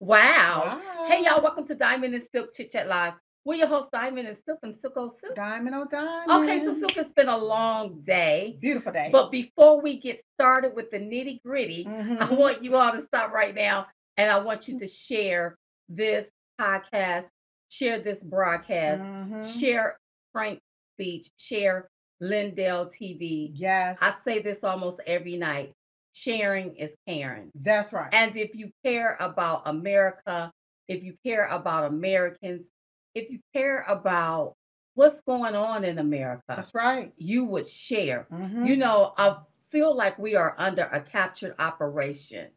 Wow. 0.00 0.80
Hey, 1.06 1.24
y'all, 1.24 1.42
welcome 1.42 1.66
to 1.66 1.74
Diamond 1.74 2.14
and 2.14 2.24
Silk 2.32 2.54
Chit 2.54 2.70
Chat 2.70 2.88
Live. 2.88 3.14
We're 3.44 3.56
your 3.56 3.66
host, 3.66 3.88
Diamond 3.92 4.28
and 4.28 4.36
Silk 4.36 4.60
and 4.62 4.74
Silk 4.74 4.94
Silk. 4.94 5.34
Diamond 5.34 5.74
oh 5.74 5.84
diamond. 5.90 6.48
Okay, 6.48 6.64
so 6.64 6.72
Silk, 6.72 6.96
it's 6.96 7.12
been 7.12 7.28
a 7.28 7.36
long 7.36 8.00
day. 8.02 8.56
Beautiful 8.60 8.92
day. 8.92 9.08
But 9.12 9.32
before 9.32 9.80
we 9.80 9.98
get 9.98 10.22
started 10.34 10.74
with 10.76 10.90
the 10.90 10.98
nitty 10.98 11.42
gritty, 11.42 11.84
Mhm. 11.84 12.20
I 12.20 12.32
want 12.32 12.62
you 12.62 12.76
all 12.76 12.92
to 12.92 13.02
stop 13.02 13.32
right 13.32 13.54
now 13.54 13.86
and 14.16 14.30
I 14.30 14.38
want 14.38 14.68
you 14.68 14.78
to 14.78 14.86
share 14.86 15.56
this 15.88 16.30
podcast, 16.60 17.28
share 17.68 17.98
this 17.98 18.22
broadcast, 18.22 19.02
Mhm. 19.02 19.60
share 19.60 19.98
Frank's 20.32 20.62
speech, 20.94 21.28
share 21.36 21.88
Lindell 22.20 22.86
TV. 22.86 23.50
Yes, 23.54 23.98
I 24.00 24.12
say 24.12 24.38
this 24.38 24.62
almost 24.62 25.00
every 25.06 25.36
night. 25.36 25.72
Sharing 26.12 26.76
is 26.76 26.94
caring. 27.08 27.50
that's 27.54 27.92
right. 27.92 28.12
And 28.12 28.36
if 28.36 28.54
you 28.54 28.70
care 28.84 29.16
about 29.20 29.62
America, 29.66 30.52
if 30.88 31.02
you 31.04 31.14
care 31.24 31.46
about 31.46 31.84
Americans, 31.84 32.70
if 33.14 33.30
you 33.30 33.40
care 33.54 33.82
about 33.88 34.54
what's 34.94 35.20
going 35.22 35.54
on 35.54 35.84
in 35.84 35.98
America, 35.98 36.42
that's 36.48 36.74
right. 36.74 37.12
you 37.16 37.44
would 37.44 37.66
share. 37.66 38.26
Mhm. 38.30 38.66
You 38.66 38.76
know, 38.76 39.14
I 39.16 39.36
feel 39.70 39.94
like 39.96 40.18
we 40.18 40.34
are 40.36 40.54
under 40.58 40.82
a 40.82 41.00
captured 41.00 41.54
operation. 41.58 42.50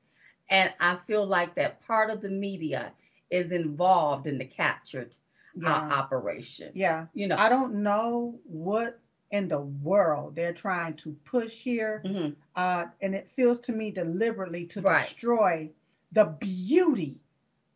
And 0.50 0.74
I 0.80 0.98
feel 1.08 1.26
like 1.26 1.56
that 1.56 1.80
part 1.88 2.10
of 2.10 2.22
the 2.22 2.30
media 2.30 2.92
is 3.32 3.52
involved 3.52 4.28
in 4.28 4.38
the 4.38 4.46
captured 4.46 5.16
uh, 5.66 5.70
operation. 5.70 6.72
yeah. 6.76 7.08
You 7.14 7.28
know, 7.30 7.38
I 7.38 7.48
don't 7.50 7.76
know 7.82 8.38
what 8.44 9.00
in 9.36 9.50
the 9.50 9.60
world 9.60 10.34
they're 10.36 10.54
trying 10.54 10.94
to 10.94 11.12
push 11.26 11.52
here, 11.52 12.02
mhm. 12.06 12.34
uh, 12.56 12.86
and 13.02 13.14
it 13.14 13.30
feels 13.30 13.60
to 13.60 13.74
me 13.74 13.92
deliberately 13.92 14.66
to 14.66 14.82
Right. 14.82 15.02
destroy 15.02 15.70
the 16.14 16.26
beauty 16.40 17.18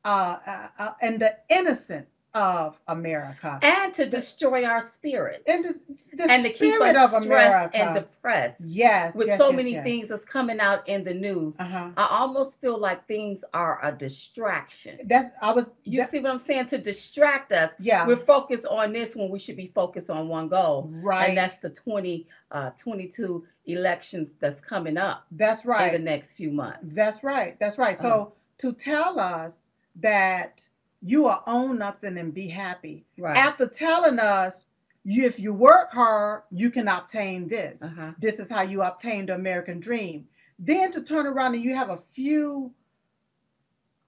uh, 0.06 0.38
uh, 0.48 0.68
uh, 0.80 0.92
and 1.02 1.20
the 1.20 1.36
innocent 1.50 2.08
of 2.36 2.80
America 2.88 3.60
and 3.64 3.94
to 3.94 4.06
destroy 4.06 4.64
our 4.64 4.82
spirit 4.82 5.42
and 5.48 5.66
the, 5.66 5.80
the 6.14 6.30
and 6.30 6.44
to 6.44 6.52
keep 6.52 6.80
us 6.80 6.96
of 6.96 7.24
stressed 7.24 7.26
America. 7.26 7.78
and 7.78 7.96
depressed 7.96 8.62
yes, 8.62 9.16
with 9.16 9.28
yes, 9.28 9.40
so 9.40 9.48
yes, 9.48 9.56
many 9.56 9.72
yes. 9.72 9.84
things 9.84 10.08
that's 10.10 10.26
coming 10.26 10.60
out 10.60 10.88
in 10.88 11.04
the 11.04 11.14
news. 11.14 11.60
Uh-huh. 11.60 11.90
I 11.98 12.08
almost 12.12 12.62
feel 12.62 12.78
like 12.78 13.08
things 13.08 13.44
are 13.54 13.80
a 13.84 13.92
distraction. 13.92 15.00
That's 15.06 15.36
I 15.42 15.52
was. 15.52 15.72
You 15.86 16.02
that- 16.02 16.12
see 16.12 16.20
what 16.20 16.32
I'm 16.32 16.38
saying? 16.38 16.68
To 16.68 16.78
distract 16.78 17.52
us, 17.52 17.72
yeah. 17.80 18.06
we're 18.06 18.16
focused 18.16 18.68
on 18.68 18.94
this 18.94 19.16
when 19.16 19.30
we 19.30 19.40
should 19.40 19.58
be 19.58 19.68
focused 19.68 20.12
on 20.12 20.28
one 20.28 20.50
goal, 20.50 20.90
right. 21.02 21.30
and 21.30 21.38
that's 21.38 21.58
the 21.58 21.70
20, 21.70 22.28
uh, 22.52 22.70
22 22.72 23.44
elections 23.66 24.34
that's 24.36 24.62
coming 24.62 24.98
up 24.98 25.26
That's 25.32 25.66
right. 25.66 25.94
in 25.94 26.04
the 26.04 26.12
next 26.12 26.34
few 26.34 26.52
months. 26.52 26.94
That's 26.94 27.24
right. 27.24 27.60
That's 27.60 27.78
right. 27.78 27.98
Uh-huh. 28.00 28.08
So 28.08 28.34
to 28.60 28.74
tell 28.74 29.20
us 29.20 29.62
that 29.98 30.62
you 31.02 31.28
are 31.28 31.44
own 31.48 31.78
nothing 31.80 32.18
and 32.18 32.34
be 32.34 32.48
happy, 32.48 33.06
Right. 33.18 33.38
after 33.38 33.68
telling 33.68 34.20
us 34.20 34.66
you, 35.06 35.24
if 35.26 35.40
you 35.40 35.54
work 35.54 35.92
hard, 35.92 36.44
you 36.52 36.70
can 36.70 36.88
obtain 36.88 37.48
this. 37.48 37.82
Uh-huh. 37.82 38.12
This 38.20 38.40
is 38.40 38.50
how 38.50 38.62
you 38.62 38.82
obtain 38.82 39.26
the 39.28 39.36
American 39.36 39.80
dream. 39.80 40.28
Then 40.60 40.92
to 40.92 41.02
turn 41.02 41.26
around 41.26 41.56
and 41.56 41.64
you 41.64 41.74
have 41.74 41.90
a 41.90 41.98
few, 41.98 42.74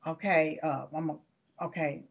okay, 0.06 0.60
uh, 0.64 0.86
I'm 0.96 1.10
a, 1.12 1.18
okay, 1.66 2.04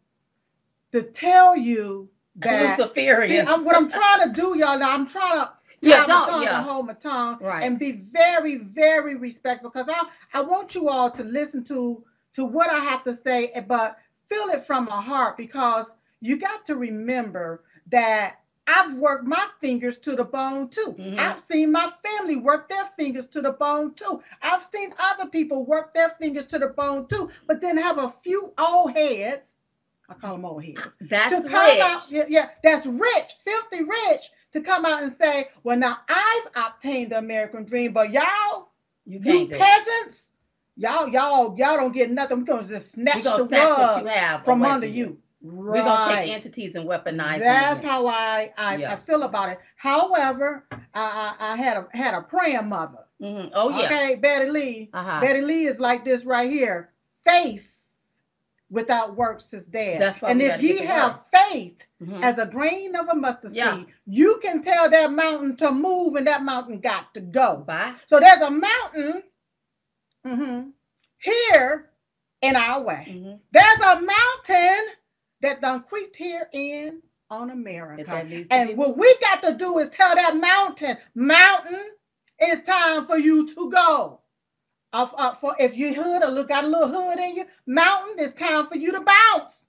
to 0.93 1.03
tell 1.03 1.57
you 1.57 2.09
that. 2.37 2.77
See, 2.79 2.83
Luciferians. 2.85 3.47
I'm, 3.47 3.65
what 3.65 3.77
I'm 3.77 3.89
trying 3.91 4.29
to 4.29 4.33
do, 4.41 4.57
y'all. 4.59 4.79
Now 4.79 4.93
I'm 4.95 5.07
trying 5.07 5.41
to 5.41 5.51
Yeah, 5.83 6.05
don't- 6.07 6.43
yeah. 6.43 6.63
hold 6.63 6.87
my 6.87 6.93
tongue 6.95 7.39
Right. 7.41 7.63
and 7.65 7.79
be 7.79 7.93
very, 7.93 8.57
very 8.59 9.17
respectful 9.17 9.71
because 9.71 9.89
I, 9.89 10.03
I 10.35 10.43
want 10.43 10.75
you 10.75 10.89
all 10.91 11.11
to 11.11 11.25
listen 11.25 11.65
to 11.65 12.05
to 12.35 12.45
what 12.45 12.71
I 12.71 12.79
have 12.81 13.03
to 13.05 13.13
say, 13.15 13.49
eh, 13.49 13.63
but 13.63 13.99
feel 14.31 14.49
it 14.51 14.63
from 14.63 14.87
my 14.87 15.03
heart 15.03 15.39
because 15.39 15.87
you 16.21 16.39
got 16.39 16.67
to 16.67 16.77
remember 16.77 17.63
that 17.91 18.37
I've 18.69 18.99
worked 18.99 19.25
my 19.27 19.47
fingers 19.61 19.99
to 19.99 20.17
the 20.17 20.25
bone 20.25 20.69
too. 20.71 20.99
Mhm. 20.99 21.19
I've 21.19 21.39
seen 21.39 21.73
my 21.73 21.91
family 22.05 22.37
work 22.37 22.69
their 22.69 22.87
fingers 22.87 23.27
to 23.29 23.43
the 23.43 23.53
bone 23.53 23.95
too. 23.95 24.21
I've 24.43 24.63
seen 24.63 24.93
other 24.99 25.27
people 25.29 25.65
work 25.67 25.95
their 25.95 26.09
fingers 26.11 26.47
to 26.49 26.59
the 26.59 26.69
bone 26.69 27.07
too, 27.09 27.31
but 27.49 27.61
then 27.61 27.79
have 27.79 27.99
a 27.99 28.09
few 28.09 28.53
old 28.59 28.93
heads. 28.93 29.61
I 30.09 30.15
call 30.15 30.35
them 30.37 30.47
old 30.47 30.65
heads 30.65 30.99
That's 31.01 31.41
to 31.41 31.43
come 31.45 31.81
rich. 31.81 31.83
out, 31.83 32.11
yeah, 32.11 32.25
yeah, 32.29 32.47
that's 32.63 32.87
rich, 32.87 33.33
filthy 33.45 33.83
rich, 33.85 34.31
to 34.53 34.61
come 34.61 34.85
out 34.87 35.03
and 35.03 35.13
say, 35.13 35.49
well, 35.65 35.77
now 35.79 35.99
I've 36.09 36.49
obtained 36.67 37.13
the 37.13 37.19
American 37.19 37.65
dream, 37.67 37.93
but 37.93 38.11
y'all, 38.11 38.69
You 39.07 39.21
you 39.21 39.47
can't 39.47 39.49
do. 39.49 39.57
it. 39.57 39.75
peasants, 39.75 40.30
y'all, 40.81 41.09
y'all, 41.09 41.55
y'all 41.59 41.77
don't 41.77 41.93
get 41.93 42.11
nothing. 42.11 42.39
We're 42.39 42.45
gonna 42.45 42.67
just 42.67 42.93
snatch 42.93 43.25
gonna 43.25 43.43
the 43.45 43.49
snatch 43.49 43.69
what 43.69 43.79
rug 43.79 44.03
you 44.03 44.09
have 44.09 44.45
from 44.45 44.63
under 44.65 44.87
from 44.87 44.97
you. 44.97 45.19
We're 45.43 45.83
gonna 45.83 46.15
take 46.17 46.31
entities 46.31 46.75
and 46.75 46.89
weaponize 46.89 47.39
That's 47.39 47.83
how 47.83 48.07
I, 48.07 48.53
I, 48.59 48.77
Yeah. 48.77 48.93
I 48.93 48.97
feel 48.97 49.23
about 49.23 49.51
it. 49.51 49.59
However, 49.77 50.67
I, 50.73 50.79
I, 50.95 51.53
I 51.53 51.57
had 51.57 51.77
a 51.77 51.87
had 51.97 52.15
a 52.15 52.23
praying 52.23 52.69
mother. 52.69 53.05
Mhm. 53.23 53.51
Oh 53.55 53.69
yeah. 53.71 53.87
Okay, 53.87 54.15
Betty 54.17 54.51
Lee. 54.51 54.91
Uh-huh. 54.93 55.21
Betty 55.21 55.43
Lee 55.43 55.65
is 55.67 55.81
like 55.81 56.05
this 56.05 56.25
right 56.25 56.51
here. 56.51 56.91
Faith 57.25 57.77
without 58.71 59.17
works 59.17 59.53
is 59.53 59.67
dead. 59.67 60.15
And 60.23 60.41
if 60.41 60.63
ye 60.63 60.79
have 60.79 61.13
works. 61.15 61.25
faith 61.33 61.87
Mhm. 62.03 62.23
as 62.23 62.39
a 62.39 62.47
grain 62.47 62.95
of 62.97 63.09
a 63.09 63.15
mustard 63.15 63.53
Yeah. 63.53 63.77
seed, 63.77 63.87
you 64.07 64.39
can 64.43 64.63
tell 64.63 64.89
that 64.89 65.11
mountain 65.13 65.57
to 65.57 65.73
move 65.73 66.15
and 66.15 66.27
that 66.27 66.43
mountain 66.45 66.81
got 66.81 67.13
to 67.15 67.21
go. 67.21 67.57
Bye. 67.67 67.95
So 68.07 68.21
there's 68.21 68.41
a 68.43 68.51
mountain 68.51 69.23
mhm, 70.27 70.73
here 71.19 71.85
in 72.43 72.57
our 72.57 72.83
way. 72.83 73.07
Mhm. 73.11 73.41
There's 73.53 73.81
a 73.81 73.97
mountain 74.01 74.87
that 75.43 75.61
done 75.61 75.81
creeped 75.81 76.17
here 76.17 76.49
in 76.53 77.01
on 77.31 77.51
America. 77.51 78.05
that 78.11 78.29
needs 78.29 78.49
to 78.49 78.55
And 78.57 78.77
what 78.79 78.97
we 78.97 79.15
got 79.21 79.43
to 79.43 79.53
do 79.53 79.79
is 79.79 79.89
tell 79.91 80.15
that 80.15 80.37
mountain, 80.37 80.97
mountain, 81.15 81.85
it's 82.39 82.63
time 82.69 83.05
for 83.05 83.19
you 83.19 83.47
to 83.47 83.71
go. 83.71 84.21
Uh, 84.93 85.07
uh, 85.19 85.35
for 85.35 85.55
if 85.61 85.77
you 85.77 85.95
hood 85.95 86.25
or 86.25 86.31
look 86.31 86.49
got 86.49 86.65
a 86.65 86.69
little 86.69 86.89
hood 86.89 87.19
in 87.21 87.35
you, 87.37 87.45
mountain, 87.67 88.17
it's 88.19 88.35
time 88.35 88.65
for 88.67 88.77
you 88.77 88.93
to 88.93 89.01
bounce. 89.01 89.67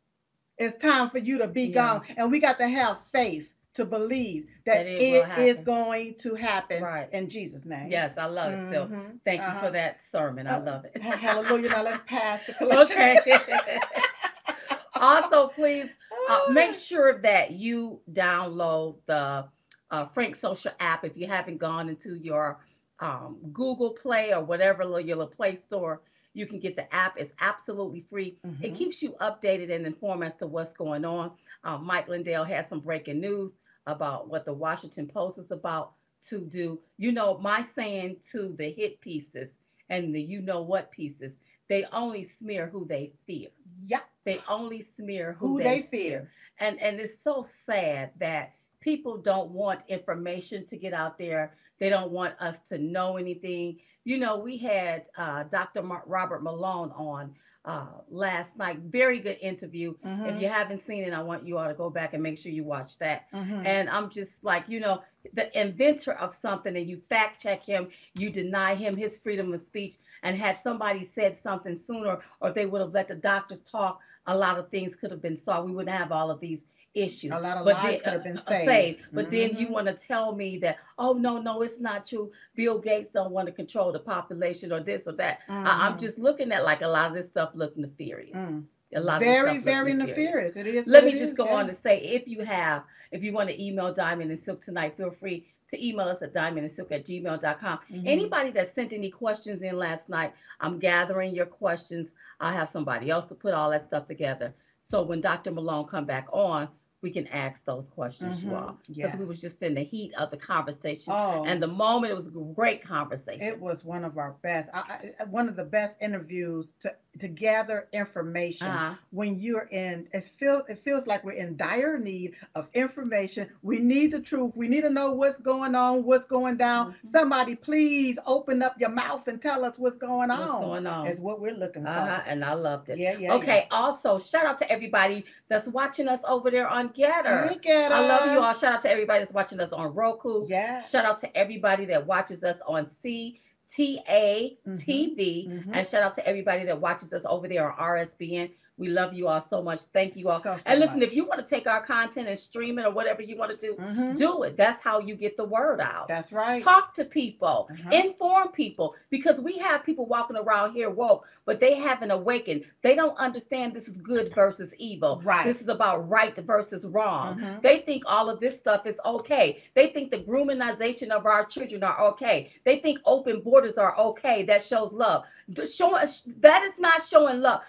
It's 0.58 0.76
time 0.76 1.10
for 1.10 1.20
you 1.20 1.40
to 1.40 1.48
be 1.48 1.68
Yeah. 1.68 1.72
gone. 1.74 2.02
And 2.18 2.32
we 2.32 2.40
got 2.40 2.60
to 2.60 2.68
have 2.68 3.00
faith 3.00 3.51
to 3.76 3.86
believe 3.86 4.48
that, 4.66 4.78
That 4.78 4.88
it 4.88 5.02
it 5.02 5.38
is 5.38 5.62
going 5.62 6.16
to 6.20 6.36
happen 6.36 6.84
Right. 6.84 7.10
in 7.12 7.30
Jesus' 7.30 7.66
name. 7.66 7.90
Yes, 7.90 8.18
I 8.18 8.26
love 8.26 8.52
it. 8.54 8.60
Phil. 8.70 8.88
Mhm. 8.88 9.20
Thank 9.24 9.42
you 9.42 9.48
Uh-huh. 9.48 9.68
for 9.68 9.72
that 9.72 10.02
sermon. 10.04 10.48
I 10.48 10.56
Uh, 10.56 10.60
love 10.60 10.86
it. 10.86 11.02
Hallelujah. 11.02 11.70
Now 11.70 11.84
let's 11.84 12.02
pass 12.06 12.46
the 12.46 12.54
collection. 12.54 12.98
okay. 12.98 13.80
also, 15.02 15.48
please 15.48 15.96
uh, 16.30 16.40
make 16.54 16.74
sure 16.76 17.20
that 17.22 17.52
you 17.52 18.00
download 18.12 18.98
the 19.06 19.46
uh, 19.92 20.06
Frank 20.08 20.36
Social 20.36 20.72
app 20.80 21.04
if 21.06 21.18
you 21.18 21.28
haven't 21.28 21.58
gone 21.58 21.90
into 21.90 22.16
your 22.16 22.60
um, 23.00 23.38
Google 23.52 23.92
Play 23.92 24.34
or 24.34 24.44
whatever 24.44 24.84
your 24.84 25.18
little 25.18 25.28
Play 25.28 25.56
Store. 25.56 26.02
You 26.34 26.46
can 26.46 26.60
get 26.60 26.76
the 26.76 26.94
app. 26.94 27.18
It's 27.18 27.34
absolutely 27.40 28.02
free. 28.02 28.38
It 28.62 28.72
Mhm. 28.72 28.76
keeps 28.76 29.02
you 29.02 29.14
updated 29.22 29.72
and 29.72 29.86
informed 29.86 30.24
as 30.24 30.36
to 30.38 30.48
what's 30.48 30.74
going 30.74 31.06
on. 31.06 31.32
Um, 31.64 31.86
Mike 31.86 32.08
Lindell 32.08 32.44
had 32.46 32.68
some 32.68 32.80
breaking 32.80 33.20
news 33.20 33.58
about 33.86 34.30
what 34.30 34.46
the 34.46 34.54
Washington 34.54 35.08
Post 35.08 35.38
is 35.40 35.52
about 35.52 35.94
to 36.30 36.40
do. 36.46 36.80
You 36.98 37.12
know, 37.12 37.38
my 37.40 37.64
saying 37.64 38.18
to 38.32 38.54
the 38.58 38.70
hit 38.72 39.02
pieces 39.02 39.58
and 39.90 40.14
the 40.16 40.22
you 40.22 40.42
know 40.42 40.62
what 40.62 40.92
pieces, 40.92 41.38
they 41.68 41.86
only 41.86 42.24
smear 42.24 42.68
who 42.68 42.86
they 42.86 43.14
fear. 43.26 43.50
Yep. 43.88 44.04
They 44.24 44.40
only 44.48 44.82
smear 44.82 45.34
who, 45.34 45.48
Who 45.54 45.58
they, 45.58 45.64
they 45.64 45.82
fear. 45.82 46.20
fear. 46.20 46.32
And 46.60 46.80
and 46.82 47.00
it's 47.00 47.18
so 47.22 47.44
sad 47.44 48.12
that 48.20 48.54
people 48.80 49.18
don't 49.18 49.52
want 49.52 49.84
information 49.88 50.66
to 50.68 50.78
get 50.78 50.94
out 50.94 51.18
there. 51.18 51.56
They 51.80 51.90
don't 51.90 52.12
want 52.12 52.36
us 52.40 52.62
to 52.70 52.78
know 52.78 53.18
anything. 53.18 53.80
You 54.04 54.18
know, 54.18 54.38
we 54.38 54.58
had 54.58 55.08
uh, 55.18 55.44
Dr. 55.44 55.84
Mar- 55.84 56.04
Robert 56.08 56.42
Malone 56.44 56.92
on 56.92 57.36
uh, 57.64 57.90
last 58.10 58.58
night. 58.58 58.80
Very 58.80 59.20
good 59.20 59.38
interview. 59.40 59.94
If 60.04 60.08
Mhm. 60.08 60.42
you 60.42 60.48
haven't 60.50 60.82
seen 60.82 61.04
it, 61.04 61.14
I 61.14 61.22
want 61.22 61.46
you 61.46 61.60
all 61.60 61.68
to 61.68 61.76
go 61.76 61.92
back 61.92 62.14
and 62.16 62.24
make 62.24 62.40
sure 62.40 62.52
you 62.52 62.64
watch 62.64 62.98
that. 62.98 63.32
Mhm. 63.32 63.64
And 63.64 63.88
I'm 63.88 64.10
just 64.10 64.44
like, 64.44 64.68
you 64.68 64.80
know, 64.80 65.04
the 65.34 65.56
inventor 65.60 66.14
of 66.14 66.34
something 66.34 66.76
and 66.76 66.90
you 66.90 66.98
fact 67.08 67.40
check 67.44 67.64
him, 67.64 67.90
you 68.16 68.32
deny 68.32 68.74
him 68.74 68.98
his 68.98 69.16
freedom 69.20 69.54
of 69.54 69.62
speech. 69.62 69.98
And 70.24 70.36
had 70.36 70.58
somebody 70.58 71.04
said 71.04 71.38
something 71.38 71.78
sooner, 71.78 72.20
or 72.40 72.50
if 72.50 72.56
they 72.56 72.66
would 72.66 72.82
have 72.82 72.94
let 72.94 73.08
the 73.08 73.16
doctors 73.16 73.62
talk, 73.62 74.02
a 74.26 74.36
lot 74.36 74.58
of 74.58 74.70
things 74.70 74.96
could 74.96 75.12
have 75.12 75.22
been 75.22 75.38
solved. 75.38 75.70
We 75.70 75.76
wouldn't 75.76 75.96
have 75.96 76.12
all 76.12 76.32
of 76.32 76.40
these 76.40 76.66
issues. 76.94 77.32
A 77.34 77.40
lot 77.40 77.58
of 77.58 77.66
But 77.66 77.76
lives 77.76 77.88
then- 77.88 78.00
could 78.02 78.14
have 78.14 78.24
been 78.24 78.38
uh, 78.38 78.66
saved. 78.66 79.00
But 79.14 79.30
then 79.32 79.56
you 79.56 79.68
Mhm. 79.68 79.72
want 79.72 79.88
to 79.88 79.94
tell 79.94 80.36
me 80.36 80.58
that, 80.58 80.78
oh 80.98 81.14
no, 81.14 81.40
no, 81.42 81.62
it's 81.62 81.80
not 81.80 82.06
true. 82.06 82.32
Bill 82.56 82.78
Gates 82.78 83.12
don't 83.12 83.32
want 83.32 83.46
to 83.48 83.52
control 83.52 83.92
the 83.92 84.00
population 84.00 84.72
or 84.72 84.80
this 84.82 85.08
or 85.08 85.14
that. 85.14 85.40
I, 85.48 85.88
I'm 85.88 85.94
Mhm. 85.94 86.00
just 86.00 86.20
looking 86.20 86.52
at 86.52 86.64
like 86.64 86.82
a 86.82 86.88
lot 86.88 87.10
of 87.10 87.16
this 87.16 87.30
stuff 87.30 87.52
look 87.54 87.78
nefarious. 87.78 88.38
Mm. 88.38 88.66
A 88.94 89.00
lot 89.00 89.22
of 89.22 89.28
very, 89.28 89.58
very 89.60 89.94
nefarious. 89.94 90.58
It 90.58 90.68
is. 90.68 90.86
let 90.86 91.06
me 91.06 91.12
just 91.12 91.24
is, 91.24 91.34
go 91.34 91.48
on 91.48 91.66
to 91.68 91.74
say 91.74 92.00
if 92.00 92.28
you 92.28 92.42
have 92.44 92.84
if 93.12 93.24
you 93.24 93.32
want 93.34 93.50
to 93.50 93.62
email 93.62 93.94
diamond 93.94 94.32
and 94.32 94.40
silk 94.40 94.62
tonight 94.62 94.96
feel 94.98 95.12
free 95.12 95.46
to 95.70 95.86
email 95.86 96.08
us 96.08 96.22
at 96.22 96.34
diamondandsilk 96.34 96.92
at 96.92 97.06
gmail.com. 97.06 97.80
Mhm. 97.90 98.04
Anybody 98.06 98.52
that 98.52 98.76
sent 98.76 98.92
any 98.92 99.10
questions 99.10 99.62
in 99.62 99.78
last 99.78 100.10
night, 100.10 100.34
I'm 100.60 100.78
gathering 100.80 101.34
your 101.34 101.46
questions. 101.46 102.14
I 102.42 102.52
have 102.52 102.68
somebody 102.68 103.10
else 103.10 103.28
to 103.28 103.36
put 103.36 103.54
all 103.54 103.70
that 103.70 103.86
stuff 103.86 104.08
together. 104.08 104.54
So 104.82 105.02
when 105.04 105.22
Dr. 105.22 105.52
Malone 105.52 105.86
come 105.86 106.04
back 106.04 106.28
on, 106.34 106.68
we 107.02 107.10
can 107.12 107.28
ask 107.28 107.66
those 107.66 107.90
questions, 107.90 108.44
you 108.44 108.52
Mhm. 108.52 108.58
all. 108.62 108.78
Because 108.88 109.16
we 109.16 109.20
Yes. 109.22 109.28
was 109.28 109.42
just 109.42 109.64
in 109.64 109.74
the 109.76 109.82
heat 109.84 110.14
of 110.16 110.30
the 110.32 110.38
conversation. 110.38 111.14
Oh, 111.16 111.44
And 111.46 111.62
the 111.62 111.68
moment, 111.68 112.12
it 112.12 112.16
was 112.16 112.28
a 112.28 112.32
great 112.56 112.82
conversation. 112.84 113.48
it 113.48 113.60
was 113.60 113.84
one 113.84 114.04
of 114.04 114.18
our 114.18 114.34
best. 114.42 114.70
I, 114.74 115.14
I, 115.20 115.24
one 115.26 115.48
of 115.50 115.56
the 115.56 115.66
best 115.66 115.98
interviews 116.02 116.74
to 116.82 116.96
to 117.20 117.28
gather 117.28 117.88
information. 117.92 118.68
uh-huh. 118.68 118.94
when 119.12 119.38
you're 119.38 119.68
in 119.72 120.08
it 120.14 120.24
feels 120.24 120.64
it 120.70 120.78
feels 120.78 121.06
like 121.08 121.24
we're 121.26 121.32
in 121.34 121.58
dire 121.58 121.98
need 121.98 122.36
of 122.56 122.70
information 122.74 123.50
we 123.62 123.80
need 123.80 124.12
the 124.12 124.20
truth 124.22 124.52
we 124.56 124.68
need 124.68 124.82
to 124.82 124.90
know 124.90 125.14
what's 125.14 125.38
going 125.40 125.76
on 125.76 126.04
what's 126.06 126.26
going 126.26 126.56
down 126.56 126.92
Mhm. 126.92 127.08
somebody 127.08 127.56
please 127.56 128.18
open 128.26 128.62
up 128.64 128.76
your 128.80 128.90
mouth 128.90 129.28
and 129.28 129.42
tell 129.42 129.66
us 129.66 129.78
what's 129.78 129.98
going 129.98 130.30
What's 130.30 130.42
on 130.52 130.62
going 130.62 130.88
on? 130.88 131.08
is 131.08 131.20
what 131.20 131.42
we're 131.42 131.54
looking 131.54 131.84
for 131.84 131.90
Uh-huh. 131.90 132.22
And 132.28 132.46
I 132.46 132.54
loved 132.54 132.90
it. 132.90 132.98
yeah 132.98 133.16
yeah 133.18 133.34
Okay, 133.36 133.68
also 133.72 134.18
shout 134.18 134.46
out 134.46 134.58
to 134.60 134.72
everybody 134.72 135.26
that's 135.50 135.68
watching 135.68 136.08
us 136.08 136.22
over 136.28 136.50
there 136.50 136.68
on 136.70 136.91
Gettr. 136.94 137.50
Look 137.50 137.66
at 137.66 137.92
I 137.92 138.08
love 138.08 138.32
you 138.32 138.40
all. 138.40 138.54
Shout 138.54 138.74
out 138.74 138.82
to 138.84 138.92
everybody 138.92 139.20
that's 139.20 139.34
watching 139.34 139.60
us 139.60 139.74
on 139.74 139.94
Roku. 139.94 140.46
yeah 140.48 140.80
Shout 140.82 141.06
out 141.06 141.18
to 141.20 141.38
everybody 141.38 141.86
that 141.86 142.06
watches 142.08 142.44
us 142.44 142.62
on 142.68 142.86
CTA 142.86 144.58
TV. 144.70 145.48
Mhm. 145.48 145.70
And 145.74 145.88
shout 145.88 146.04
out 146.04 146.14
to 146.16 146.28
everybody 146.28 146.66
that 146.66 146.80
watches 146.82 147.14
us 147.14 147.26
over 147.26 147.48
there 147.48 147.72
on 147.72 147.78
RSBN. 147.78 148.52
We 148.82 148.90
love 148.90 149.14
you 149.14 149.28
all 149.28 149.42
so 149.42 149.62
much. 149.62 149.82
Thank 149.82 150.18
you 150.18 150.30
all. 150.30 150.42
So, 150.42 150.58
so 150.58 150.64
and 150.66 150.80
listen, 150.80 151.00
much. 151.00 151.08
if 151.10 151.14
you 151.16 151.24
want 151.26 151.40
to 151.40 151.46
take 151.46 151.68
our 151.68 151.82
content 151.86 152.28
and 152.28 152.38
stream 152.38 152.80
it 152.80 152.86
or 152.88 152.92
whatever 152.92 153.22
you 153.22 153.38
want 153.38 153.52
to 153.52 153.58
do, 153.58 153.76
Mhm. 153.76 154.18
do 154.18 154.42
it. 154.42 154.58
That's 154.58 154.82
how 154.82 154.98
you 155.00 155.14
get 155.16 155.38
the 155.38 155.46
word 155.46 155.80
out. 155.80 156.08
that's 156.08 156.32
right 156.34 156.64
Talk 156.64 156.96
to 156.96 157.06
people, 157.06 157.70
Uh-huh. 157.72 157.90
inform 158.04 158.48
people, 158.50 158.96
because 159.12 159.40
we 159.40 159.58
have 159.60 159.84
people 159.84 160.08
walking 160.08 160.36
around 160.36 160.74
here 160.74 160.90
woke, 160.90 161.28
but 161.46 161.60
they 161.60 161.76
haven't 161.76 162.10
awakened. 162.10 162.66
They 162.82 162.96
don't 162.96 163.16
understand 163.20 163.74
this 163.76 163.88
is 163.88 163.98
good 164.00 164.34
versus 164.34 164.74
evil. 164.80 165.22
Right. 165.24 165.46
This 165.46 165.62
is 165.62 165.68
about 165.70 166.10
right 166.10 166.36
versus 166.36 166.84
wrong. 166.88 167.40
Mhm. 167.40 167.62
They 167.62 167.78
think 167.80 168.04
all 168.08 168.32
of 168.32 168.40
this 168.40 168.58
stuff 168.58 168.88
is 168.88 169.00
okay. 169.06 169.62
They 169.76 169.88
think 169.88 170.10
the 170.10 170.20
groominization 170.20 171.10
of 171.10 171.28
our 171.28 171.46
children 171.46 171.84
are 171.84 172.02
okay. 172.10 172.50
They 172.64 172.78
think 172.78 173.00
open 173.06 173.42
borders 173.42 173.78
are 173.78 173.96
okay. 174.10 174.42
That 174.44 174.64
shows 174.64 174.92
love. 174.92 175.24
The 175.50 175.68
show, 175.68 175.92
that 176.40 176.64
is 176.64 176.80
not 176.80 177.04
showing 177.04 177.42
love. 177.42 177.62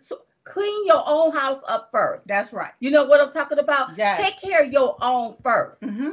So 0.00 0.20
clean 0.44 0.86
your 0.86 1.02
own 1.06 1.32
house 1.32 1.62
up 1.68 1.88
first. 1.92 2.26
that's 2.26 2.52
right 2.52 2.72
you 2.80 2.90
know 2.90 3.04
what 3.04 3.20
I'm 3.20 3.30
talking 3.32 3.58
about? 3.58 3.96
Yes. 3.96 4.18
Take 4.18 4.40
care 4.40 4.64
of 4.64 4.72
your 4.72 4.96
own 5.02 5.34
1st 5.34 5.80
mm-hmm. 5.82 6.10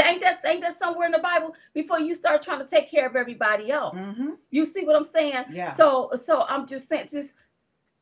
Ain't 0.00 0.20
that 0.22 0.40
ain't 0.46 0.62
that 0.62 0.78
somewhere 0.78 1.06
in 1.06 1.12
the 1.12 1.18
Bible 1.18 1.54
before 1.74 1.98
you 2.00 2.14
start 2.14 2.42
trying 2.42 2.60
to 2.60 2.66
take 2.66 2.88
care 2.90 3.06
of 3.06 3.16
everybody 3.16 3.70
else? 3.70 3.96
Mm-hmm. 3.96 4.30
You 4.50 4.64
see 4.64 4.84
what 4.84 4.94
I'm 4.96 5.04
saying? 5.04 5.44
yeah 5.52 5.74
So 5.74 6.10
so 6.24 6.44
I'm 6.48 6.66
just 6.66 6.88
saying, 6.88 7.08
just 7.10 7.34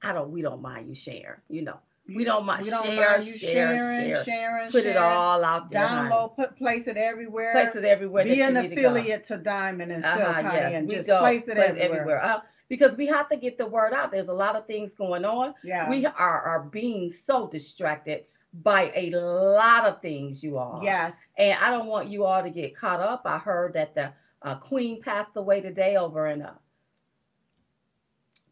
I 0.02 0.12
don't 0.12 0.30
we 0.30 0.42
don't 0.42 0.60
mind 0.60 0.88
you 0.88 0.94
sharing. 0.94 1.40
You 1.48 1.62
know, 1.62 1.78
we 2.14 2.24
don't 2.24 2.44
mind 2.44 2.64
we 2.64 2.70
don't 2.70 2.84
share, 2.86 3.10
mind 3.10 3.24
you 3.26 3.38
share, 3.38 3.52
sharing 3.76 4.10
share. 4.12 4.24
sharing 4.24 4.70
Put 4.72 4.84
it 4.84 4.96
all 4.96 5.44
out 5.44 5.70
there. 5.70 5.86
honey. 5.86 6.10
download 6.10 6.36
put 6.36 6.56
place 6.56 6.86
it 6.88 6.96
everywhere 6.96 7.52
Place 7.52 7.74
it 7.76 7.84
everywhere. 7.84 8.24
be 8.24 8.40
an 8.42 8.54
need 8.54 8.62
to 8.62 8.74
affiliate 8.74 9.24
to 9.26 9.38
diamond 9.38 9.92
and 9.92 10.02
silk 10.04 10.16
Uh-huh, 10.16 10.32
honey 10.32 10.48
yes, 10.48 10.74
and 10.74 10.88
we 10.88 10.94
just 10.96 11.06
go 11.06 11.20
place 11.20 11.44
it 11.48 11.56
everywhere, 11.56 12.22
Uh, 12.22 12.40
because 12.72 12.96
we 12.96 13.06
have 13.06 13.28
to 13.28 13.36
get 13.36 13.58
the 13.58 13.66
word 13.66 13.92
out. 13.92 14.10
There's 14.10 14.28
a 14.30 14.32
lot 14.34 14.56
of 14.56 14.66
things 14.66 14.94
going 14.94 15.26
on. 15.26 15.52
yeah 15.62 15.90
We 15.90 16.06
are 16.06 16.40
are 16.52 16.62
being 16.70 17.10
so 17.10 17.46
distracted 17.46 18.24
by 18.62 18.90
a 18.94 19.10
lot 19.10 19.84
of 19.84 20.00
things, 20.00 20.42
you 20.42 20.56
all. 20.56 20.80
yes 20.82 21.14
And 21.36 21.58
I 21.62 21.68
don't 21.70 21.86
want 21.86 22.08
you 22.08 22.24
all 22.24 22.42
to 22.42 22.48
get 22.48 22.74
caught 22.74 23.00
up. 23.00 23.22
I 23.26 23.36
heard 23.36 23.74
that 23.74 23.94
the 23.94 24.14
uh, 24.40 24.54
Queen 24.54 25.02
passed 25.02 25.36
away 25.36 25.60
today 25.60 25.96
over 25.96 26.28
in 26.28 26.40
uh, 26.40 26.54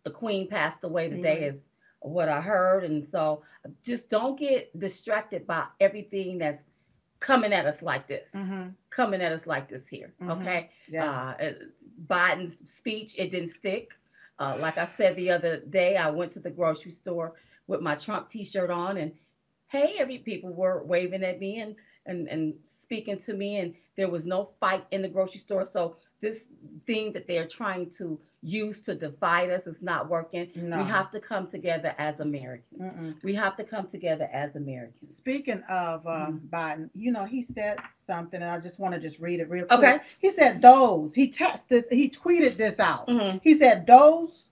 the 0.04 0.10
Queen 0.10 0.46
passed 0.46 0.84
away 0.84 1.08
today 1.08 1.38
Mhm. 1.40 1.48
is 1.54 1.64
what 2.00 2.28
I 2.28 2.42
heard, 2.42 2.84
and 2.84 3.06
so 3.06 3.42
just 3.82 4.10
don't 4.10 4.38
get 4.38 4.78
distracted 4.78 5.46
by 5.46 5.64
everything 5.80 6.36
that's 6.36 6.66
coming 7.20 7.52
at 7.54 7.64
us 7.64 7.80
like 7.82 8.06
this, 8.06 8.32
Mhm. 8.34 8.74
coming 8.90 9.22
at 9.22 9.32
us 9.32 9.46
like 9.46 9.66
this 9.68 9.88
here. 9.88 10.12
Mhm. 10.20 10.30
Okay, 10.40 10.70
yeah 10.88 11.10
uh, 11.40 11.52
Biden's 12.06 12.70
speech 12.70 13.18
it 13.18 13.30
didn't 13.30 13.50
stick. 13.50 13.92
Uh, 14.40 14.56
like 14.58 14.78
I 14.78 14.86
said 14.86 15.16
the 15.16 15.30
other 15.30 15.60
day, 15.60 15.96
I 15.96 16.10
went 16.10 16.32
to 16.32 16.40
the 16.40 16.50
grocery 16.50 16.90
store 16.90 17.34
with 17.66 17.82
my 17.82 17.94
Trump 17.94 18.28
T-shirt 18.28 18.70
on, 18.70 18.96
and 18.96 19.12
hey, 19.68 19.96
every 19.98 20.18
people 20.18 20.52
were 20.52 20.82
waving 20.82 21.22
at 21.22 21.38
me 21.38 21.60
and 21.60 21.76
and 22.06 22.26
and 22.28 22.54
speaking 22.62 23.18
to 23.20 23.34
me, 23.34 23.58
and 23.58 23.74
there 23.96 24.08
was 24.10 24.26
no 24.26 24.50
fight 24.58 24.84
in 24.90 25.02
the 25.02 25.08
grocery 25.08 25.40
store. 25.40 25.66
So 25.66 25.96
this 26.20 26.50
thing 26.84 27.12
that 27.12 27.26
they're 27.26 27.46
trying 27.46 27.90
to 27.90 28.18
use 28.42 28.80
to 28.80 28.94
divide 28.94 29.50
us 29.50 29.66
is 29.66 29.82
not 29.82 30.08
working. 30.08 30.50
No. 30.56 30.78
We 30.78 30.84
have 30.84 31.10
to 31.10 31.20
come 31.20 31.46
together 31.46 31.94
as 31.98 32.20
Americans. 32.20 32.80
Mm-mm. 32.80 33.22
We 33.22 33.34
have 33.34 33.56
to 33.56 33.64
come 33.64 33.86
together 33.86 34.28
as 34.32 34.56
Americans. 34.56 35.16
Speaking 35.16 35.62
of 35.68 36.06
um, 36.06 36.40
Mm-hmm. 36.40 36.46
Biden, 36.54 36.90
you 36.94 37.12
know, 37.12 37.24
he 37.24 37.42
said 37.42 37.78
something, 38.06 38.40
and 38.40 38.50
I 38.50 38.58
just 38.58 38.78
want 38.78 38.94
to 38.94 39.00
just 39.00 39.18
read 39.18 39.40
it 39.40 39.50
real 39.50 39.66
quick. 39.66 39.78
Okay. 39.78 39.98
He 40.18 40.30
said, 40.30 40.62
"Those." 40.62 41.14
He 41.14 41.30
texted 41.30 41.68
this. 41.68 41.88
He 41.90 42.08
tweeted 42.08 42.56
this 42.56 42.80
out. 42.80 43.08
Mm-hmm. 43.08 43.38
He 43.42 43.54
said, 43.54 43.86
"Those 43.86 44.46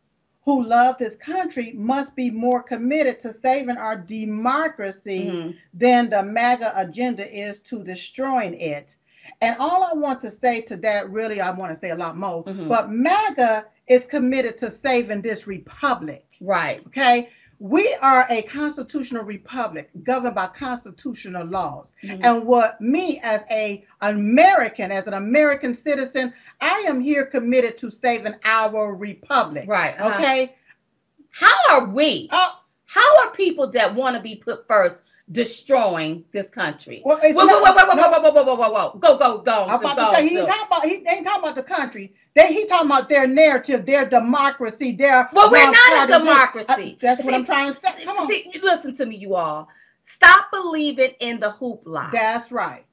who 0.45 0.65
love 0.65 0.97
this 0.99 1.17
country 1.17 1.73
must 1.75 2.15
be 2.17 2.31
more 2.31 2.63
committed 2.63 3.21
to 3.21 3.33
saving 3.33 3.77
our 3.77 3.97
democracy 3.97 5.27
Mm-hmm. 5.27 5.51
than 5.75 6.09
the 6.11 6.23
MAGA 6.23 6.73
agenda 6.77 7.31
is 7.31 7.61
to 7.61 7.83
destroying 7.85 8.55
it." 8.55 8.97
And 9.41 9.57
all 9.61 9.85
I 9.85 9.93
want 9.95 10.21
to 10.23 10.31
say 10.31 10.63
to 10.63 10.77
that, 10.79 11.11
really, 11.11 11.41
I 11.41 11.51
want 11.51 11.73
to 11.73 11.79
say 11.79 11.91
a 11.91 11.95
lot 11.97 12.17
more, 12.17 12.45
Mhm. 12.45 12.69
but 12.69 12.91
MAGA 12.91 13.67
is 13.87 14.05
committed 14.05 14.59
to 14.59 14.71
saving 14.71 15.23
this 15.23 15.47
republic. 15.47 16.25
Right. 16.41 16.83
Okay. 16.89 17.31
We 17.61 17.93
are 18.03 18.25
a 18.31 18.43
constitutional 18.43 19.25
republic 19.25 19.91
governed 20.05 20.37
by 20.37 20.47
constitutional 20.49 21.45
laws. 21.47 21.95
Mhm. 22.05 22.21
And 22.25 22.47
what 22.47 22.81
me 22.81 23.21
as 23.23 23.45
a 23.51 23.85
American, 24.01 24.93
as 24.93 25.07
an 25.09 25.15
American 25.15 25.75
citizen, 25.75 26.33
I 26.61 26.85
am 26.89 27.01
here 27.01 27.25
committed 27.27 27.79
to 27.79 27.91
saving 27.91 28.35
our 28.45 28.95
republic. 28.95 29.65
Right. 29.69 29.99
uh-huh. 29.99 30.19
Okay. 30.19 30.55
How 31.31 31.55
are 31.71 31.85
we? 31.87 32.29
Oh, 32.33 32.55
How 32.91 33.19
are 33.27 33.31
people 33.33 33.67
that 33.73 33.95
want 33.95 34.17
to 34.17 34.23
be 34.23 34.35
put 34.37 34.67
first 34.67 35.03
destroying 35.33 36.25
this 36.33 36.49
country? 36.49 37.03
well, 37.05 37.19
Whoa, 37.19 37.33
whoa, 37.33 37.61
whoa, 37.61 37.73
whoa, 37.73 37.87
whoa, 37.87 37.95
no, 37.95 38.09
whoa, 38.09 38.21
whoa, 38.21 38.33
whoa, 38.33 38.43
whoa, 38.45 38.55
whoa, 38.57 38.71
whoa. 38.71 38.99
Go, 38.99 39.19
go, 39.19 39.39
go. 39.39 39.67
I'm 39.67 39.81
about 39.81 39.97
go, 39.97 40.11
to 40.11 40.17
say 40.17 40.29
he 40.29 40.35
go. 40.35 40.41
ain't 40.41 40.49
talking 40.49 40.67
about 40.67 40.85
he 40.85 40.95
ain't 41.09 41.27
talking 41.27 41.43
about 41.43 41.55
the 41.55 41.63
country. 41.63 42.15
They 42.35 42.53
he 42.53 42.67
talking 42.67 42.89
about 42.89 43.09
their 43.09 43.27
narrative, 43.27 43.85
their 43.85 44.09
democracy, 44.09 44.93
their 44.93 45.29
Well, 45.33 45.51
we're 45.51 45.71
not 45.71 46.09
a 46.09 46.19
democracy. 46.19 46.95
Uh, 46.95 46.99
that's 47.01 47.25
what 47.25 47.35
I'm 47.35 47.45
trying 47.45 47.73
to 47.75 47.79
say. 47.79 48.05
Come 48.05 48.19
on. 48.19 48.29
See, 48.29 48.51
listen 48.63 48.95
to 48.95 49.07
me, 49.07 49.17
you 49.17 49.35
all. 49.35 49.69
Stop 50.03 50.51
believing 50.53 51.11
in 51.21 51.41
the 51.41 51.51
hoopla. 51.51 52.11
That's 52.13 52.51
right. 52.51 52.85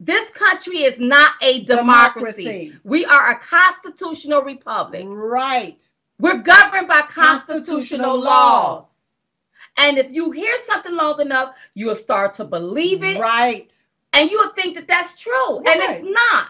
this 0.00 0.30
country 0.30 0.78
is 0.78 0.98
not 0.98 1.34
a 1.42 1.60
democracy. 1.64 2.44
Democracy. 2.44 2.76
We 2.82 3.04
are 3.04 3.30
a 3.30 3.38
constitutional 3.38 4.42
republic. 4.42 5.06
Right. 5.08 5.82
We're 6.18 6.38
governed 6.38 6.88
by 6.88 7.02
constitutional 7.02 8.20
laws. 8.20 8.90
And 9.76 9.98
if 9.98 10.12
you 10.12 10.30
hear 10.30 10.54
something 10.66 10.94
long 10.94 11.20
enough, 11.20 11.54
you'll 11.74 11.94
start 11.96 12.34
to 12.34 12.44
believe 12.44 13.02
it 13.02 13.18
Right. 13.18 13.72
and 14.12 14.30
you'll 14.30 14.50
think 14.50 14.76
that 14.76 14.86
that's 14.88 15.20
true. 15.20 15.58
And 15.58 15.80
it's 15.82 16.04
not. 16.04 16.48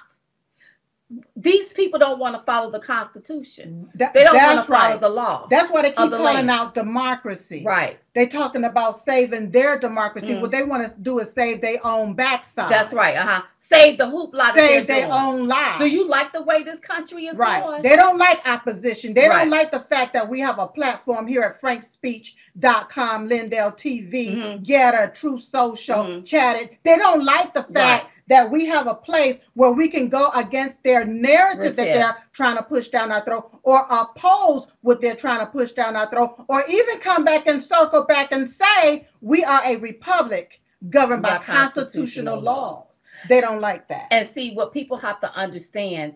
These 1.37 1.75
people 1.75 1.99
don't 1.99 2.19
want 2.19 2.35
to 2.35 2.41
follow 2.43 2.71
the 2.71 2.81
Constitution. 2.81 3.91
That- 3.95 4.15
They 4.15 4.25
don't 4.25 4.35
want 4.37 4.59
to 4.61 4.65
follow 4.65 4.91
right. 4.93 5.01
the 5.01 5.09
law. 5.11 5.47
That's 5.51 5.71
why 5.71 5.83
they 5.83 5.91
keep 5.93 6.11
the 6.11 6.17
calling 6.17 6.35
land. 6.47 6.51
out 6.51 6.75
democracy. 6.75 7.63
right. 7.65 7.99
They're 8.15 8.29
talking 8.29 8.65
about 8.65 9.05
saving 9.05 9.51
their 9.51 9.79
democracy. 9.79 10.35
Mhm. 10.35 10.41
What 10.41 10.51
they 10.53 10.63
want 10.63 10.87
to 10.87 10.95
do 11.03 11.19
is 11.19 11.31
save 11.33 11.61
their 11.61 11.79
own 11.85 12.15
backside. 12.15 12.71
That's 12.71 12.95
right. 12.95 13.17
Uh 13.17 13.27
huh. 13.27 13.43
Save 13.59 13.99
the 13.99 14.05
hoopla 14.05 14.55
Save 14.55 14.87
their 14.87 15.09
own 15.13 15.47
lives. 15.49 15.79
Do 15.79 15.87
you 15.89 16.09
like 16.09 16.33
the 16.33 16.43
way 16.43 16.63
this 16.63 16.79
country 16.81 17.27
is 17.27 17.37
Right. 17.37 17.63
going? 17.63 17.83
They 17.83 17.97
don't 17.97 18.17
like 18.19 18.41
opposition. 18.49 19.15
They 19.15 19.29
Right. 19.29 19.41
don't 19.41 19.51
like 19.51 19.73
the 19.73 19.81
fact 19.81 20.13
that 20.15 20.29
we 20.29 20.41
have 20.41 20.59
a 20.59 20.67
platform 20.69 21.27
here 21.27 21.43
at 21.43 21.61
frankspeech.com, 21.61 23.27
Lindell 23.29 23.73
TV, 23.73 24.37
Mhm. 24.37 24.65
Gettr, 24.65 25.13
Truth 25.15 25.43
Social, 25.45 26.05
Mhm. 26.05 26.25
Chatted. 26.27 26.71
They 26.83 26.97
don't 26.97 27.25
like 27.25 27.53
the 27.53 27.63
fact. 27.65 28.07
That 28.29 28.51
we 28.51 28.67
have 28.67 28.87
a 28.87 28.95
place 28.95 29.39
where 29.55 29.73
we 29.73 29.89
can 29.89 30.09
go 30.09 30.31
against 30.31 30.83
their 30.83 31.05
narrative 31.05 31.77
that 31.77 31.89
it. 31.89 31.93
they're 31.95 32.17
trying 32.33 32.57
to 32.57 32.63
push 32.63 32.89
down 32.89 33.13
our 33.13 33.25
throat 33.25 33.59
or 33.63 33.87
oppose 33.91 34.67
what 34.81 35.01
they're 35.01 35.17
trying 35.17 35.41
to 35.41 35.47
push 35.47 35.73
down 35.73 35.95
our 35.97 36.09
throat 36.11 36.35
or 36.49 36.65
even 36.69 36.99
come 37.01 37.25
back 37.25 37.47
and 37.47 37.61
circle 37.61 38.03
back 38.05 38.33
and 38.33 38.49
say 38.49 39.07
we 39.21 39.45
are 39.45 39.63
a 39.65 39.77
republic 39.77 40.61
governed 40.89 41.23
by, 41.23 41.39
By 41.39 41.45
constitutional, 41.45 41.85
constitutional 41.85 42.41
laws. 42.41 42.85
laws. 42.85 43.03
They 43.29 43.41
don't 43.41 43.61
like 43.61 43.89
that. 43.89 44.09
And 44.11 44.29
see 44.35 44.55
what 44.55 44.73
people 44.73 44.97
have 44.99 45.21
to 45.21 45.33
understand. 45.35 46.15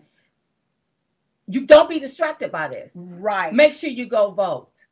You 1.47 1.65
don't 1.65 1.89
be 1.89 1.99
distracted 1.99 2.51
by 2.51 2.67
this. 2.67 2.93
right. 2.95 3.53
Make 3.53 3.73
sure 3.73 3.89
you 3.89 4.05
go 4.07 4.31
vote. 4.31 4.85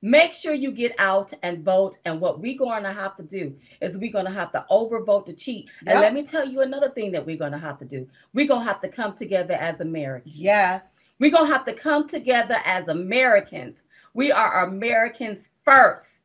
Make 0.00 0.32
sure 0.32 0.54
you 0.54 0.70
get 0.70 0.94
out 0.98 1.32
and 1.42 1.64
vote. 1.64 1.98
And 2.04 2.20
what 2.20 2.40
we're 2.40 2.56
going 2.56 2.84
to 2.84 2.92
have 2.92 3.16
to 3.16 3.22
do 3.22 3.54
is 3.80 3.98
we're 3.98 4.12
going 4.12 4.26
to 4.26 4.30
have 4.30 4.52
to 4.52 4.64
overvote 4.70 5.26
to 5.26 5.32
cheat. 5.32 5.70
And 5.86 6.00
let 6.00 6.14
me 6.14 6.24
tell 6.24 6.46
you 6.46 6.60
another 6.60 6.90
thing 6.90 7.10
that 7.12 7.26
we're 7.26 7.36
going 7.36 7.52
to 7.52 7.58
have 7.58 7.78
to 7.78 7.84
do. 7.84 8.06
We're 8.32 8.46
going 8.46 8.60
to 8.60 8.66
have 8.66 8.80
to 8.80 8.88
come 8.88 9.14
together 9.14 9.54
as 9.54 9.80
Americans. 9.80 10.34
Yes. 10.36 11.00
We're 11.18 11.32
going 11.32 11.46
to 11.46 11.52
have 11.52 11.64
to 11.64 11.72
come 11.72 12.06
together 12.06 12.56
as 12.64 12.88
Americans. 12.88 13.82
We 14.14 14.30
are 14.30 14.66
Americans 14.66 15.48
first. 15.64 16.22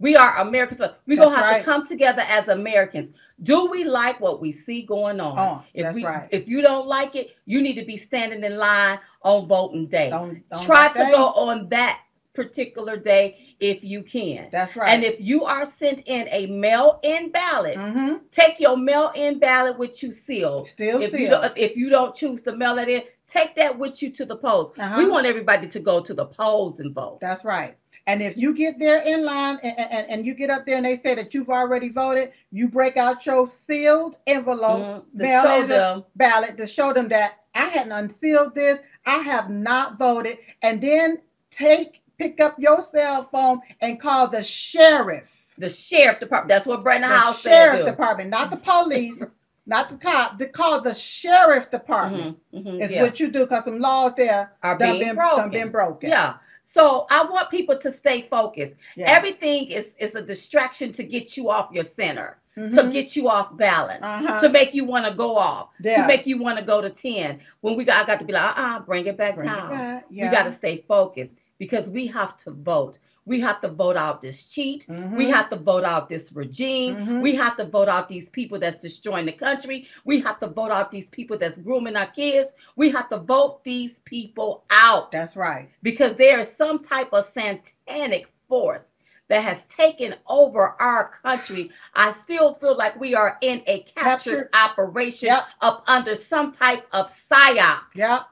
We 0.00 0.16
are 0.16 0.38
Americans. 0.38 0.80
first. 0.80 0.94
We're 1.06 1.18
going 1.18 1.30
to 1.30 1.36
have 1.36 1.44
right. 1.44 1.58
to 1.58 1.64
come 1.64 1.86
together 1.86 2.22
as 2.26 2.48
Americans. 2.48 3.10
Do 3.42 3.66
we 3.70 3.84
like 3.84 4.20
what 4.20 4.40
we 4.40 4.52
see 4.52 4.82
going 4.82 5.20
on? 5.20 5.38
Oh, 5.38 5.64
if 5.74 5.82
that's 5.82 5.94
we, 5.94 6.04
right. 6.04 6.28
If 6.30 6.48
you 6.48 6.62
don't 6.62 6.86
like 6.86 7.14
it, 7.14 7.36
you 7.44 7.60
need 7.60 7.74
to 7.74 7.84
be 7.84 7.98
standing 7.98 8.42
in 8.42 8.56
line 8.56 9.00
on 9.22 9.46
voting 9.46 9.86
day. 9.86 10.08
Don't, 10.08 10.48
don't 10.48 10.64
Try 10.64 10.88
to 10.88 11.10
go 11.12 11.26
on 11.32 11.68
that 11.68 12.00
particular 12.38 12.96
day 12.96 13.36
if 13.58 13.82
you 13.82 14.02
can. 14.04 14.48
That's 14.52 14.76
right. 14.76 14.88
And 14.88 15.02
if 15.02 15.20
you 15.20 15.44
are 15.44 15.66
sent 15.66 16.02
in 16.06 16.28
a 16.30 16.46
mail-in 16.46 17.32
ballot, 17.32 17.76
mm-hmm. 17.76 18.16
take 18.30 18.60
your 18.60 18.76
mail-in 18.76 19.40
ballot 19.40 19.76
with 19.76 20.00
you 20.02 20.12
sealed. 20.12 20.68
Still, 20.68 21.02
If 21.02 21.08
still. 21.08 21.20
you 21.20 21.28
don't, 21.28 21.58
if 21.58 21.76
you 21.76 21.90
don't 21.90 22.14
choose 22.14 22.42
to 22.42 22.56
mail 22.56 22.78
it 22.78 22.88
in, 22.88 23.02
take 23.26 23.56
that 23.56 23.76
with 23.76 24.00
you 24.02 24.10
to 24.12 24.24
the 24.24 24.36
polls. 24.36 24.72
Uh-huh. 24.78 24.98
We 24.98 25.10
want 25.10 25.26
everybody 25.26 25.66
to 25.66 25.80
go 25.80 26.00
to 26.00 26.14
the 26.14 26.26
polls 26.26 26.78
and 26.78 26.94
vote. 26.94 27.18
That's 27.20 27.44
right. 27.44 27.76
And 28.06 28.22
if 28.22 28.38
you 28.38 28.54
get 28.54 28.78
there 28.78 29.02
in 29.02 29.24
line 29.24 29.58
and, 29.62 29.78
and, 29.78 30.10
and 30.10 30.26
you 30.26 30.32
get 30.32 30.48
up 30.48 30.64
there 30.64 30.76
and 30.76 30.86
they 30.86 30.96
say 30.96 31.14
that 31.16 31.34
you've 31.34 31.50
already 31.50 31.90
voted, 31.90 32.32
you 32.50 32.68
break 32.68 32.96
out 32.96 33.26
your 33.26 33.48
sealed 33.48 34.16
envelope 34.26 35.04
mail 35.12 35.66
them, 35.66 36.04
ballot 36.16 36.56
to 36.56 36.66
show 36.66 36.94
them 36.94 37.08
that 37.08 37.40
I 37.54 37.66
hadn't 37.66 37.92
unsealed 37.92 38.54
this, 38.54 38.78
I 39.04 39.18
have 39.18 39.50
not 39.50 39.98
voted, 39.98 40.38
and 40.62 40.80
then 40.80 41.18
take 41.50 42.02
pick 42.18 42.40
up 42.40 42.56
your 42.58 42.82
cell 42.82 43.22
phone 43.22 43.60
and 43.80 44.00
call 44.00 44.28
the 44.28 44.42
sheriff. 44.42 45.34
the 45.56 45.68
sheriff 45.68 46.20
department. 46.20 46.48
That's 46.50 46.66
what 46.66 46.84
The 46.84 47.06
House 47.06 47.42
sheriff 47.42 47.78
said. 47.78 47.84
do. 47.84 47.90
department, 47.90 48.30
not 48.30 48.50
the 48.52 48.56
police, 48.58 49.20
not 49.66 49.88
the 49.90 49.96
cop. 49.96 50.38
They 50.38 50.46
call 50.46 50.80
the 50.80 50.94
sheriff 50.94 51.70
department. 51.70 52.38
Mhm, 52.54 52.64
mhm, 52.64 52.82
Is 52.82 52.92
yeah. 52.92 53.02
what 53.02 53.18
you 53.18 53.28
do 53.30 53.40
because 53.40 53.64
some 53.64 53.80
laws 53.80 54.12
there 54.16 54.52
are 54.62 54.76
being 54.78 55.00
been, 55.00 55.14
broken. 55.16 55.50
been 55.50 55.70
broken. 55.70 56.10
Yeah. 56.10 56.34
So 56.62 57.06
I 57.10 57.24
want 57.24 57.50
people 57.50 57.76
to 57.78 57.90
stay 57.90 58.22
focused. 58.30 58.76
Yeah. 58.94 59.10
Everything 59.10 59.66
is 59.70 59.94
is 59.98 60.14
a 60.14 60.22
distraction 60.22 60.92
to 60.92 61.02
get 61.02 61.36
you 61.36 61.50
off 61.50 61.70
your 61.72 61.84
center, 61.84 62.38
to 62.54 62.60
Mhm. 62.60 62.92
get 62.92 63.16
you 63.16 63.28
off 63.28 63.56
balance, 63.56 64.04
Uh-huh. 64.04 64.40
to 64.40 64.48
make 64.50 64.74
you 64.74 64.84
want 64.84 65.06
to 65.06 65.12
go 65.14 65.36
off, 65.36 65.70
Yeah. 65.80 66.02
to 66.02 66.06
make 66.06 66.24
you 66.26 66.38
want 66.40 66.58
to 66.58 66.64
go 66.64 66.80
to 66.80 66.90
10. 66.90 67.40
When 67.62 67.74
we 67.76 67.84
got 67.84 68.04
I 68.04 68.06
got 68.06 68.20
to 68.20 68.24
be 68.26 68.32
like, 68.32 68.56
uh-uh, 68.56 68.80
bring 68.80 69.06
it 69.06 69.16
back 69.16 69.34
Bring 69.36 69.48
it 69.48 69.52
down. 69.52 69.70
back, 69.70 70.04
We 70.10 70.18
got 70.28 70.44
to 70.44 70.52
stay 70.52 70.84
focused 70.86 71.34
because 71.58 71.90
we 71.90 72.06
have 72.06 72.36
to 72.38 72.50
vote. 72.50 72.98
We 73.26 73.40
have 73.40 73.60
to 73.60 73.68
vote 73.68 73.96
out 73.96 74.20
this 74.22 74.44
cheat. 74.44 74.86
We 74.88 74.94
Mhm. 74.94 75.30
have 75.32 75.50
to 75.50 75.56
vote 75.56 75.84
out 75.84 76.08
this 76.08 76.32
regime. 76.32 76.96
Mhm. 76.96 77.20
We 77.20 77.34
have 77.34 77.56
to 77.58 77.64
vote 77.64 77.88
out 77.88 78.08
these 78.08 78.30
people 78.30 78.58
that's 78.58 78.80
destroying 78.80 79.26
the 79.26 79.32
country. 79.32 79.86
We 80.04 80.20
have 80.20 80.38
to 80.38 80.46
vote 80.46 80.70
out 80.70 80.90
these 80.90 81.10
people 81.10 81.36
that's 81.36 81.58
grooming 81.58 81.96
our 81.96 82.06
kids. 82.06 82.52
We 82.76 82.90
have 82.90 83.08
to 83.10 83.18
vote 83.18 83.64
these 83.64 83.98
people 84.00 84.64
out 84.70 85.12
That's 85.12 85.36
right. 85.36 85.68
because 85.82 86.14
there 86.14 86.40
is 86.40 86.50
some 86.54 86.82
type 86.82 87.12
of 87.12 87.24
satanic 87.26 88.30
force 88.48 88.92
that 89.28 89.42
has 89.42 89.66
taken 89.66 90.14
over 90.26 90.74
our 90.80 91.10
country. 91.10 91.70
I 91.94 92.12
still 92.12 92.54
feel 92.54 92.74
like 92.74 92.98
we 92.98 93.14
are 93.14 93.36
in 93.42 93.62
a 93.66 93.80
captured 93.80 94.48
Captured. 94.48 94.50
operation 94.54 95.26
Yep. 95.28 95.44
up 95.60 95.84
under 95.86 96.14
some 96.14 96.52
type 96.52 96.86
of 96.94 97.08
psyops. 97.08 97.82
Yep. 97.94 98.22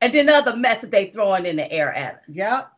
And 0.00 0.12
then 0.12 0.28
other 0.28 0.56
mess 0.56 0.82
that 0.82 0.90
they 0.90 1.06
throwing 1.06 1.46
in 1.46 1.56
the 1.56 1.70
air 1.72 1.92
at 1.92 2.16
us. 2.16 2.28
Yep. 2.28 2.70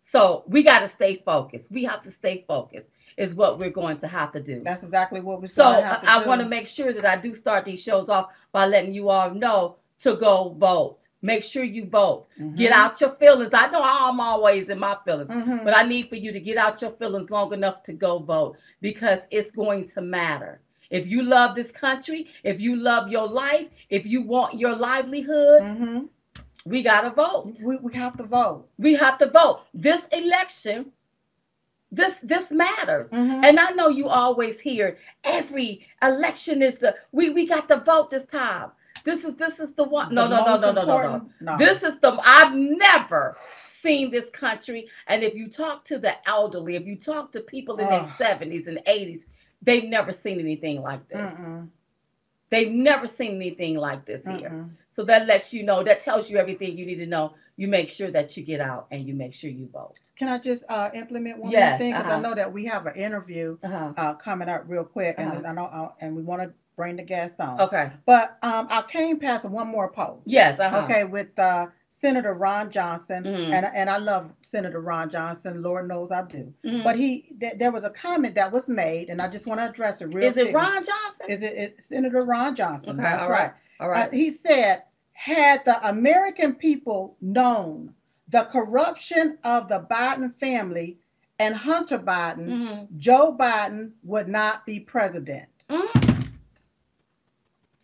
So 0.00 0.44
we 0.46 0.62
got 0.62 0.80
to 0.80 0.88
stay 0.88 1.16
focused. 1.16 1.70
We 1.70 1.84
have 1.84 2.02
to 2.02 2.10
stay 2.10 2.44
focused 2.48 2.88
is 3.16 3.34
what 3.34 3.58
we're 3.58 3.70
going 3.70 3.98
to 3.98 4.08
have 4.08 4.32
to 4.32 4.40
do. 4.40 4.60
That's 4.60 4.82
exactly 4.82 5.20
what 5.20 5.40
we're 5.40 5.46
So 5.48 5.64
gonna 5.64 5.82
have 5.86 6.00
to 6.02 6.10
I, 6.10 6.22
I 6.22 6.26
want 6.26 6.40
to 6.40 6.48
make 6.48 6.66
sure 6.66 6.92
that 6.92 7.04
I 7.06 7.16
do 7.16 7.34
start 7.34 7.64
these 7.64 7.82
shows 7.82 8.08
off 8.08 8.34
by 8.52 8.66
letting 8.66 8.94
you 8.94 9.10
all 9.10 9.34
know 9.34 9.76
to 9.98 10.16
go 10.16 10.54
vote. 10.58 11.08
Make 11.20 11.42
sure 11.44 11.62
you 11.62 11.84
vote. 11.86 12.26
Get 12.54 12.72
Mhm. 12.72 12.76
out 12.76 13.00
your 13.00 13.10
feelings. 13.10 13.50
I 13.52 13.66
know 13.70 13.82
I'm 13.84 14.20
always 14.20 14.70
in 14.70 14.78
my 14.78 14.96
feelings, 15.04 15.28
Mhm. 15.28 15.64
but 15.64 15.76
I 15.76 15.82
need 15.82 16.08
for 16.08 16.16
you 16.16 16.32
to 16.32 16.40
get 16.40 16.56
out 16.56 16.80
your 16.80 16.92
feelings 16.92 17.30
long 17.30 17.52
enough 17.52 17.82
to 17.84 17.92
go 17.92 18.18
vote 18.18 18.56
because 18.80 19.26
it's 19.30 19.50
going 19.52 19.86
to 19.88 20.00
matter. 20.00 20.60
If 20.90 21.06
you 21.06 21.22
love 21.22 21.54
this 21.54 21.70
country, 21.70 22.28
if 22.42 22.60
you 22.60 22.76
love 22.76 23.08
your 23.10 23.28
life, 23.28 23.68
if 23.90 24.06
you 24.06 24.22
want 24.22 24.58
your 24.58 24.74
livelihood, 24.74 25.62
Mhm. 25.64 26.08
We 26.64 26.82
got 26.82 27.02
to 27.02 27.10
vote. 27.10 27.58
We, 27.64 27.76
we 27.78 27.94
have 27.94 28.16
to 28.18 28.24
vote. 28.24 28.68
We 28.78 28.94
have 28.94 29.18
to 29.18 29.26
vote. 29.30 29.62
This 29.74 30.06
election, 30.08 30.92
this 31.92 32.18
this 32.20 32.50
matters. 32.52 33.10
Mhm. 33.10 33.44
And 33.44 33.58
I 33.60 33.70
know 33.70 33.88
you 33.88 34.08
always 34.08 34.60
hear 34.60 34.98
every 35.24 35.86
election 36.02 36.62
is 36.62 36.78
the 36.78 36.96
we 37.12 37.30
we 37.30 37.46
got 37.46 37.68
to 37.68 37.78
vote 37.80 38.10
this 38.10 38.26
time. 38.26 38.70
This 39.04 39.24
is 39.24 39.36
this 39.36 39.60
is 39.60 39.72
the 39.72 39.84
one. 39.84 40.14
No, 40.14 40.24
The 40.28 40.36
no, 40.36 40.44
no, 40.44 40.56
no, 40.60 40.72
no, 40.72 40.84
no, 40.84 41.02
no. 41.02 41.30
no. 41.40 41.56
This 41.58 41.82
is 41.82 41.98
the 41.98 42.18
I've 42.24 42.54
never 42.54 43.36
seen 43.66 44.10
this 44.10 44.28
country. 44.30 44.88
And 45.06 45.22
if 45.22 45.34
you 45.34 45.48
talk 45.48 45.84
to 45.86 45.98
the 45.98 46.14
elderly, 46.28 46.76
if 46.76 46.86
you 46.86 46.96
talk 46.96 47.32
to 47.32 47.40
people 47.40 47.78
in 47.78 47.86
their 47.88 48.00
70s 48.02 48.68
and 48.68 48.78
80s, 48.86 49.26
they've 49.62 49.84
never 49.84 50.12
seen 50.12 50.38
anything 50.38 50.82
like 50.82 51.08
this. 51.08 51.32
Mm-mm. 51.32 51.68
They've 52.50 52.70
never 52.70 53.06
seen 53.06 53.36
anything 53.36 53.76
like 53.76 54.04
this 54.04 54.24
here. 54.26 54.68
So 54.90 55.04
that 55.04 55.26
lets 55.26 55.52
you 55.54 55.62
know, 55.62 55.82
that 55.84 56.00
tells 56.00 56.30
you 56.30 56.36
everything 56.38 56.76
you 56.76 56.84
need 56.86 56.96
to 56.96 57.06
know. 57.06 57.34
You 57.56 57.68
make 57.68 57.88
sure 57.88 58.10
that 58.10 58.36
you 58.36 58.42
get 58.42 58.60
out 58.60 58.86
and 58.90 59.06
you 59.06 59.14
make 59.14 59.34
sure 59.34 59.50
you 59.50 59.68
vote. 59.72 59.98
Can 60.16 60.28
I 60.28 60.38
just 60.38 60.64
uh, 60.68 60.90
implement 60.94 61.38
one 61.38 61.50
Yes, 61.52 61.70
more 61.72 61.78
thing? 61.78 61.92
Because 61.92 62.06
uh-huh. 62.06 62.18
I 62.18 62.20
know 62.20 62.34
that 62.34 62.52
we 62.52 62.64
have 62.66 62.86
an 62.86 62.96
interview 62.96 63.56
Uh-huh. 63.62 63.92
uh, 63.96 64.14
coming 64.14 64.48
up 64.48 64.64
real 64.66 64.84
quick, 64.84 65.16
and 65.18 65.30
Uh-huh. 65.30 65.42
I 65.48 65.52
know, 65.52 65.64
uh, 65.64 65.90
and 66.00 66.16
we 66.16 66.22
want 66.22 66.42
to 66.42 66.52
bring 66.76 66.96
the 66.96 67.02
guests 67.02 67.38
on. 67.40 67.60
Okay. 67.60 67.90
But 68.06 68.38
um, 68.42 68.66
I 68.70 68.82
came 68.82 69.18
past 69.18 69.44
one 69.44 69.68
more 69.68 69.88
post. 69.90 70.22
Yes. 70.26 70.58
Uh-huh. 70.58 70.78
Okay, 70.84 71.04
with 71.04 71.38
uh, 71.38 71.68
Senator 71.88 72.32
Ron 72.32 72.70
Johnson, 72.70 73.24
Mhm. 73.24 73.52
and 73.52 73.66
and 73.74 73.90
I 73.90 73.98
love 73.98 74.32
Senator 74.42 74.80
Ron 74.80 75.10
Johnson. 75.10 75.62
Lord 75.62 75.86
knows 75.86 76.10
I 76.10 76.22
do. 76.22 76.52
Mhm. 76.64 76.82
But 76.82 76.96
he, 76.96 77.34
th- 77.38 77.58
there 77.58 77.70
was 77.70 77.84
a 77.84 77.90
comment 77.90 78.34
that 78.36 78.50
was 78.52 78.68
made, 78.68 79.10
and 79.10 79.20
I 79.20 79.28
just 79.28 79.46
want 79.46 79.60
to 79.60 79.68
address 79.68 80.00
it 80.00 80.14
real. 80.14 80.26
Is 80.28 80.36
it 80.38 80.44
quick. 80.44 80.54
Ron 80.54 80.82
Johnson? 80.84 81.26
Is 81.28 81.42
it 81.42 81.54
it's 81.56 81.84
Senator 81.86 82.22
Ron 82.24 82.54
Johnson? 82.56 82.94
Okay, 82.98 83.02
That's 83.02 83.28
right. 83.28 83.52
All 83.80 83.90
Uh, 83.90 84.10
he 84.10 84.30
said, 84.30 84.84
had 85.12 85.64
the 85.64 85.88
American 85.88 86.54
people 86.54 87.16
known 87.20 87.94
the 88.28 88.44
corruption 88.44 89.38
of 89.42 89.68
the 89.68 89.86
Biden 89.90 90.32
family 90.34 90.98
and 91.38 91.54
Hunter 91.54 91.98
Biden, 91.98 92.46
Mhm. 92.48 92.96
Joe 92.96 93.34
Biden 93.38 93.92
would 94.04 94.28
not 94.28 94.66
be 94.66 94.80
president. 94.80 95.48
Mhm. 95.68 96.28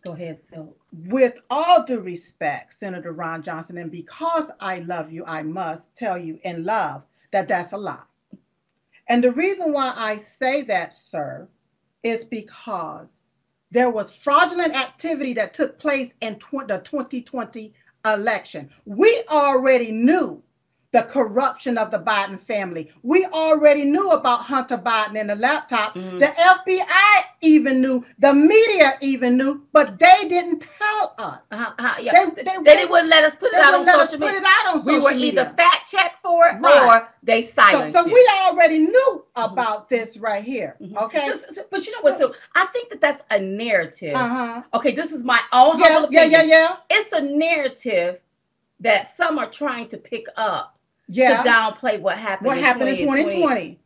Go 0.03 0.13
ahead, 0.13 0.39
Phil. 0.49 0.75
With 0.93 1.41
all 1.49 1.83
due 1.83 1.99
respect, 1.99 2.73
Senator 2.73 3.11
Ron 3.11 3.41
Johnson, 3.41 3.77
and 3.77 3.91
because 3.91 4.51
I 4.59 4.79
love 4.79 5.11
you, 5.11 5.25
I 5.25 5.43
must 5.43 5.95
tell 5.95 6.17
you 6.17 6.39
in 6.43 6.63
love 6.63 7.03
that 7.31 7.47
that's 7.47 7.73
a 7.73 7.77
lie. 7.77 8.03
And 9.09 9.23
the 9.23 9.31
reason 9.31 9.73
why 9.73 9.93
I 9.95 10.17
say 10.17 10.61
that, 10.63 10.93
sir, 10.93 11.47
is 12.03 12.23
because 12.23 13.26
there 13.71 13.89
was 13.89 14.11
fraudulent 14.11 14.75
activity 14.75 15.33
that 15.33 15.53
took 15.53 15.79
place 15.79 16.13
in 16.21 16.35
tw- 16.39 16.67
the 16.67 16.81
2020 16.83 17.73
election. 18.05 18.69
We 18.85 19.23
already 19.29 19.91
knew 19.91 20.41
the 20.93 21.03
corruption 21.03 21.77
of 21.77 21.91
the 21.91 21.99
Biden 21.99 22.39
family. 22.39 22.89
We 23.03 23.25
already 23.25 23.83
knew 23.83 24.11
about 24.11 24.39
Hunter 24.41 24.77
Biden 24.77 25.19
and 25.19 25.29
the 25.29 25.35
laptop. 25.35 25.95
Mhm. 25.95 26.17
The 26.19 26.27
FBI 26.27 27.23
even 27.41 27.81
knew, 27.81 28.05
the 28.19 28.33
media 28.33 28.97
even 29.01 29.35
knew, 29.37 29.67
but 29.73 29.99
they 29.99 30.27
didn't 30.29 30.65
tell 30.79 31.13
us. 31.17 31.41
Uh-huh, 31.51 31.73
uh-huh, 31.77 31.95
yeah. 32.01 32.11
They- 32.13 32.43
They, 32.43 32.57
they- 32.63 32.75
they, 32.77 32.85
wouldn't 32.85 33.09
let 33.09 33.25
us 33.25 33.35
put 33.35 33.51
it 33.51 33.59
out 33.59 33.73
on 33.73 33.85
let 33.85 33.99
us 33.99 34.11
social 34.11 34.19
put 34.25 34.33
media. 34.33 34.39
it 34.41 34.45
out 34.47 34.75
on 34.75 34.85
We 34.85 34.93
social 34.93 35.03
were 35.03 35.11
media. 35.11 35.41
either 35.41 35.53
fact 35.55 35.91
checked 35.91 36.21
for 36.23 36.47
it 36.47 36.55
Right. 36.61 36.83
or 37.03 37.09
they 37.21 37.43
So, 37.43 37.51
silenced 37.63 37.95
so 37.97 38.05
you. 38.05 38.13
we 38.13 38.29
already 38.45 38.79
knew 38.79 39.25
about 39.35 39.89
this 39.89 40.17
right 40.17 40.43
here. 40.43 40.77
Mhm. 40.81 40.95
Okay. 41.03 41.29
So- 41.31 41.51
so- 41.53 41.65
but 41.69 41.85
you 41.85 41.91
know 41.91 42.01
what? 42.01 42.17
So 42.17 42.33
I 42.55 42.65
think 42.67 42.89
that 42.89 43.01
that's 43.01 43.23
a 43.29 43.39
narrative. 43.39 44.15
Uh 44.15 44.27
huh. 44.29 44.61
Okay, 44.73 44.93
this 44.93 45.11
is 45.11 45.25
my 45.25 45.39
own 45.51 45.79
Yeah, 45.79 45.87
humble 45.93 46.13
yeah, 46.13 46.23
yeah, 46.23 46.41
yeah, 46.43 46.75
It's 46.89 47.11
a 47.11 47.21
narrative 47.21 48.21
that 48.79 49.15
some 49.17 49.37
are 49.37 49.49
trying 49.49 49.87
to 49.89 49.97
pick 49.97 50.27
up 50.37 50.76
yeah. 51.07 51.41
to 51.43 51.49
downplay 51.49 51.99
what 51.99 52.17
happened. 52.17 52.47
What 52.47 52.57
in 52.57 52.63
happened 52.63 52.89
in 52.89 52.97
2020. 52.97 53.35
2020? 53.35 53.79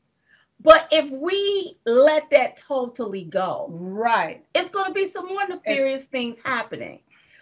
But 0.63 0.87
if 0.91 1.09
we 1.09 1.77
let 1.85 2.29
that 2.29 2.57
totally 2.57 3.23
go, 3.23 3.67
Right. 3.71 4.45
it's 4.53 4.69
going 4.69 4.85
to 4.87 4.93
be 4.93 5.07
some 5.07 5.27
more 5.27 5.47
nefarious 5.47 6.05
things 6.05 6.39
happening. 6.43 6.99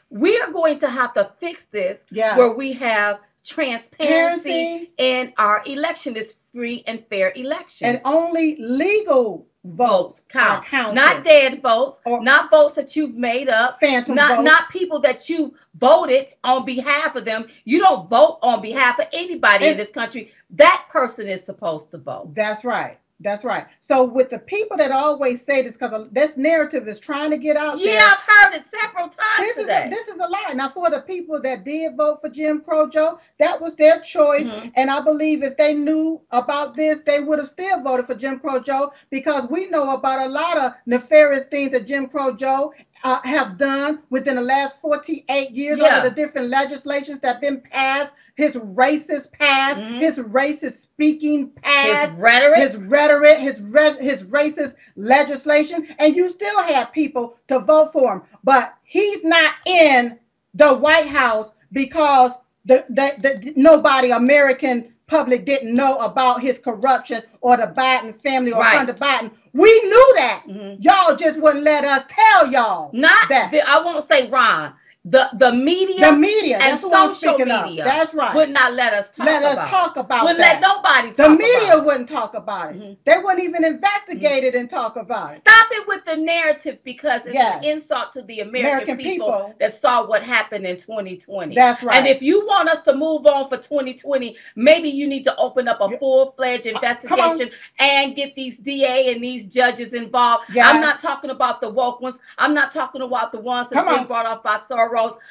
We 0.10 0.40
are 0.40 0.52
going 0.52 0.80
to 0.80 0.90
have 0.90 1.14
to 1.14 1.32
fix 1.38 1.66
this 1.66 2.04
Yeah. 2.12 2.38
where 2.38 2.56
we 2.56 2.74
have 2.74 3.20
transparency 3.46 4.88
Transparency. 4.88 4.92
in 4.98 5.34
our 5.38 5.62
election. 5.66 6.16
is 6.16 6.34
free 6.52 6.84
and 6.88 7.06
fair 7.10 7.32
elections. 7.36 7.82
And 7.82 8.02
only 8.06 8.56
legal 8.60 9.48
votes 9.70 10.24
count, 10.30 10.60
are 10.60 10.66
counted. 10.66 10.96
not 10.96 11.24
dead 11.24 11.62
votes, 11.62 12.00
Or- 12.06 12.22
not 12.24 12.50
votes 12.52 12.74
that 12.76 12.96
you've 12.96 13.16
made 13.16 13.50
up, 13.50 13.80
phantom 13.80 14.16
not 14.16 14.38
votes. 14.38 14.46
not 14.46 14.70
people 14.70 15.00
that 15.02 15.30
you 15.30 15.54
voted 15.76 16.32
on 16.44 16.66
behalf 16.66 17.16
of 17.16 17.26
them. 17.26 17.48
You 17.66 17.80
don't 17.80 18.10
vote 18.10 18.40
on 18.42 18.62
behalf 18.62 19.00
of 19.00 19.06
anybody 19.14 19.68
in 19.68 19.78
this 19.78 19.92
country. 19.92 20.32
That 20.52 20.86
person 20.90 21.28
is 21.28 21.44
supposed 21.46 21.92
to 21.92 21.98
vote. 21.98 22.34
That's 22.34 22.64
right. 22.66 22.98
That's 23.22 23.44
right. 23.44 23.66
So 23.80 24.06
with 24.06 24.30
the 24.30 24.40
people 24.40 24.78
that 24.78 24.92
always 24.92 25.44
say 25.44 25.62
this, 25.62 25.74
because 25.74 26.08
this 26.12 26.38
narrative 26.38 26.88
is 26.88 27.00
trying 27.00 27.32
to 27.32 27.38
get 27.38 27.58
out 27.58 27.78
there. 27.78 27.96
Yeah, 27.96 28.14
I've 28.14 28.24
heard 28.26 28.54
it 28.58 28.64
several 28.66 29.10
times 29.10 29.18
This 29.40 29.58
is, 29.58 29.64
today. 29.64 29.88
a, 29.88 29.90
this 29.90 30.08
is 30.08 30.16
a 30.20 30.28
lie. 30.28 30.54
Now, 30.56 30.70
for 30.70 30.90
the 30.90 31.02
people 31.02 31.42
that 31.42 31.66
did 31.66 31.98
vote 31.98 32.22
for 32.22 32.30
Jim 32.30 32.62
Crow 32.62 32.88
Joe, 32.90 33.20
that 33.38 33.60
was 33.60 33.76
their 33.76 34.00
choice. 34.00 34.46
Mhm. 34.48 34.72
And 34.76 34.90
I 34.90 35.02
believe 35.02 35.44
if 35.44 35.58
they 35.58 35.74
knew 35.74 36.22
about 36.32 36.76
this, 36.76 37.00
they 37.00 37.20
would 37.20 37.40
have 37.40 37.50
still 37.50 37.82
voted 37.82 38.06
for 38.06 38.16
Jim 38.16 38.40
Crow 38.40 38.60
Joe 38.60 38.94
because 39.10 39.50
we 39.50 39.68
know 39.68 39.94
about 39.96 40.26
a 40.26 40.30
lot 40.30 40.58
of 40.58 40.72
nefarious 40.86 41.44
things 41.52 41.72
that 41.72 41.86
Jim 41.86 42.08
Crow 42.08 42.34
Joe 42.34 42.74
uh, 43.04 43.20
have 43.24 43.58
done 43.58 44.00
within 44.10 44.36
the 44.36 44.42
last 44.42 44.80
48 44.80 45.52
years 45.52 45.78
Yeah. 45.78 45.98
under 45.98 46.10
the 46.10 46.16
different 46.16 46.48
legislations 46.48 47.20
that 47.20 47.34
have 47.34 47.42
been 47.42 47.60
passed, 47.60 48.14
his 48.40 48.56
racist 48.56 49.32
past, 49.34 49.80
Mhm. 49.80 50.00
his 50.00 50.18
racist 50.20 50.80
speaking 50.80 51.50
past, 51.62 52.12
His 52.12 52.20
rhetoric. 52.22 52.58
his 52.60 52.76
rhetoric, 52.78 53.38
his 53.38 53.62
re- 53.62 53.98
his 54.00 54.24
racist 54.28 54.76
legislation, 54.96 55.88
and 56.00 56.16
you 56.16 56.30
still 56.30 56.60
have 56.64 56.92
people 56.94 57.36
to 57.50 57.60
vote 57.60 57.92
for 57.92 58.14
him. 58.14 58.22
But 58.44 58.74
he's 58.84 59.24
not 59.26 59.54
in 59.66 60.18
the 60.54 60.74
White 60.74 61.08
House 61.08 61.50
because 61.74 62.32
the, 62.66 62.86
the, 62.90 63.14
the 63.20 63.54
nobody 63.58 64.12
American 64.12 64.94
public 65.08 65.44
didn't 65.46 65.74
know 65.76 65.98
about 65.98 66.40
his 66.40 66.60
corruption 66.60 67.22
or 67.42 67.58
the 67.58 67.74
Biden 67.76 68.16
family 68.16 68.52
or 68.54 68.60
Right. 68.62 68.78
Hunter 68.78 68.94
Biden. 68.94 69.32
We 69.54 69.72
knew 69.84 70.14
that. 70.18 70.44
Mhm. 70.48 70.78
Y'all 70.80 71.16
just 71.16 71.42
wouldn't 71.42 71.64
let 71.64 71.84
us 71.84 72.04
tell 72.08 72.52
y'all. 72.52 72.92
Not 72.94 73.28
that. 73.30 73.50
the, 73.52 73.62
I 73.68 73.82
won't 73.84 74.08
say 74.08 74.30
Ron. 74.30 74.74
The 75.06 75.30
the 75.34 75.54
media 75.54 76.12
The 76.12 76.18
media, 76.18 76.56
and 76.60 76.74
that's 76.74 76.84
what 76.84 76.94
I'm 76.94 77.14
social 77.16 77.38
media 77.40 77.84
of. 77.84 77.86
That's 77.86 78.14
right. 78.14 78.36
would 78.36 78.50
not 78.50 78.74
let 78.74 78.94
us 78.94 79.10
talk 79.10 79.26
let 79.28 79.44
us 79.44 79.54
about. 79.54 79.70
talk 79.70 79.96
about 79.98 80.24
Wouldn't 80.24 80.40
let 80.40 80.60
nobody 80.60 81.08
talk 81.14 81.20
about 81.20 81.38
the 81.38 81.38
media 81.38 81.82
wouldn't 81.82 82.10
talk 82.10 82.36
about 82.36 82.72
it. 82.72 82.80
Mhm. 82.82 82.98
They 83.06 83.18
wouldn't 83.18 83.42
even 83.42 83.64
investigate 83.64 84.44
it 84.44 84.56
and 84.56 84.70
talk 84.70 84.98
about 84.98 85.36
it. 85.36 85.40
Stop 85.40 85.68
it 85.72 85.88
with 85.88 86.04
the 86.04 86.18
narrative 86.18 86.80
because 86.84 87.24
it's 87.26 87.34
Yes. 87.34 87.64
an 87.64 87.70
insult 87.72 88.12
to 88.14 88.24
the 88.24 88.42
American, 88.42 88.90
American 88.90 88.98
people, 88.98 89.28
people. 89.32 89.54
that 89.62 89.74
saw 89.74 90.06
what 90.06 90.22
happened 90.22 90.68
in 90.68 90.76
2020. 90.76 91.56
That's 91.56 91.82
right. 91.82 91.96
And 91.96 92.06
if 92.06 92.22
you 92.22 92.46
want 92.46 92.68
us 92.68 92.82
to 92.82 92.94
move 92.94 93.26
on 93.26 93.48
for 93.48 93.56
2020, 93.56 94.36
maybe 94.58 94.90
you 94.90 95.08
need 95.08 95.24
to 95.24 95.36
open 95.38 95.70
up 95.70 95.80
a 95.80 95.98
full 95.98 96.32
fledged 96.34 96.68
Uh, 96.68 96.72
investigation 96.72 97.52
and 97.80 98.18
get 98.18 98.36
these 98.36 98.58
DA 98.58 99.14
and 99.14 99.24
these 99.24 99.46
judges 99.46 99.94
involved. 99.94 100.44
Yes. 100.54 100.68
I'm 100.68 100.82
not 100.82 101.00
talking 101.00 101.30
about 101.30 101.62
the 101.62 101.70
woke 101.70 102.02
ones. 102.02 102.18
I'm 102.38 102.54
not 102.54 102.72
talking 102.72 103.02
about 103.02 103.32
the 103.32 103.40
ones 103.40 103.70
that's 103.70 103.82
Come 103.86 103.96
been 104.00 104.06
brought 104.06 104.26
off 104.26 104.44
by 104.44 104.58
Soros. 104.70 104.89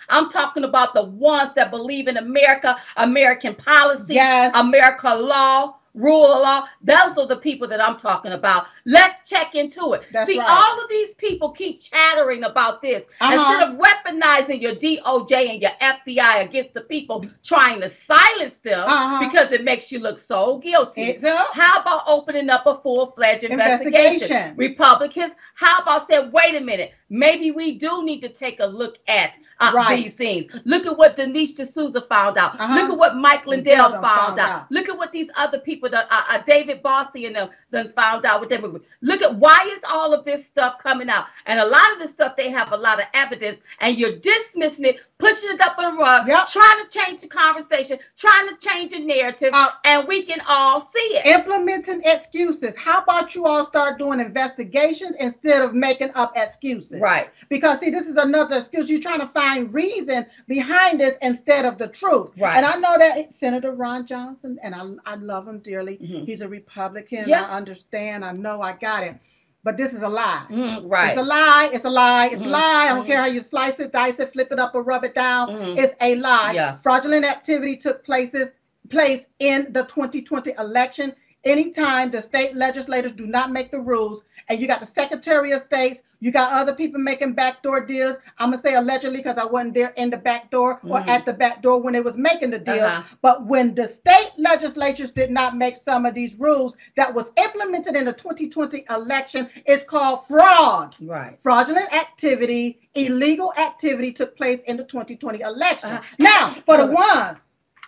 I'm 0.08 0.30
talking 0.30 0.64
about 0.64 0.94
the 0.94 1.04
ones 1.04 1.50
that 1.54 1.70
believe 1.70 2.08
in 2.08 2.16
America, 2.16 2.76
American 2.96 3.54
policy, 3.54 4.14
Yes. 4.14 4.54
America 4.56 5.14
law, 5.14 5.74
rule 5.94 6.26
of 6.26 6.42
law. 6.42 6.62
Those 6.82 7.18
are 7.18 7.26
the 7.26 7.38
people 7.38 7.66
that 7.68 7.82
I'm 7.82 7.96
talking 7.96 8.32
about. 8.32 8.66
Let's 8.84 9.28
check 9.28 9.56
into 9.56 9.94
it. 9.94 10.02
That's 10.12 10.30
See, 10.30 10.38
right. 10.38 10.46
all 10.48 10.80
of 10.80 10.88
these 10.88 11.16
people 11.16 11.50
keep 11.50 11.80
chattering 11.80 12.44
about 12.44 12.80
this 12.82 13.04
Uh-huh. 13.20 13.32
instead 13.34 13.68
of 13.68 13.78
weaponizing 13.78 14.60
your 14.60 14.74
DOJ 14.76 15.50
and 15.50 15.60
your 15.62 15.72
FBI 15.80 16.42
against 16.42 16.74
the 16.74 16.82
people 16.82 17.24
trying 17.42 17.80
to 17.80 17.88
silence 17.88 18.58
them 18.58 18.84
Uh-huh. 18.86 19.18
because 19.28 19.50
it 19.50 19.64
makes 19.64 19.90
you 19.90 19.98
look 19.98 20.18
so 20.18 20.58
guilty. 20.58 21.18
How 21.52 21.80
about 21.80 22.02
opening 22.06 22.48
up 22.48 22.66
a 22.66 22.76
full-fledged 22.76 23.42
investigation? 23.44 23.96
Investigation. 23.96 24.56
Republicans, 24.56 25.32
how 25.54 25.78
about 25.82 26.06
saying, 26.06 26.30
wait 26.30 26.54
a 26.54 26.60
minute, 26.60 26.92
maybe 27.10 27.50
we 27.50 27.72
do 27.72 28.04
need 28.04 28.20
to 28.20 28.28
take 28.28 28.60
a 28.60 28.66
look 28.66 28.98
at 29.08 29.38
uh, 29.60 29.72
Right. 29.74 29.96
these 30.04 30.14
things. 30.14 30.46
Look 30.64 30.86
at 30.86 30.96
what 30.96 31.16
Dinesh 31.16 31.54
D'Souza 31.56 32.02
found 32.02 32.38
out. 32.38 32.58
Uh-huh. 32.60 32.74
Look 32.74 32.90
at 32.90 32.96
what 32.98 33.16
Mike 33.16 33.46
Lindell 33.46 33.90
found, 33.90 34.04
found 34.04 34.38
out. 34.38 34.50
out. 34.50 34.66
Look 34.72 34.88
at 34.88 34.96
what 34.96 35.10
these 35.12 35.28
other 35.36 35.58
people, 35.58 35.88
that, 35.90 36.06
uh, 36.10 36.22
uh, 36.30 36.38
David 36.46 36.82
Bossie 36.82 37.26
and 37.26 37.34
them, 37.36 37.48
done 37.72 37.88
found 37.96 38.24
out 38.24 38.40
with 38.40 38.48
them. 38.50 38.80
Look 39.02 39.22
at 39.22 39.34
why 39.34 39.68
is 39.72 39.80
all 39.90 40.14
of 40.14 40.24
this 40.24 40.44
stuff 40.46 40.78
coming 40.78 41.08
out? 41.08 41.26
And 41.46 41.58
a 41.58 41.66
lot 41.66 41.92
of 41.92 41.98
this 41.98 42.10
stuff, 42.10 42.36
they 42.36 42.50
have 42.50 42.72
a 42.72 42.76
lot 42.76 42.98
of 43.00 43.06
evidence, 43.14 43.60
and 43.80 43.98
you're 43.98 44.16
dismissing 44.16 44.84
it, 44.84 44.96
pushing 45.18 45.50
it 45.50 45.60
up 45.60 45.76
on 45.78 45.96
the 45.96 46.02
rug, 46.02 46.28
Yep. 46.28 46.46
trying 46.48 46.84
to 46.84 46.88
change 46.98 47.20
the 47.22 47.26
conversation, 47.28 47.98
trying 48.16 48.48
to 48.48 48.56
change 48.56 48.92
the 48.92 49.00
narrative, 49.00 49.50
Uh, 49.52 49.68
and 49.84 50.06
we 50.06 50.22
can 50.22 50.40
all 50.48 50.80
see 50.80 50.98
it. 50.98 51.26
implementing 51.26 52.00
excuses. 52.04 52.76
How 52.76 52.98
about 53.00 53.34
you 53.34 53.44
all 53.46 53.64
start 53.64 53.98
doing 53.98 54.20
investigations 54.20 55.16
instead 55.18 55.62
of 55.62 55.74
making 55.74 56.11
up 56.14 56.33
excuses? 56.37 56.97
Right. 57.00 57.30
Because 57.48 57.80
see, 57.80 57.90
this 57.90 58.06
is 58.06 58.16
another 58.16 58.58
excuse. 58.58 58.90
You're 58.90 59.00
trying 59.00 59.20
to 59.20 59.26
find 59.26 59.72
reason 59.72 60.26
behind 60.46 61.00
this 61.00 61.16
instead 61.22 61.64
of 61.64 61.78
the 61.78 61.88
truth. 61.88 62.32
Right. 62.38 62.56
And 62.56 62.66
I 62.66 62.76
know 62.76 62.96
that 62.98 63.32
Senator 63.32 63.72
Ron 63.72 64.06
Johnson, 64.06 64.58
and 64.62 64.74
I, 64.74 65.12
I 65.12 65.14
love 65.16 65.46
him 65.48 65.61
dearly. 65.61 65.98
Mhm. 65.98 66.24
He's 66.26 66.42
a 66.42 66.48
Republican. 66.48 67.28
Yeah. 67.28 67.44
I 67.44 67.56
understand. 67.56 68.24
I 68.24 68.32
know. 68.32 68.61
I 68.61 68.72
got 68.72 69.02
it. 69.02 69.16
But 69.64 69.76
this 69.76 69.92
is 69.92 70.02
a 70.02 70.08
lie. 70.08 70.46
Mhm, 70.48 70.82
right. 70.90 71.11
It's 71.11 71.20
a 71.20 71.24
lie. 71.24 71.70
It's 71.72 71.84
a 71.84 71.90
lie. 71.90 72.28
It's 72.32 72.40
Mhm. 72.40 72.46
a 72.46 72.48
lie. 72.50 72.87
I 72.87 72.94
don't 72.94 73.04
Mhm. 73.04 73.08
care 73.08 73.18
how 73.18 73.26
you 73.26 73.42
slice 73.42 73.80
it, 73.80 73.92
dice 73.92 74.18
it, 74.20 74.32
flip 74.32 74.52
it 74.52 74.58
up, 74.58 74.74
or 74.74 74.82
rub 74.82 75.04
it 75.04 75.14
down. 75.14 75.48
Mhm. 75.48 75.78
It's 75.78 75.94
a 76.00 76.14
lie. 76.14 76.52
Yeah. 76.54 76.78
Fraudulent 76.78 77.24
activity 77.24 77.76
took 77.76 78.04
places 78.04 78.52
place 78.88 79.26
in 79.38 79.72
the 79.72 79.84
2020 79.84 80.52
election. 80.58 81.14
Anytime 81.44 82.11
the 82.11 82.20
state 82.20 82.55
legislators 82.57 83.12
do 83.12 83.27
not 83.27 83.53
make 83.53 83.70
the 83.70 83.81
rules, 83.81 84.22
and 84.48 84.61
you 84.61 84.66
got 84.66 84.81
the 84.81 84.87
Secretary 84.87 85.53
of 85.53 85.61
States, 85.61 86.03
you 86.20 86.33
got 86.33 86.53
other 86.53 86.74
people 86.74 87.01
making 87.01 87.35
backdoor 87.35 87.87
deals. 87.87 88.16
I'm 88.38 88.51
gonna 88.51 88.61
say 88.61 88.74
allegedly 88.74 89.18
because 89.18 89.38
I 89.38 89.44
wasn't 89.44 89.74
there 89.74 89.92
in 89.96 90.11
the 90.11 90.16
back 90.16 90.51
door 90.51 90.81
or 90.83 90.98
Mhm. 91.01 91.09
at 91.09 91.27
the 91.27 91.35
back 91.35 91.62
door 91.62 91.81
when 91.81 91.92
they 91.92 92.01
was 92.01 92.16
making 92.16 92.51
the 92.51 92.59
deal. 92.59 92.85
Uh-huh. 92.85 93.03
But 93.22 93.46
when 93.46 93.74
the 93.74 93.87
state 93.87 94.33
legislatures 94.37 95.12
did 95.12 95.31
not 95.31 95.57
make 95.57 95.77
some 95.77 96.07
of 96.07 96.14
these 96.14 96.35
rules 96.40 96.77
that 96.96 97.14
was 97.14 97.31
implemented 97.37 97.94
in 97.94 98.05
the 98.05 98.12
2020 98.12 98.85
election, 98.90 99.48
it's 99.64 99.85
called 99.85 100.27
fraud. 100.27 100.96
Right. 101.01 101.38
Fraudulent 101.40 101.94
activity, 101.94 102.81
illegal 102.94 103.53
activity 103.57 104.12
took 104.12 104.37
place 104.37 104.62
in 104.62 104.77
the 104.77 104.85
2020 104.85 105.40
election. 105.40 105.90
Uh-huh. 105.90 106.16
Now, 106.18 106.51
for 106.64 106.79
the 106.79 106.87
ones 106.87 107.38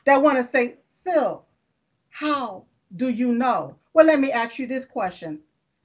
that 0.04 0.22
want 0.22 0.36
to 0.38 0.44
say, 0.44 0.76
Sil, 0.92 1.46
how 2.10 2.64
do 2.96 3.08
you 3.08 3.32
know? 3.32 3.76
Well, 3.92 4.06
let 4.06 4.20
me 4.20 4.32
ask 4.32 4.58
you 4.58 4.66
this 4.66 4.84
question. 4.86 5.40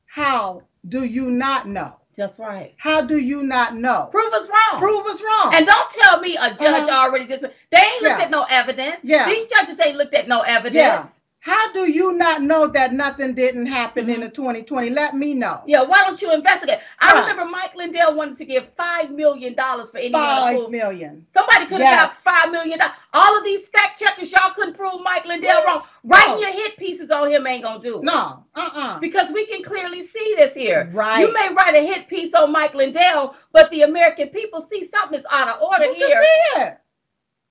How 0.05 0.61
do 0.89 1.03
you 1.03 1.29
not 1.31 1.67
know? 1.67 1.95
That's 2.15 2.39
right. 2.39 2.73
How 2.77 3.01
do 3.01 3.17
you 3.17 3.43
not 3.43 3.75
know? 3.75 4.07
Prove 4.11 4.31
us 4.33 4.47
wrong. 4.47 4.79
Prove 4.79 5.05
us 5.07 5.21
wrong. 5.21 5.53
And 5.53 5.65
don't 5.65 5.89
tell 5.89 6.19
me 6.21 6.37
a 6.37 6.49
judge 6.51 6.87
Uh-huh. 6.87 7.03
already 7.07 7.25
this. 7.25 7.41
They 7.41 7.77
ain't 7.77 8.03
looked 8.03 8.19
Yeah. 8.19 8.25
at 8.25 8.31
no 8.31 8.45
evidence. 8.49 8.99
Yeah. 9.03 9.25
These 9.27 9.47
judges 9.47 9.79
ain't 9.85 9.97
looked 9.97 10.13
at 10.13 10.27
no 10.27 10.41
evidence. 10.41 10.75
Yeah. 10.75 11.07
How 11.45 11.71
do 11.73 11.91
you 11.91 12.13
not 12.13 12.41
know 12.41 12.65
that 12.65 12.91
nothing 12.91 13.36
didn't 13.36 13.67
happen 13.67 14.10
in 14.10 14.19
Mhm. 14.19 14.23
the 14.23 14.29
2020? 14.29 14.89
Let 14.89 15.13
me 15.13 15.36
know. 15.36 15.62
Yeah, 15.67 15.84
why 15.84 16.01
don't 16.01 16.19
you 16.19 16.34
investigate? 16.34 16.79
I 16.99 17.13
Right. 17.13 17.21
remember 17.21 17.45
Mike 17.45 17.75
Lindell 17.75 18.15
wanted 18.15 18.36
to 18.39 18.45
give 18.45 18.73
five 18.73 19.12
million 19.12 19.53
dollars 19.53 19.91
for 19.91 19.99
any 19.99 20.12
Five 20.12 20.69
million. 20.71 21.27
Somebody 21.31 21.67
could 21.67 21.81
have 21.81 21.91
Yes. 21.91 22.01
got 22.01 22.13
five 22.17 22.51
million 22.51 22.79
dollars. 22.79 22.95
All 23.13 23.38
of 23.38 23.43
these 23.45 23.69
fact 23.69 23.99
checkers, 23.99 24.31
y'all 24.31 24.53
couldn't 24.55 24.73
prove 24.75 25.01
Mike 25.03 25.27
Lindell 25.27 25.63
wrong. 25.65 25.84
Writing 26.03 26.34
No. 26.34 26.39
your 26.39 26.51
hit 26.51 26.77
pieces 26.77 27.12
on 27.12 27.29
him 27.29 27.45
ain't 27.45 27.62
gonna 27.63 27.79
do 27.79 27.97
it. 27.99 28.03
No. 28.03 28.43
Uh-uh. 28.55 28.97
Because 28.97 29.31
we 29.31 29.45
can 29.45 29.62
clearly 29.62 30.01
see 30.01 30.34
this 30.38 30.55
here. 30.55 30.89
Right. 30.93 31.19
You 31.19 31.31
may 31.31 31.49
write 31.53 31.75
a 31.75 31.86
hit 31.86 32.08
piece 32.08 32.34
on 32.34 32.51
Mike 32.51 32.73
Lindell, 32.73 33.36
but 33.53 33.69
the 33.69 33.84
American 33.84 34.29
people 34.29 34.62
see 34.62 34.88
something 34.88 35.19
is 35.19 35.25
out 35.31 35.47
of 35.47 35.62
order 35.62 35.93
here. 35.93 36.08
You 36.08 36.25
here. 36.55 36.81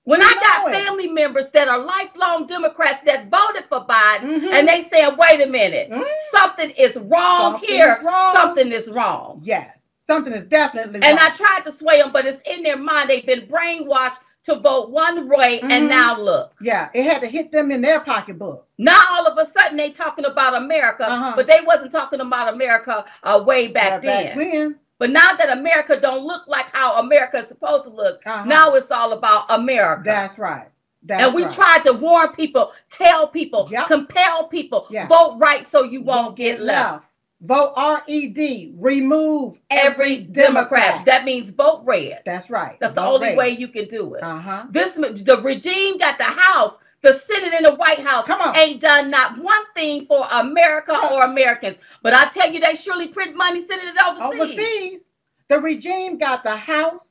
When 0.05 0.21
You 0.21 0.27
I 0.27 0.33
got 0.35 0.69
it. 0.69 0.83
family 0.85 1.07
members 1.09 1.49
that 1.51 1.67
are 1.67 1.79
lifelong 1.79 2.45
Democrats 2.47 2.99
that 3.05 3.29
voted 3.29 3.65
for 3.69 3.85
Biden, 3.85 4.39
Mhm. 4.39 4.53
and 4.53 4.67
they 4.67 4.83
saying, 4.83 5.15
"Wait 5.17 5.41
a 5.41 5.47
minute, 5.47 5.89
Mhm. 5.91 6.03
something 6.31 6.69
is 6.71 6.95
wrong 6.95 7.53
Something 7.53 7.69
here. 7.69 7.93
is 7.99 8.03
wrong. 8.03 8.33
Something 8.33 8.71
is 8.71 8.89
wrong." 8.91 9.41
Yes. 9.43 9.81
Something 10.07 10.33
is 10.33 10.43
definitely 10.45 10.99
wrong. 10.99 11.09
And 11.09 11.19
I 11.19 11.29
tried 11.31 11.65
to 11.65 11.71
sway 11.71 11.99
them, 12.01 12.11
but 12.11 12.25
it's 12.27 12.41
in 12.49 12.61
their 12.63 12.77
mind. 12.77 13.09
They've 13.09 13.25
been 13.25 13.47
brainwashed 13.47 14.19
to 14.43 14.55
vote 14.57 14.91
one 14.91 15.27
way, 15.27 15.59
Mhm. 15.63 15.71
and 15.71 15.89
now 15.89 16.15
look. 16.19 16.53
Yeah, 16.61 16.89
it 16.93 17.03
had 17.05 17.21
to 17.21 17.27
hit 17.27 17.51
them 17.51 17.71
in 17.71 17.81
their 17.81 17.99
pocketbook. 17.99 18.67
Now 18.77 19.01
all 19.09 19.25
of 19.25 19.39
a 19.39 19.45
sudden 19.47 19.75
they 19.75 19.89
talking 19.89 20.25
about 20.25 20.53
America, 20.53 21.09
Uh-huh. 21.09 21.33
but 21.35 21.47
they 21.47 21.61
wasn't 21.61 21.91
talking 21.91 22.19
about 22.21 22.53
America 22.53 23.05
uh, 23.23 23.41
way 23.43 23.69
back 23.69 24.03
Yeah, 24.03 24.21
then. 24.35 24.37
when. 24.37 24.79
But 24.97 25.09
now 25.09 25.33
that 25.33 25.57
America 25.57 25.99
don't 25.99 26.23
look 26.23 26.47
like 26.47 26.67
how 26.73 26.99
America 26.99 27.37
is 27.39 27.47
supposed 27.49 27.83
to 27.85 27.89
look, 27.89 28.21
Uh-huh. 28.25 28.45
now 28.45 28.73
it's 28.75 28.91
all 28.91 29.11
about 29.13 29.45
America. 29.49 30.03
That's 30.05 30.39
right. 30.39 30.67
That's 31.03 31.23
and 31.23 31.35
we 31.35 31.43
right. 31.43 31.51
tried 31.51 31.83
to 31.83 31.93
warn 31.93 32.29
people, 32.33 32.71
tell 32.89 33.27
people, 33.27 33.67
Yep. 33.71 33.87
compel 33.87 34.47
people, 34.47 34.87
vote 35.07 35.37
right 35.37 35.67
so 35.67 35.83
you 35.83 36.01
won't, 36.01 36.35
get 36.35 36.61
left. 36.61 37.05
Vote 37.41 37.73
R 37.75 38.01
E 38.07 38.27
D. 38.27 38.73
Remove 38.77 39.59
every 39.69 40.19
Democrat. 40.21 41.05
That 41.05 41.25
means 41.25 41.51
vote 41.51 41.83
red. 41.85 42.21
That's 42.25 42.49
right. 42.49 42.77
That's 42.79 42.93
the 42.93 43.01
only 43.03 43.27
red. 43.27 43.37
way 43.37 43.49
you 43.51 43.67
can 43.67 43.85
do 43.85 44.15
it. 44.15 44.23
Uh-huh. 44.23 44.65
This 44.71 44.93
the 44.95 45.39
regime 45.43 45.97
got 45.97 46.17
the 46.17 46.23
House, 46.23 46.79
the 47.05 47.13
Senate, 47.13 47.53
and 47.53 47.65
the 47.67 47.75
White 47.75 47.99
House. 47.99 48.27
Ain't 48.57 48.81
done 48.81 49.11
not 49.11 49.37
one 49.37 49.63
thing 49.75 50.05
for 50.05 50.27
America 50.33 50.97
or 51.11 51.23
Americans. 51.23 51.77
But 52.01 52.15
I 52.15 52.27
tell 52.29 52.51
you, 52.51 52.59
they 52.59 52.73
surely 52.73 53.07
print 53.07 53.35
money 53.35 53.65
sending 53.65 53.87
it 53.87 53.95
overseas. 54.03 54.41
Overseas. 54.41 55.01
The 55.47 55.59
regime 55.59 56.17
got 56.17 56.43
the 56.43 56.55
House, 56.55 57.09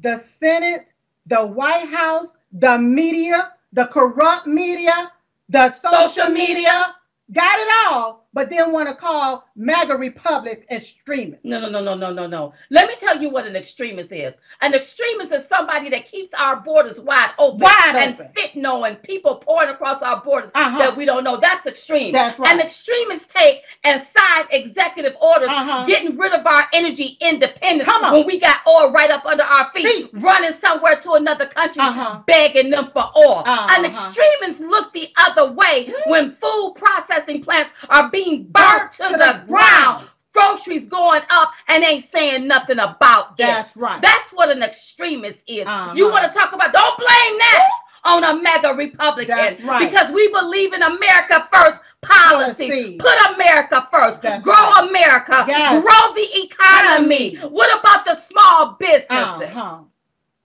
the 0.00 0.16
Senate, 0.16 0.94
the 1.26 1.46
White 1.46 1.88
House, 1.88 2.28
the 2.52 2.78
media, 2.78 3.52
the 3.74 3.84
corrupt 3.86 4.46
media, 4.46 5.12
the 5.50 5.70
social, 5.74 6.08
Social 6.08 6.30
media. 6.30 6.54
media, 6.54 6.94
got 7.32 7.58
it 7.58 7.68
all, 7.86 8.23
but 8.34 8.50
then 8.50 8.72
want 8.72 8.88
to 8.88 8.94
call 8.94 9.48
MAGA 9.56 9.96
Republic 9.96 10.66
extremists. 10.70 11.44
No, 11.44 11.60
no, 11.60 11.68
no, 11.70 11.80
no, 11.80 11.94
no, 11.94 12.12
no, 12.12 12.26
no. 12.26 12.52
Let 12.70 12.88
me 12.88 12.94
tell 13.00 13.22
you 13.22 13.30
what 13.30 13.46
an 13.46 13.56
extremist 13.56 14.12
is. 14.12 14.34
An 14.60 14.74
extremist 14.74 15.32
is 15.32 15.46
somebody 15.46 15.88
that 15.90 16.04
keeps 16.10 16.34
our 16.34 16.56
borders 16.60 17.00
wide 17.00 17.30
open, 17.38 17.60
Wide 17.60 17.94
and 17.96 18.14
open. 18.14 18.28
fit 18.34 18.56
knowing 18.56 18.96
people 18.96 19.36
pouring 19.36 19.70
across 19.70 20.02
our 20.02 20.20
borders 20.20 20.50
Uh-huh. 20.54 20.78
that 20.78 20.96
we 20.96 21.04
don't 21.04 21.24
know. 21.24 21.36
That's 21.36 21.64
extreme. 21.66 22.12
That's 22.12 22.38
right. 22.38 22.50
And 22.50 22.60
extremists 22.60 23.32
take 23.32 23.62
and 23.84 24.02
sign 24.02 24.46
executive 24.50 25.14
orders, 25.22 25.48
Uh-huh. 25.48 25.84
getting 25.86 26.16
rid 26.18 26.32
of 26.32 26.44
our 26.46 26.64
energy 26.72 27.16
independence 27.20 27.88
Come 27.88 28.04
on. 28.04 28.12
when 28.14 28.26
we 28.26 28.38
got 28.38 28.56
oil 28.68 28.90
right 28.90 29.10
up 29.10 29.24
under 29.26 29.44
our 29.44 29.70
feet, 29.70 29.86
Feet. 29.86 30.10
running 30.14 30.52
somewhere 30.54 30.96
to 30.96 31.12
another 31.12 31.46
country, 31.46 31.82
Uh-huh. 31.82 32.20
begging 32.26 32.70
them 32.70 32.90
for 32.92 33.08
oil. 33.16 33.42
Uh-huh. 33.46 33.78
An 33.78 33.84
extremist 33.84 34.58
look 34.60 34.92
the 34.92 35.08
other 35.18 35.52
way 35.52 35.92
when 36.06 36.32
food 36.32 36.74
processing 36.76 37.42
plants 37.42 37.70
are 37.90 38.08
being 38.10 38.23
burnt 38.42 38.92
to, 38.92 39.02
the, 39.02 39.44
ground. 39.46 40.08
Groceries 40.32 40.88
going 40.88 41.22
up 41.30 41.52
and 41.68 41.84
ain't 41.84 42.06
saying 42.06 42.48
nothing 42.48 42.80
about 42.80 43.36
that. 43.36 43.62
That's 43.62 43.76
right. 43.76 44.02
That's 44.02 44.32
what 44.32 44.50
an 44.50 44.64
extremist 44.64 45.44
is. 45.46 45.64
Uh-huh. 45.64 45.92
You 45.94 46.10
want 46.10 46.24
to 46.24 46.36
talk 46.36 46.52
about, 46.52 46.72
don't 46.72 46.96
blame 46.98 47.38
that 47.38 47.68
on 48.04 48.24
a 48.24 48.42
MAGA 48.42 48.74
Republican. 48.74 49.36
That's 49.36 49.60
right. 49.60 49.88
Because 49.88 50.12
we 50.12 50.28
believe 50.32 50.72
in 50.72 50.82
America 50.82 51.46
first 51.52 51.80
policy. 52.02 52.68
Policy. 52.68 52.96
Put 52.98 53.34
America 53.34 53.86
first. 53.92 54.22
That's 54.22 54.42
grow 54.42 54.54
right. 54.54 54.88
America. 54.88 55.44
Yes. 55.46 55.82
Grow 55.82 56.14
the 56.14 56.28
economy. 56.44 57.28
Economy. 57.28 57.54
What 57.54 57.78
about 57.78 58.04
the 58.04 58.16
small 58.16 58.76
businesses? 58.78 59.08
Uh-huh. 59.10 59.78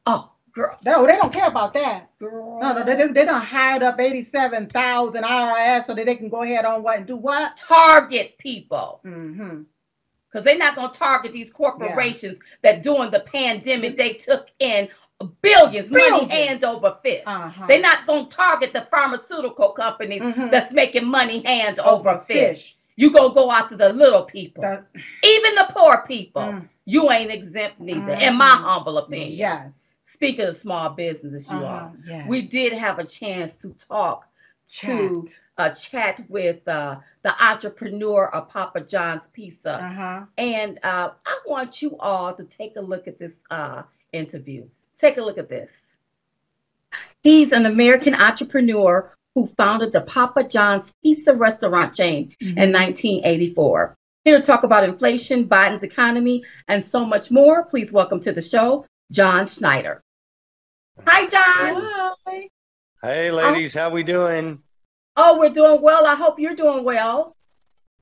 Oh, 0.06 0.32
girl. 0.60 0.78
No, 0.86 1.06
they 1.06 1.16
don't 1.16 1.32
care 1.34 1.48
about 1.48 1.74
that. 1.74 2.10
girl. 2.20 2.60
No, 2.62 2.74
no, 2.74 2.84
they, 2.84 2.96
they, 2.96 3.08
they 3.08 3.26
done 3.26 3.42
hired 3.42 3.84
up 3.84 4.00
87,000 4.00 5.24
IRS 5.24 5.86
so 5.86 5.94
that 5.94 6.06
they 6.06 6.16
can 6.16 6.30
go 6.30 6.44
ahead 6.44 6.66
on 6.66 6.84
what 6.84 6.98
and 6.98 7.08
do 7.08 7.18
what? 7.18 7.58
Target 7.58 8.36
people. 8.38 9.02
Mm-hmm. 9.06 9.62
because 10.32 10.44
they're 10.46 10.58
not 10.58 10.76
going 10.76 10.92
to 10.92 11.00
target 11.00 11.34
these 11.34 11.52
corporations 11.52 12.40
that 12.62 12.84
during 12.84 13.10
the 13.12 13.22
pandemic 13.22 13.98
they 13.98 14.14
took 14.14 14.48
in 14.60 14.88
billions, 15.42 15.92
money 15.92 16.04
Billions. 16.10 16.32
hand 16.32 16.64
over 16.64 16.98
fist. 17.04 17.24
Uh-huh. 17.26 17.66
They're 17.68 17.82
not 17.82 18.06
going 18.08 18.30
to 18.30 18.36
target 18.36 18.72
the 18.74 18.82
pharmaceutical 18.82 19.70
companies 19.70 20.22
Mhm. 20.22 20.50
that's 20.52 20.72
making 20.72 21.06
money 21.08 21.42
hand 21.44 21.80
over, 21.80 22.10
Over 22.12 22.20
fist. 22.28 22.62
fish. 22.62 22.76
You 22.96 23.12
gonna 23.12 23.34
go 23.34 23.50
after 23.52 23.78
the 23.78 23.94
little 23.94 24.24
people, 24.24 24.62
That- 24.62 24.86
even 25.24 25.56
the 25.56 25.68
poor 25.70 26.04
people. 26.06 26.42
Mm. 26.42 26.68
You 26.86 27.10
ain't 27.12 27.32
exempt 27.32 27.80
neither, 27.80 28.14
in 28.14 28.36
my 28.36 28.46
Mhm. 28.50 28.64
humble 28.64 28.98
opinion. 28.98 29.32
yes. 29.32 29.72
Speaking 30.14 30.46
of 30.48 30.58
small 30.58 30.90
businesses, 30.90 31.50
you 31.52 31.58
Uh-huh. 31.58 31.66
are. 31.68 31.94
yes. 32.06 32.28
We 32.28 32.42
did 32.42 32.74
have 32.74 33.00
a 33.00 33.06
chance 33.06 33.58
to 33.62 33.70
talk 33.70 34.26
to 34.80 35.26
Chat. 35.58 35.72
a 35.72 35.76
chat 35.76 36.22
with 36.30 36.68
uh, 36.68 36.98
the 37.24 37.44
entrepreneur 37.44 38.28
of 38.28 38.50
Papa 38.50 38.82
John's 38.82 39.28
Pizza. 39.28 39.76
Uh-huh. 39.84 40.26
And 40.38 40.80
uh, 40.84 41.10
I 41.26 41.40
want 41.48 41.82
you 41.82 41.98
all 42.00 42.34
to 42.34 42.44
take 42.44 42.76
a 42.76 42.82
look 42.82 43.08
at 43.08 43.18
this 43.18 43.42
uh, 43.50 43.84
interview. 44.12 44.66
Take 45.00 45.18
a 45.18 45.22
look 45.22 45.38
at 45.38 45.50
this. 45.50 45.72
He's 47.24 47.52
an 47.52 47.66
American 47.66 48.14
entrepreneur 48.16 49.12
who 49.36 49.46
founded 49.46 49.92
the 49.92 50.02
Papa 50.02 50.44
John's 50.44 50.94
Pizza 51.04 51.34
restaurant 51.36 51.94
chain 51.96 52.34
in 52.40 52.72
1984. 52.74 53.96
Here 54.26 54.38
to 54.38 54.44
talk 54.44 54.64
about 54.64 54.84
inflation, 54.84 55.48
Biden's 55.48 55.84
economy, 55.84 56.44
and 56.68 56.84
so 56.84 57.06
much 57.06 57.32
more, 57.32 57.64
please 57.66 57.92
welcome 57.94 58.20
to 58.22 58.32
the 58.32 58.42
show, 58.42 58.86
John 59.12 59.44
Schnatter. 59.46 60.00
Hi, 61.06 61.28
John. 61.28 62.16
Hi. 62.28 62.48
Hey, 63.02 63.32
oh. 63.32 63.36
ladies, 63.36 63.74
how 63.74 63.90
we 63.90 64.04
doing? 64.04 64.62
Oh, 65.16 65.38
we're 65.40 65.50
doing 65.50 65.82
well. 65.82 66.06
I 66.06 66.16
hope 66.16 66.40
you're 66.40 66.56
doing 66.56 66.84
well. 66.84 67.36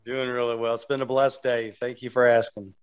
Doing 0.05 0.29
really 0.29 0.55
well. 0.55 0.75
It's 0.75 0.85
been 0.85 1.01
a 1.01 1.05
blessed 1.05 1.43
day. 1.43 1.71
Thank 1.71 2.01
you 2.01 2.09
for 2.09 2.25
asking. 2.25 2.73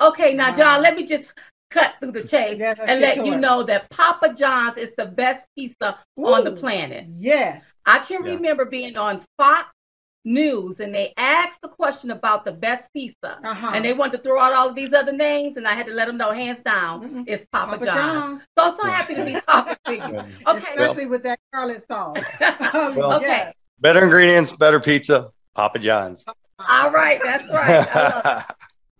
Okay, 0.00 0.34
now, 0.34 0.54
John, 0.54 0.82
let 0.82 0.96
me 0.96 1.04
just 1.04 1.32
cut 1.70 1.94
through 2.00 2.12
the 2.12 2.22
chase 2.22 2.58
Yes, 2.58 2.78
and 2.80 3.00
let 3.00 3.16
you 3.24 3.34
it. 3.34 3.38
know 3.38 3.62
that 3.62 3.88
Papa 3.90 4.34
John's 4.34 4.76
is 4.76 4.92
the 4.96 5.06
best 5.06 5.46
pizza 5.56 5.98
on 6.16 6.44
the 6.44 6.52
planet. 6.52 7.06
Yes. 7.08 7.72
I 7.86 8.00
can 8.00 8.24
Yeah. 8.24 8.34
remember 8.34 8.64
being 8.66 8.96
on 8.96 9.24
Fox 9.38 9.68
News 10.24 10.78
and 10.80 10.94
they 10.94 11.12
asked 11.16 11.60
the 11.62 11.68
question 11.68 12.12
about 12.12 12.44
the 12.44 12.52
best 12.52 12.92
pizza. 12.92 13.40
Uh-huh. 13.44 13.72
And 13.74 13.84
they 13.84 13.92
wanted 13.92 14.18
to 14.18 14.22
throw 14.22 14.40
out 14.40 14.52
all 14.52 14.68
of 14.68 14.76
these 14.76 14.92
other 14.92 15.12
names, 15.12 15.56
and 15.56 15.66
I 15.66 15.72
had 15.74 15.86
to 15.86 15.92
let 15.92 16.06
them 16.06 16.16
know 16.16 16.30
hands 16.30 16.60
down 16.64 17.02
Mhm. 17.02 17.24
it's 17.26 17.44
Papa, 17.46 17.72
Papa 17.72 17.84
John's. 17.84 17.98
John's. 17.98 18.42
So 18.58 18.76
so 18.82 18.88
happy 18.88 19.14
to 19.16 19.24
be 19.24 19.32
talking 19.48 19.76
to 19.86 19.94
you. 19.96 20.24
Okay. 20.46 20.74
Especially 20.76 21.06
with 21.06 21.24
that 21.24 21.40
garlic 21.52 21.80
sauce. 21.90 22.18
Well- 22.96 23.14
Okay. 23.14 23.26
Yes. 23.26 23.54
Better 23.80 24.04
ingredients, 24.04 24.52
better 24.52 24.78
pizza, 24.78 25.32
Papa 25.56 25.80
John's. 25.80 26.24
All 26.70 26.92
right, 26.92 27.20
that's 27.24 27.50
right. 27.50 27.84
I 27.96 28.08
love 28.08 28.44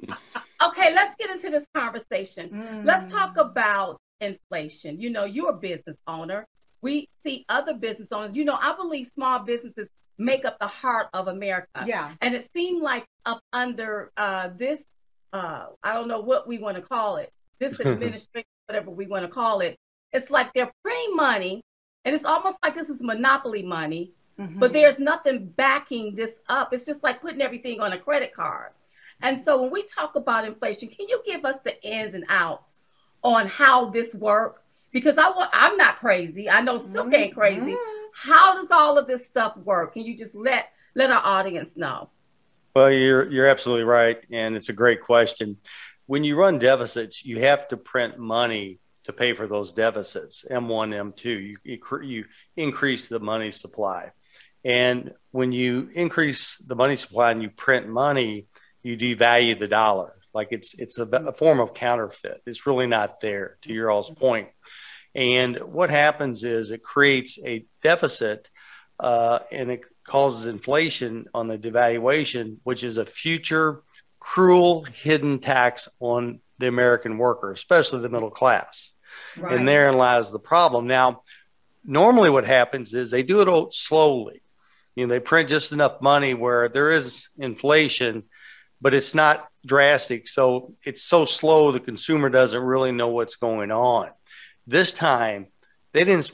it. 0.01 0.15
Okay, 0.65 0.95
let's 0.95 1.17
get 1.17 1.29
into 1.31 1.51
this 1.51 1.67
conversation. 1.75 2.49
Mm. 2.51 2.85
Let's 2.85 3.11
talk 3.13 3.37
about 3.37 3.99
inflation. 4.21 5.01
You 5.01 5.11
know, 5.11 5.25
you're 5.25 5.51
a 5.51 5.55
business 5.57 5.97
owner. 6.07 6.47
We 6.83 7.09
see 7.25 7.45
other 7.49 7.75
business 7.75 8.09
owners. 8.13 8.35
You 8.37 8.45
know, 8.45 8.57
I 8.61 8.75
believe 8.77 9.07
small 9.07 9.41
businesses 9.41 9.89
make 10.19 10.45
up 10.45 10.59
the 10.59 10.67
heart 10.67 11.09
of 11.15 11.29
America. 11.29 11.85
Yeah. 11.87 12.13
And 12.21 12.35
it 12.35 12.49
seemed 12.55 12.83
like 12.83 13.07
up 13.27 13.41
under 13.53 14.11
uh, 14.17 14.51
this, 14.57 14.85
uh, 15.33 15.67
I 15.83 15.95
don't 15.95 16.09
know 16.09 16.21
what 16.21 16.47
we 16.47 16.59
want 16.59 16.77
to 16.77 16.83
call 16.83 17.17
it, 17.17 17.33
this 17.59 17.79
administration, 17.85 18.47
whatever 18.67 18.91
we 18.91 19.07
want 19.07 19.25
to 19.25 19.31
call 19.31 19.61
it, 19.61 19.77
it's 20.13 20.31
like 20.31 20.53
they're 20.53 20.71
printing 20.83 21.17
money, 21.17 21.63
and 22.05 22.15
it's 22.15 22.25
almost 22.25 22.59
like 22.63 22.75
this 22.75 22.91
is 22.91 23.03
monopoly 23.03 23.63
money, 23.63 24.13
Mhm. 24.39 24.59
but 24.59 24.73
there's 24.73 24.99
nothing 24.99 25.47
backing 25.47 26.15
this 26.15 26.41
up. 26.49 26.73
It's 26.73 26.87
just 26.87 27.03
like 27.03 27.21
putting 27.21 27.43
everything 27.43 27.81
on 27.81 27.93
a 27.93 27.99
credit 27.99 28.33
card. 28.35 28.73
And 29.21 29.39
so 29.41 29.61
when 29.63 29.71
we 29.71 29.85
talk 29.85 30.17
about 30.17 30.45
inflation, 30.47 30.89
can 30.89 31.07
you 31.09 31.23
give 31.25 31.45
us 31.45 31.61
the 31.61 31.81
ins 31.85 32.15
and 32.15 32.25
outs 32.29 32.77
on 33.23 33.47
how 33.47 33.87
this 33.91 34.15
works? 34.15 34.61
Because 34.91 35.17
I 35.17 35.31
want, 35.31 35.51
I'm 35.53 35.77
not 35.77 35.99
crazy. 35.99 36.51
I 36.51 36.61
know 36.61 36.77
Silk 36.77 37.15
ain't 37.15 37.35
crazy. 37.35 37.73
Mhm. 37.73 38.02
How 38.15 38.55
does 38.55 38.71
all 38.71 38.99
of 38.99 39.07
this 39.07 39.27
stuff 39.27 39.57
work? 39.57 39.95
Can 39.95 40.05
you 40.05 40.17
just 40.17 40.35
let 40.35 40.71
let 40.95 41.11
our 41.11 41.25
audience 41.25 41.77
know? 41.77 42.11
well, 42.75 42.91
you're 42.91 43.31
you're 43.31 43.49
absolutely 43.49 43.85
right, 43.85 44.19
and 44.31 44.57
it's 44.57 44.69
a 44.69 44.75
great 44.75 45.03
question. 45.03 45.59
When 46.07 46.25
you 46.25 46.37
run 46.37 46.59
deficits, 46.59 47.25
you 47.25 47.41
have 47.41 47.69
to 47.69 47.77
print 47.77 48.19
money 48.19 48.79
to 49.05 49.13
pay 49.13 49.33
for 49.35 49.47
those 49.47 49.73
deficits. 49.73 50.45
M1, 50.51 51.15
M2, 51.15 51.57
you 51.65 51.79
you, 52.03 52.25
increase 52.57 53.09
the 53.09 53.21
money 53.21 53.51
supply, 53.51 54.13
and 54.65 55.13
when 55.33 55.53
you 55.53 55.91
increase 55.93 56.57
the 56.67 56.75
money 56.75 56.97
supply 56.97 57.31
and 57.31 57.43
you 57.43 57.51
print 57.51 57.89
money, 57.89 58.47
you 58.83 58.97
devalue 58.97 59.59
the 59.59 59.69
dollar. 59.69 60.15
Like 60.33 60.49
it's 60.51 60.75
it's 60.75 60.97
a, 60.99 61.05
a 61.05 61.33
form 61.33 61.61
of 61.61 61.75
counterfeit. 61.75 62.43
It's 62.47 62.67
really 62.67 62.87
not 62.87 63.21
there. 63.21 63.59
To 63.63 63.73
your 63.73 63.91
all's 63.91 64.11
point. 64.11 64.49
And 65.15 65.57
what 65.59 65.91
happens 65.91 66.45
is 66.45 66.71
it 66.71 66.83
creates 66.83 67.39
a 67.45 67.67
deficit 67.83 68.51
uh, 68.99 69.41
and 69.51 69.71
it 69.71 69.83
causes 70.05 70.47
inflation 70.47 71.27
on 71.35 71.49
the 71.49 71.59
devaluation, 71.59 72.57
which 72.65 72.83
is 72.83 72.97
a 72.97 73.07
future 73.07 73.83
cruel 74.19 74.85
hidden 74.85 75.39
tax 75.39 75.89
on 76.01 76.41
the 76.59 76.69
American 76.69 77.19
worker, 77.19 77.53
especially 77.53 78.01
the 78.01 78.09
middle 78.09 78.31
class. 78.31 78.93
And 79.57 79.69
therein 79.69 79.97
lies 79.97 80.31
the 80.31 80.39
problem. 80.39 80.87
Now, 80.87 81.23
normally 81.85 82.31
what 82.31 82.47
happens 82.47 82.95
is 82.95 83.11
they 83.11 83.23
do 83.23 83.43
it 83.43 83.49
all 83.49 83.71
slowly. 83.73 84.43
You 84.95 85.07
know, 85.07 85.11
they 85.11 85.21
print 85.21 85.49
just 85.49 85.73
enough 85.73 86.01
money 86.01 86.35
where 86.35 86.69
there 86.69 86.91
is 86.91 87.29
inflation, 87.39 88.25
but 88.81 88.95
it's 88.95 89.15
not 89.15 89.49
drastic. 89.65 90.29
So 90.29 90.75
it's 90.85 91.03
so 91.03 91.25
slow 91.25 91.73
the 91.73 91.81
consumer 91.81 92.29
doesn't 92.29 92.63
really 92.63 92.93
know 92.93 93.09
what's 93.09 93.37
going 93.37 93.71
on. 93.73 94.11
This 94.67 94.93
time, 94.93 95.49
they 95.93 96.05
didn't 96.05 96.33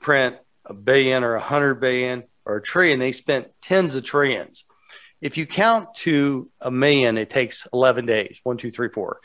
print 0.00 0.36
a 0.64 0.74
billion 0.74 1.24
or 1.24 1.34
a 1.34 1.40
hundred 1.40 1.76
billion 1.76 2.24
or 2.44 2.56
a 2.56 2.62
trillion. 2.62 2.98
They 2.98 3.12
spent 3.12 3.48
tens 3.60 3.94
of 3.94 4.04
trillions. 4.04 4.64
If 5.20 5.36
you 5.36 5.46
count 5.46 5.94
to 5.96 6.50
a 6.60 6.70
million, 6.70 7.18
it 7.18 7.30
takes 7.30 7.66
11 7.72 8.06
days. 8.06 8.40
One, 8.44 8.56
two, 8.56 8.70
three, 8.70 8.88
four. 8.88 9.20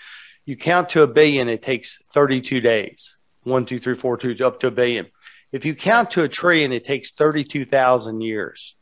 You 0.46 0.58
count 0.58 0.90
to 0.90 1.04
a 1.04 1.08
billion, 1.08 1.48
it 1.48 1.62
takes 1.62 2.04
32 2.14 2.60
days. 2.60 3.18
One, 3.44 3.66
two, 3.66 3.80
three, 3.80 3.96
four, 3.96 4.18
two, 4.18 4.36
up 4.46 4.60
to 4.62 4.68
a 4.68 4.72
billion. 4.72 5.08
If 5.52 5.66
you 5.66 5.76
count 5.76 6.12
to 6.12 6.24
a 6.24 6.28
trillion, 6.28 6.72
it 6.72 6.84
takes 6.84 7.14
32,000 7.14 8.22
years. 8.22 8.76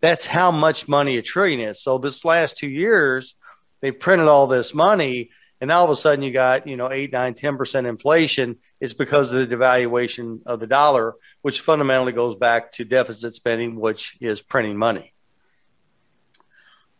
That's 0.00 0.26
how 0.26 0.50
much 0.50 0.88
money 0.88 1.16
a 1.16 1.22
trillion 1.22 1.60
is. 1.60 1.82
So 1.82 1.98
this 1.98 2.24
last 2.24 2.58
two 2.58 2.68
years, 2.68 3.34
they 3.80 3.90
printed 3.90 4.28
all 4.28 4.46
this 4.46 4.74
money, 4.74 5.30
and 5.60 5.72
all 5.72 5.84
of 5.84 5.90
a 5.90 5.96
sudden 5.96 6.22
you 6.22 6.32
got 6.32 6.66
you 6.66 6.76
know 6.76 6.90
eight, 6.90 7.12
nine, 7.12 7.34
ten 7.34 7.56
percent 7.56 7.86
inflation. 7.86 8.58
It's 8.80 8.94
because 8.94 9.32
of 9.32 9.48
the 9.48 9.56
devaluation 9.56 10.42
of 10.44 10.60
the 10.60 10.66
dollar, 10.66 11.14
which 11.42 11.60
fundamentally 11.60 12.12
goes 12.12 12.36
back 12.36 12.72
to 12.72 12.84
deficit 12.84 13.34
spending, 13.34 13.76
which 13.76 14.16
is 14.20 14.42
printing 14.42 14.76
money. 14.76 15.12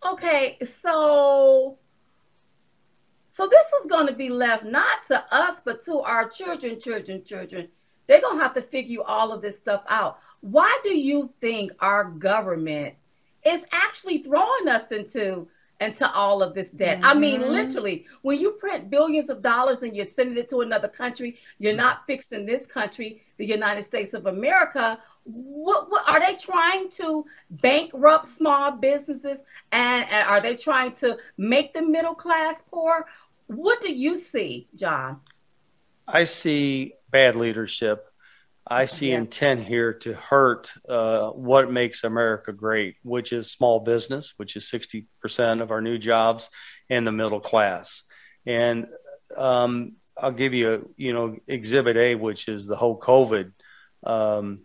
Okay, 0.05 0.57
so 0.65 1.79
so 3.31 3.47
this 3.47 3.67
is 3.81 3.91
going 3.91 4.07
to 4.07 4.15
be 4.15 4.31
left 4.31 4.65
not 4.65 5.03
to 5.09 5.23
us, 5.31 5.61
but 5.63 5.83
to 5.85 6.01
our 6.01 6.27
children, 6.27 6.81
children, 6.81 7.23
children. 7.23 7.69
They're 8.07 8.23
going 8.23 8.39
to 8.39 8.43
have 8.43 8.55
to 8.55 8.63
figure 8.63 9.03
all 9.05 9.31
of 9.31 9.43
this 9.43 9.59
stuff 9.59 9.83
out. 9.89 10.21
Why 10.41 10.79
do 10.83 10.97
you 10.97 11.35
think 11.41 11.73
our 11.81 12.05
government 12.05 12.95
is 13.45 13.65
actually 13.73 14.19
throwing 14.19 14.69
us 14.69 14.91
into 14.91 15.49
into 15.81 16.11
all 16.13 16.43
of 16.43 16.55
this 16.55 16.71
debt? 16.71 16.99
Mm-hmm. 16.99 17.07
I 17.07 17.15
mean, 17.15 17.41
mm-hmm. 17.41 17.51
literally, 17.51 18.07
when 18.23 18.41
you 18.41 18.53
print 18.53 18.91
billions 18.91 19.31
of 19.31 19.43
dollars 19.43 19.83
and 19.83 19.95
you're 19.95 20.07
sending 20.07 20.37
it 20.37 20.49
to 20.51 20.61
another 20.61 20.89
country, 20.89 21.39
you're 21.59 21.77
not 21.77 22.07
fixing 22.07 22.47
this 22.47 22.67
country, 22.67 23.23
the 23.37 23.47
United 23.47 23.85
States 23.85 24.15
of 24.15 24.27
America. 24.27 24.99
What, 25.25 25.91
what 25.91 26.09
are 26.09 26.21
they 26.21 26.37
trying 26.37 26.89
to 26.91 27.25
bankrupt 27.51 28.29
small 28.29 28.73
businesses 28.73 29.45
and, 29.73 30.09
and 30.11 30.29
are 30.29 30.41
they 30.41 30.57
trying 30.57 30.93
to 30.97 31.19
make 31.37 31.75
the 31.75 31.83
middle 31.83 32.15
class 32.15 32.63
poor? 32.71 33.07
What 33.49 33.81
do 33.81 33.93
you 33.93 34.17
see, 34.17 34.69
John? 34.75 35.21
I 36.09 36.25
see 36.25 36.95
bad 37.11 37.37
leadership. 37.37 38.06
I 38.69 38.87
see 38.87 39.11
yeah. 39.11 39.19
intent 39.19 39.63
here 39.63 39.93
to 39.95 40.15
hurt 40.15 40.73
uh, 40.89 41.31
what 41.31 41.71
makes 41.71 42.03
America 42.03 42.53
great, 42.53 42.97
which 43.03 43.33
is 43.33 43.51
small 43.51 43.81
business, 43.81 44.35
which 44.39 44.57
is 44.57 44.65
60% 44.65 45.61
of 45.61 45.71
our 45.71 45.81
new 45.81 45.99
jobs, 45.99 46.51
and 46.91 47.07
the 47.07 47.13
middle 47.13 47.39
class. 47.41 48.03
And 48.45 48.89
um, 49.37 49.93
I'll 50.17 50.33
give 50.33 50.53
you 50.53 50.75
a, 50.75 50.81
you 50.97 51.13
know, 51.13 51.37
Exhibit 51.47 51.97
A, 51.97 52.15
which 52.17 52.49
is 52.49 52.67
the 52.67 52.77
whole 52.77 52.99
COVID 52.99 53.53
um, 54.05 54.63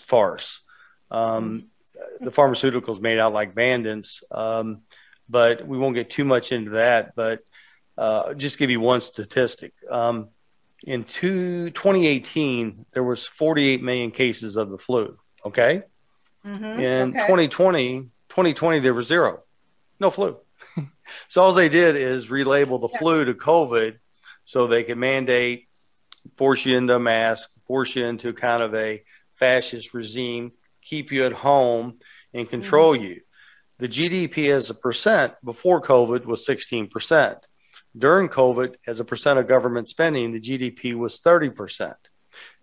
farce. 0.00 0.62
Um, 1.10 1.68
the 2.20 2.32
pharmaceuticals 2.32 3.00
made 3.00 3.18
out 3.18 3.32
like 3.32 3.54
bandits, 3.54 4.24
um, 4.32 4.82
but 5.28 5.66
we 5.66 5.78
won't 5.78 5.94
get 5.94 6.10
too 6.10 6.24
much 6.24 6.50
into 6.50 6.72
that. 6.72 7.14
But 7.14 7.40
uh, 7.96 8.34
just 8.34 8.58
give 8.58 8.70
you 8.70 8.80
one 8.80 9.00
statistic. 9.00 9.72
Um, 9.88 10.30
in 10.84 11.04
two, 11.04 11.70
2018, 11.70 12.86
there 12.92 13.02
was 13.02 13.26
48 13.26 13.82
million 13.82 14.10
cases 14.10 14.56
of 14.56 14.70
the 14.70 14.78
flu. 14.78 15.16
Okay. 15.44 15.82
Mm-hmm. 16.44 16.80
In 16.80 17.08
okay. 17.10 17.20
2020, 17.20 18.00
2020, 18.28 18.78
there 18.80 18.94
was 18.94 19.06
zero, 19.06 19.42
no 19.98 20.10
flu. 20.10 20.38
so 21.28 21.42
all 21.42 21.52
they 21.52 21.68
did 21.68 21.96
is 21.96 22.28
relabel 22.28 22.80
the 22.80 22.88
yeah. 22.92 22.98
flu 22.98 23.24
to 23.24 23.34
COVID 23.34 23.98
so 24.44 24.66
they 24.66 24.84
could 24.84 24.98
mandate, 24.98 25.66
force 26.36 26.64
you 26.64 26.76
into 26.76 26.94
a 26.94 27.00
mask, 27.00 27.50
force 27.66 27.96
you 27.96 28.04
into 28.04 28.32
kind 28.32 28.62
of 28.62 28.74
a 28.74 29.02
fascist 29.34 29.92
regime, 29.92 30.52
keep 30.82 31.10
you 31.10 31.24
at 31.24 31.32
home 31.32 31.98
and 32.32 32.48
control 32.48 32.94
mm-hmm. 32.94 33.04
you. 33.04 33.20
The 33.78 33.88
GDP 33.88 34.50
as 34.52 34.70
a 34.70 34.74
percent 34.74 35.34
before 35.44 35.82
COVID 35.82 36.24
was 36.24 36.46
16%. 36.46 37.38
During 37.96 38.28
COVID, 38.28 38.76
as 38.86 39.00
a 39.00 39.04
percent 39.04 39.38
of 39.38 39.48
government 39.48 39.88
spending, 39.88 40.32
the 40.32 40.40
GDP 40.40 40.94
was 40.94 41.20
30%. 41.20 41.94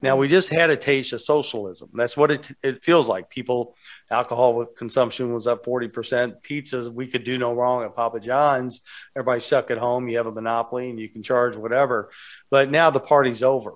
Now 0.02 0.18
we 0.18 0.28
just 0.28 0.52
had 0.52 0.70
a 0.70 0.78
taste 0.78 1.14
of 1.14 1.22
socialism. 1.22 1.90
That's 1.94 2.18
what 2.18 2.32
it, 2.32 2.48
it 2.62 2.84
feels 2.84 3.08
like. 3.08 3.30
People, 3.30 3.76
alcohol 4.12 4.66
consumption 4.66 5.34
was 5.34 5.48
up 5.48 5.66
40%. 5.66 6.42
Pizzas, 6.44 6.92
we 6.92 7.08
could 7.08 7.24
do 7.24 7.38
no 7.38 7.54
wrong 7.54 7.84
at 7.84 7.96
Papa 7.96 8.20
John's. 8.20 8.82
Everybody 9.16 9.42
stuck 9.42 9.72
at 9.72 9.78
home. 9.78 10.08
You 10.08 10.18
have 10.18 10.28
a 10.28 10.32
monopoly 10.32 10.90
and 10.90 11.00
you 11.00 11.10
can 11.10 11.24
charge 11.24 11.56
whatever. 11.56 12.12
But 12.52 12.70
now 12.70 12.90
the 12.90 13.00
party's 13.00 13.44
over. 13.44 13.74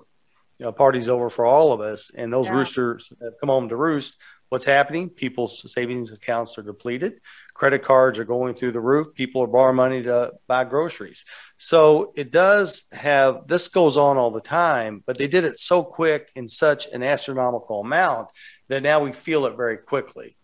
You 0.58 0.66
know, 0.66 0.72
party's 0.72 1.08
over 1.08 1.30
for 1.30 1.46
all 1.46 1.72
of 1.72 1.80
us. 1.80 2.10
And 2.14 2.32
those 2.32 2.46
yeah. 2.46 2.54
roosters 2.54 3.12
have 3.22 3.34
come 3.40 3.48
home 3.48 3.68
to 3.68 3.76
roost. 3.76 4.16
What's 4.48 4.64
happening? 4.64 5.10
People's 5.10 5.70
savings 5.72 6.10
accounts 6.10 6.56
are 6.58 6.62
depleted 6.62 7.20
credit 7.58 7.82
cards 7.82 8.20
are 8.20 8.24
going 8.24 8.54
through 8.54 8.70
the 8.70 8.80
roof. 8.80 9.12
People 9.14 9.42
are 9.42 9.48
borrowing 9.48 9.74
money 9.74 10.00
to 10.00 10.32
buy 10.46 10.62
groceries. 10.62 11.24
So 11.58 12.12
it 12.16 12.30
does 12.30 12.84
have 12.92 13.48
this 13.48 13.66
goes 13.66 13.96
on 13.96 14.16
all 14.16 14.30
the 14.30 14.40
time, 14.40 15.02
but 15.04 15.18
they 15.18 15.26
did 15.26 15.44
it 15.44 15.58
so 15.58 15.82
quick 15.82 16.30
in 16.36 16.48
such 16.48 16.86
an 16.86 17.02
astronomical 17.02 17.80
amount 17.80 18.28
that 18.68 18.84
now 18.84 19.00
we 19.00 19.12
feel 19.12 19.44
it 19.46 19.56
very 19.56 19.76
quickly. 19.76 20.36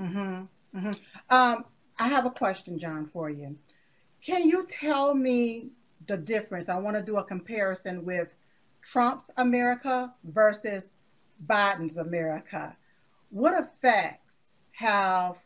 Mm-hmm. 0.00 0.78
Mm-hmm. 0.78 0.92
Um, 1.30 1.64
I 1.98 2.08
have 2.08 2.26
a 2.26 2.30
question, 2.30 2.78
John, 2.78 3.06
for 3.06 3.28
you. 3.28 3.56
Can 4.24 4.48
you 4.48 4.64
tell 4.70 5.14
me 5.14 5.70
the 6.06 6.16
difference? 6.16 6.68
I 6.68 6.78
want 6.78 6.96
to 6.96 7.02
do 7.02 7.16
a 7.16 7.24
comparison 7.24 8.04
with 8.04 8.36
Trump's 8.82 9.30
America 9.36 10.14
versus 10.22 10.90
Biden's 11.44 11.98
America. 11.98 12.76
What 13.32 13.58
effects 13.58 14.36
have 14.72 15.42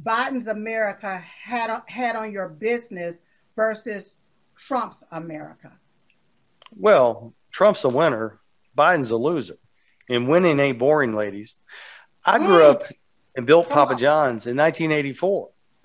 Biden's 0.00 0.46
America 0.46 1.18
had 1.18 1.82
had 1.86 2.14
on 2.14 2.30
your 2.30 2.48
business 2.48 3.20
versus 3.56 4.14
Trump's 4.56 5.02
America? 5.10 5.72
Well, 6.70 7.34
Trump's 7.50 7.82
a 7.82 7.88
winner, 7.88 8.38
Biden's 8.78 9.10
a 9.10 9.16
loser. 9.16 9.58
And 10.08 10.28
winning 10.28 10.60
ain't 10.60 10.78
boring, 10.78 11.16
ladies. 11.16 11.58
I 12.24 12.38
grew 12.38 12.64
up 12.64 12.84
and 13.34 13.44
built 13.44 13.68
Papa 13.68 13.96
John's 13.96 14.46
in 14.46 14.56
1984. 14.56 15.50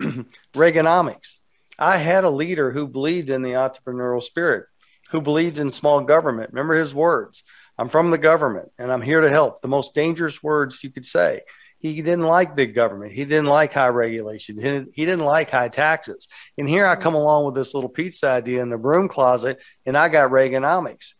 Reaganomics. 0.54 1.40
I 1.76 1.96
had 1.96 2.22
a 2.22 2.30
leader 2.30 2.70
who 2.70 2.86
believed 2.86 3.30
in 3.30 3.42
the 3.42 3.54
entrepreneurial 3.54 4.22
spirit, 4.22 4.66
who 5.10 5.20
believed 5.20 5.58
in 5.58 5.70
small 5.70 6.02
government. 6.02 6.50
Remember 6.52 6.74
his 6.74 6.94
words 6.94 7.42
I'm 7.82 7.88
from 7.88 8.12
the 8.12 8.18
government 8.18 8.70
and 8.78 8.92
I'm 8.92 9.02
here 9.02 9.22
to 9.22 9.28
help. 9.28 9.60
The 9.60 9.66
most 9.66 9.92
dangerous 9.92 10.40
words 10.40 10.84
you 10.84 10.90
could 10.90 11.04
say 11.04 11.40
he 11.80 11.96
didn't 11.96 12.26
like 12.26 12.54
big 12.54 12.76
government. 12.76 13.10
He 13.10 13.24
didn't 13.24 13.46
like 13.46 13.72
high 13.72 13.88
regulation. 13.88 14.54
He 14.54 14.62
didn't, 14.62 14.92
he 14.94 15.04
didn't 15.04 15.24
like 15.24 15.50
high 15.50 15.68
taxes. 15.68 16.28
And 16.56 16.68
here 16.68 16.86
I 16.86 16.94
come 16.94 17.16
along 17.16 17.44
with 17.44 17.56
this 17.56 17.74
little 17.74 17.90
pizza 17.90 18.28
idea 18.28 18.62
in 18.62 18.70
the 18.70 18.78
broom 18.78 19.08
closet, 19.08 19.60
and 19.84 19.96
I 19.96 20.08
got 20.08 20.30
Reaganomics. 20.30 21.14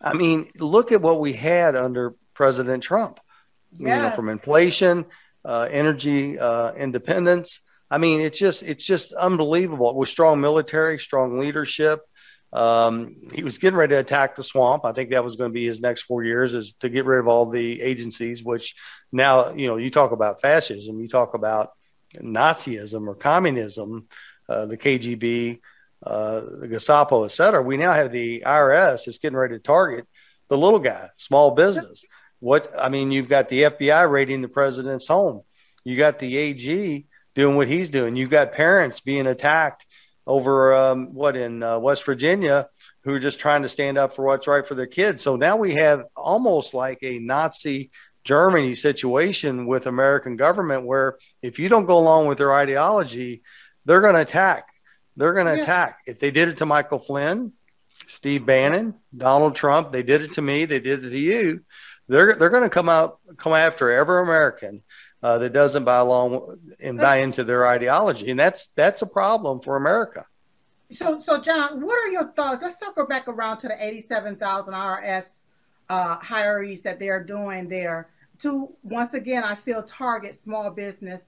I 0.00 0.14
mean, 0.14 0.48
look 0.60 0.92
at 0.92 1.02
what 1.02 1.18
we 1.18 1.32
had 1.32 1.74
under 1.74 2.14
President 2.32 2.84
Trump. 2.84 3.18
Yes. 3.76 3.96
You 3.96 4.02
know, 4.02 4.10
from 4.10 4.28
inflation, 4.28 5.06
uh, 5.44 5.66
energy 5.68 6.38
uh, 6.38 6.74
independence. 6.74 7.60
I 7.90 7.98
mean, 7.98 8.20
it's 8.20 8.38
just 8.38 8.62
it's 8.62 8.86
just 8.86 9.12
unbelievable. 9.14 9.96
With 9.96 10.08
strong 10.08 10.40
military, 10.40 11.00
strong 11.00 11.40
leadership, 11.40 12.02
um, 12.54 13.16
he 13.34 13.42
was 13.42 13.58
getting 13.58 13.76
ready 13.76 13.94
to 13.94 13.98
attack 13.98 14.36
the 14.36 14.44
swamp. 14.44 14.84
I 14.84 14.92
think 14.92 15.10
that 15.10 15.24
was 15.24 15.34
going 15.34 15.50
to 15.50 15.54
be 15.54 15.66
his 15.66 15.80
next 15.80 16.02
four 16.02 16.22
years 16.22 16.54
is 16.54 16.74
to 16.74 16.88
get 16.88 17.04
rid 17.04 17.18
of 17.18 17.26
all 17.26 17.46
the 17.46 17.82
agencies, 17.82 18.44
which 18.44 18.76
now, 19.10 19.50
you 19.50 19.66
know, 19.66 19.76
you 19.76 19.90
talk 19.90 20.12
about 20.12 20.40
fascism, 20.40 21.00
you 21.00 21.08
talk 21.08 21.34
about 21.34 21.72
Nazism 22.16 23.08
or 23.08 23.16
communism, 23.16 24.06
uh, 24.48 24.66
the 24.66 24.78
KGB, 24.78 25.58
uh, 26.06 26.42
the 26.60 26.68
Gestapo, 26.68 27.24
et 27.24 27.32
cetera. 27.32 27.60
We 27.60 27.76
now 27.76 27.92
have 27.92 28.12
the 28.12 28.44
IRS 28.46 29.08
is 29.08 29.18
getting 29.18 29.36
ready 29.36 29.56
to 29.56 29.60
target 29.60 30.06
the 30.48 30.56
little 30.56 30.78
guy, 30.78 31.10
small 31.16 31.50
business. 31.50 32.04
What, 32.38 32.72
I 32.78 32.88
mean, 32.88 33.10
you've 33.10 33.28
got 33.28 33.48
the 33.48 33.62
FBI 33.62 34.08
raiding 34.08 34.42
the 34.42 34.48
president's 34.48 35.08
home. 35.08 35.42
You 35.82 35.96
got 35.96 36.20
the 36.20 36.36
AG 36.36 37.06
doing 37.34 37.56
what 37.56 37.66
he's 37.66 37.90
doing. 37.90 38.14
You've 38.14 38.30
got 38.30 38.52
parents 38.52 39.00
being 39.00 39.26
attacked 39.26 39.86
over 40.26 40.74
um, 40.74 41.14
what 41.14 41.36
in 41.36 41.62
uh, 41.62 41.78
West 41.78 42.04
Virginia 42.04 42.68
who 43.02 43.14
are 43.14 43.20
just 43.20 43.38
trying 43.38 43.62
to 43.62 43.68
stand 43.68 43.98
up 43.98 44.14
for 44.14 44.24
what's 44.24 44.46
right 44.46 44.66
for 44.66 44.74
their 44.74 44.86
kids. 44.86 45.22
So 45.22 45.36
now 45.36 45.56
we 45.56 45.74
have 45.74 46.04
almost 46.16 46.72
like 46.72 46.98
a 47.02 47.18
Nazi 47.18 47.90
Germany 48.24 48.74
situation 48.74 49.66
with 49.66 49.86
American 49.86 50.36
government 50.36 50.86
where 50.86 51.18
if 51.42 51.58
you 51.58 51.68
don't 51.68 51.84
go 51.84 51.98
along 51.98 52.26
with 52.26 52.38
their 52.38 52.54
ideology, 52.54 53.42
they're 53.84 54.00
going 54.00 54.14
to 54.14 54.22
attack. 54.22 54.68
They're 55.16 55.34
going 55.34 55.46
to 55.46 55.56
yeah. 55.56 55.62
attack. 55.62 55.98
If 56.06 56.18
they 56.18 56.30
did 56.30 56.48
it 56.48 56.56
to 56.58 56.66
Michael 56.66 56.98
Flynn, 56.98 57.52
Steve 58.06 58.46
Bannon, 58.46 58.94
Donald 59.16 59.54
Trump, 59.54 59.92
they 59.92 60.02
did 60.02 60.22
it 60.22 60.32
to 60.32 60.42
me, 60.42 60.64
they 60.64 60.80
did 60.80 61.04
it 61.04 61.10
to 61.10 61.18
you. 61.18 61.64
They're 62.08 62.34
they're 62.34 62.50
going 62.50 62.64
to 62.64 62.70
come 62.70 62.88
out 62.88 63.18
come 63.36 63.54
after 63.54 63.90
every 63.90 64.20
American 64.20 64.82
uh, 65.24 65.38
that 65.38 65.54
doesn't 65.54 65.84
buy 65.84 65.96
along 65.96 66.58
and 66.82 66.98
buy 66.98 67.16
into 67.16 67.42
their 67.44 67.66
ideology, 67.66 68.30
and 68.30 68.38
that's 68.38 68.68
that's 68.68 69.00
a 69.00 69.06
problem 69.06 69.58
for 69.58 69.76
America. 69.76 70.26
So, 70.90 71.18
so 71.18 71.40
John, 71.40 71.80
what 71.80 71.98
are 71.98 72.10
your 72.10 72.30
thoughts? 72.32 72.62
Let's 72.62 72.78
circle 72.78 73.06
back 73.06 73.26
around 73.26 73.58
to 73.60 73.68
the 73.68 73.82
eighty-seven 73.82 74.36
thousand 74.36 74.74
IRS 74.74 75.44
uh, 75.88 76.16
hires 76.16 76.82
that 76.82 76.98
they 76.98 77.08
are 77.08 77.24
doing 77.24 77.68
there 77.68 78.10
to 78.40 78.70
once 78.82 79.14
again, 79.14 79.44
I 79.44 79.54
feel 79.54 79.82
target 79.82 80.38
small 80.38 80.70
business 80.70 81.22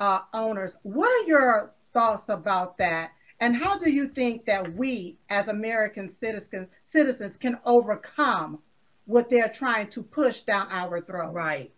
uh, 0.00 0.20
owners. 0.34 0.76
What 0.82 1.08
are 1.08 1.28
your 1.28 1.72
thoughts 1.92 2.28
about 2.28 2.78
that? 2.78 3.12
And 3.38 3.54
how 3.54 3.78
do 3.78 3.90
you 3.90 4.08
think 4.08 4.46
that 4.46 4.74
we, 4.74 5.18
as 5.28 5.46
American 5.46 6.08
citizens, 6.08 6.68
citizens, 6.82 7.36
can 7.36 7.58
overcome 7.64 8.58
what 9.04 9.30
they're 9.30 9.48
trying 9.48 9.88
to 9.90 10.02
push 10.02 10.40
down 10.40 10.66
our 10.70 11.00
throat? 11.00 11.32
Right. 11.32 11.70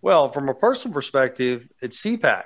Well, 0.00 0.30
from 0.30 0.48
a 0.48 0.54
personal 0.54 0.94
perspective, 0.94 1.68
it's 1.82 2.02
CPAC. 2.02 2.44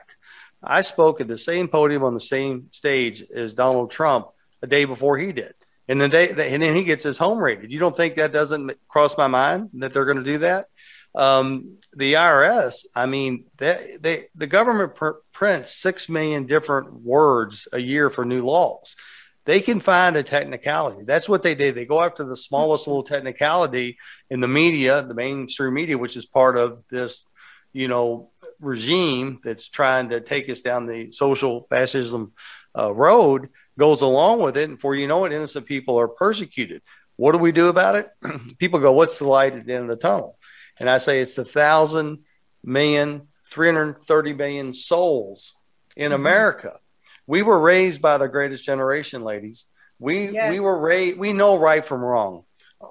I 0.62 0.82
spoke 0.82 1.20
at 1.20 1.28
the 1.28 1.38
same 1.38 1.68
podium 1.68 2.04
on 2.04 2.14
the 2.14 2.20
same 2.20 2.68
stage 2.72 3.22
as 3.34 3.52
Donald 3.52 3.90
Trump 3.90 4.28
a 4.62 4.66
day 4.66 4.84
before 4.84 5.18
he 5.18 5.32
did. 5.32 5.54
And 5.88 6.00
then 6.00 6.10
they, 6.10 6.30
and 6.30 6.62
then 6.62 6.76
he 6.76 6.84
gets 6.84 7.02
his 7.02 7.18
home 7.18 7.38
rated. 7.38 7.72
You 7.72 7.80
don't 7.80 7.96
think 7.96 8.14
that 8.14 8.32
doesn't 8.32 8.72
cross 8.88 9.18
my 9.18 9.26
mind 9.26 9.70
that 9.74 9.92
they're 9.92 10.04
going 10.04 10.18
to 10.18 10.22
do 10.22 10.38
that? 10.38 10.68
Um, 11.14 11.78
the 11.92 12.14
IRS, 12.14 12.86
I 12.94 13.06
mean, 13.06 13.44
they, 13.58 13.96
they 14.00 14.26
the 14.34 14.46
government 14.46 14.94
pr- 14.94 15.20
prints 15.32 15.74
six 15.74 16.08
million 16.08 16.46
different 16.46 16.92
words 17.02 17.68
a 17.72 17.78
year 17.78 18.08
for 18.08 18.24
new 18.24 18.42
laws. 18.42 18.96
They 19.44 19.60
can 19.60 19.80
find 19.80 20.16
a 20.16 20.22
technicality. 20.22 21.04
That's 21.04 21.28
what 21.28 21.42
they 21.42 21.56
did. 21.56 21.74
They 21.74 21.84
go 21.84 22.00
after 22.00 22.24
the 22.24 22.36
smallest 22.36 22.86
little 22.86 23.02
technicality 23.02 23.98
in 24.30 24.40
the 24.40 24.48
media, 24.48 25.02
the 25.02 25.14
mainstream 25.14 25.74
media, 25.74 25.98
which 25.98 26.16
is 26.16 26.24
part 26.24 26.56
of 26.56 26.84
this, 26.90 27.26
you 27.72 27.88
know, 27.88 28.30
regime 28.60 29.40
that's 29.42 29.68
trying 29.68 30.10
to 30.10 30.20
take 30.20 30.48
us 30.48 30.60
down 30.60 30.86
the 30.86 31.12
social 31.12 31.66
fascism 31.70 32.32
uh, 32.78 32.92
road 32.92 33.48
goes 33.78 34.02
along 34.02 34.40
with 34.42 34.56
it. 34.56 34.68
And 34.68 34.80
for 34.80 34.94
you 34.94 35.06
know 35.06 35.24
it, 35.24 35.32
innocent 35.32 35.66
people 35.66 35.98
are 35.98 36.08
persecuted. 36.08 36.82
What 37.16 37.32
do 37.32 37.38
we 37.38 37.52
do 37.52 37.68
about 37.68 37.96
it? 37.96 38.10
people 38.58 38.80
go, 38.80 38.92
What's 38.92 39.18
the 39.18 39.28
light 39.28 39.54
at 39.54 39.66
the 39.66 39.74
end 39.74 39.84
of 39.84 39.90
the 39.90 39.96
tunnel? 39.96 40.38
And 40.78 40.88
I 40.88 40.98
say 40.98 41.20
it's 41.20 41.34
the 41.34 41.44
thousand 41.44 42.20
million, 42.64 43.28
330 43.50 44.34
million 44.34 44.74
souls 44.74 45.54
in 45.96 46.06
mm-hmm. 46.06 46.14
America. 46.14 46.78
We 47.26 47.42
were 47.42 47.60
raised 47.60 48.02
by 48.02 48.18
the 48.18 48.28
greatest 48.28 48.64
generation, 48.64 49.22
ladies. 49.22 49.66
We 49.98 50.30
yes. 50.30 50.50
we 50.50 50.60
were 50.60 50.78
raised, 50.78 51.18
we 51.18 51.32
know 51.32 51.56
right 51.56 51.84
from 51.84 52.00
wrong. 52.00 52.44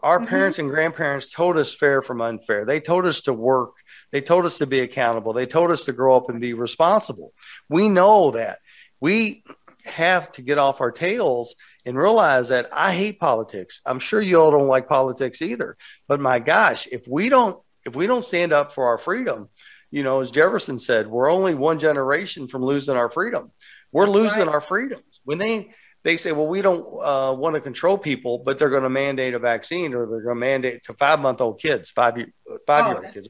Our 0.04 0.20
mm-hmm. 0.20 0.28
parents 0.28 0.60
and 0.60 0.70
grandparents 0.70 1.30
told 1.30 1.58
us 1.58 1.76
fair 1.76 2.02
from 2.02 2.22
unfair. 2.22 2.64
They 2.64 2.80
told 2.80 3.06
us 3.06 3.22
to 3.22 3.34
work. 3.34 3.72
They 4.12 4.22
told 4.22 4.46
us 4.46 4.58
to 4.60 4.68
be 4.68 4.80
accountable. 4.82 5.34
They 5.34 5.46
told 5.46 5.72
us 5.72 5.86
to 5.86 5.94
grow 5.94 6.16
up 6.16 6.30
and 6.30 6.42
be 6.42 6.54
responsible. 6.54 7.34
We 7.70 7.88
know 7.88 8.32
that. 8.32 8.60
We 9.00 9.44
have 9.86 10.32
to 10.34 10.42
get 10.42 10.58
off 10.58 10.82
our 10.82 10.92
tails 10.92 11.56
and 11.86 11.98
realize 11.98 12.50
that 12.50 12.70
I 12.72 12.92
hate 12.92 13.20
politics. 13.20 13.82
I'm 13.86 14.00
sure 14.00 14.22
you 14.22 14.40
all 14.40 14.52
don't 14.52 14.68
like 14.68 14.88
politics 14.88 15.42
either. 15.42 15.78
But 16.08 16.20
my 16.20 16.40
gosh, 16.40 16.88
if 16.92 17.08
we 17.08 17.30
don't 17.30 17.60
if 17.86 17.96
we 17.96 18.06
don't 18.06 18.26
stand 18.26 18.54
up 18.54 18.72
for 18.72 18.88
our 18.88 19.00
freedom, 19.00 19.50
you 19.90 20.04
know, 20.04 20.22
as 20.22 20.30
Jefferson 20.30 20.78
said, 20.78 21.08
we're 21.08 21.32
only 21.32 21.56
one 21.56 21.80
generation 21.80 22.48
from 22.48 22.64
losing 22.64 22.96
our 22.96 23.10
freedom. 23.10 23.52
We're 23.92 24.06
That's 24.06 24.16
losing 24.16 24.46
right. 24.46 24.54
our 24.54 24.62
freedoms. 24.62 25.22
When 25.24 25.38
they 25.38 25.74
they 26.04 26.18
say, 26.18 26.32
well, 26.32 26.48
we 26.48 26.62
don't 26.62 26.82
uh, 27.02 27.34
want 27.34 27.56
to 27.56 27.62
control 27.62 27.98
people, 27.98 28.40
but 28.40 28.58
they're 28.58 28.70
going 28.70 28.84
to 28.84 28.90
mandate 28.90 29.36
a 29.36 29.40
vaccine 29.40 29.94
or 29.94 30.08
they're 30.08 30.22
going 30.22 30.36
to 30.36 30.40
mandate 30.40 30.84
to 30.86 30.94
five 30.94 31.20
month 31.20 31.42
old 31.42 31.60
kids, 31.60 31.92
five 31.92 32.18
year 32.18 32.34
five 32.66 32.88
year 32.88 32.96
old 32.98 33.06
oh, 33.08 33.12
kids. 33.12 33.30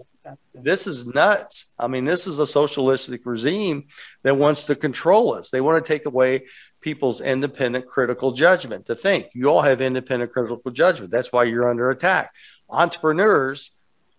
This 0.54 0.88
is 0.88 1.06
nuts. 1.06 1.72
I 1.78 1.88
mean, 1.88 2.06
this 2.06 2.28
is 2.28 2.40
a 2.40 2.48
socialistic 2.48 3.22
regime 3.26 3.88
that 4.24 4.38
wants 4.38 4.66
to 4.66 4.76
control 4.76 5.34
us. 5.34 5.50
They 5.50 5.62
want 5.62 5.84
to 5.84 5.88
take 5.88 6.06
away 6.06 6.46
people's 6.82 7.22
independent 7.22 7.88
critical 7.88 8.32
judgment 8.32 8.88
to 8.88 8.96
think. 8.96 9.28
You 9.34 9.50
all 9.50 9.62
have 9.62 9.82
independent 9.82 10.32
critical 10.32 10.72
judgment. 10.72 11.12
That's 11.12 11.32
why 11.32 11.46
you're 11.46 11.70
under 11.70 11.90
attack. 11.90 12.34
Entrepreneurs 12.70 13.72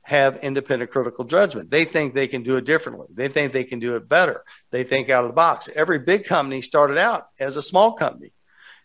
have 0.03 0.37
independent 0.39 0.91
critical 0.91 1.25
judgment. 1.25 1.71
They 1.71 1.85
think 1.85 2.15
they 2.15 2.27
can 2.27 2.43
do 2.43 2.57
it 2.57 2.65
differently. 2.65 3.09
They 3.13 3.29
think 3.29 3.53
they 3.53 3.65
can 3.65 3.79
do 3.79 3.97
it 3.97 4.09
better. 4.09 4.43
They 4.71 4.85
think 4.85 5.09
out 5.09 5.25
of 5.25 5.31
the 5.31 5.35
box. 5.35 5.69
Every 5.75 5.99
big 5.99 6.25
company 6.25 6.61
started 6.61 6.99
out 6.99 7.29
as 7.39 7.57
a 7.57 7.63
small 7.63 7.93
company. 7.93 8.33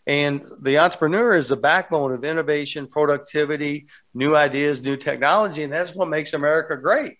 And 0.08 0.42
the 0.62 0.78
entrepreneur 0.78 1.36
is 1.36 1.48
the 1.48 1.56
backbone 1.56 2.12
of 2.12 2.24
innovation, 2.24 2.86
productivity, 2.86 3.88
new 4.14 4.34
ideas, 4.34 4.80
new 4.80 4.96
technology. 4.96 5.62
And 5.62 5.72
that's 5.72 5.94
what 5.94 6.08
makes 6.08 6.32
America 6.32 6.78
great. 6.78 7.18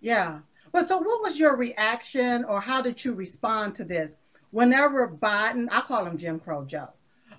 Yeah. 0.00 0.40
Well, 0.72 0.86
so 0.86 0.98
what 0.98 1.22
was 1.22 1.38
your 1.38 1.56
reaction 1.56 2.44
or 2.44 2.60
how 2.60 2.82
did 2.82 3.02
you 3.02 3.14
respond 3.14 3.76
to 3.76 3.84
this? 3.84 4.14
Whenever 4.50 5.08
Biden, 5.08 5.68
I 5.72 5.80
call 5.80 6.04
him 6.04 6.18
Jim 6.18 6.38
Crow 6.38 6.66
Joe, 6.66 6.90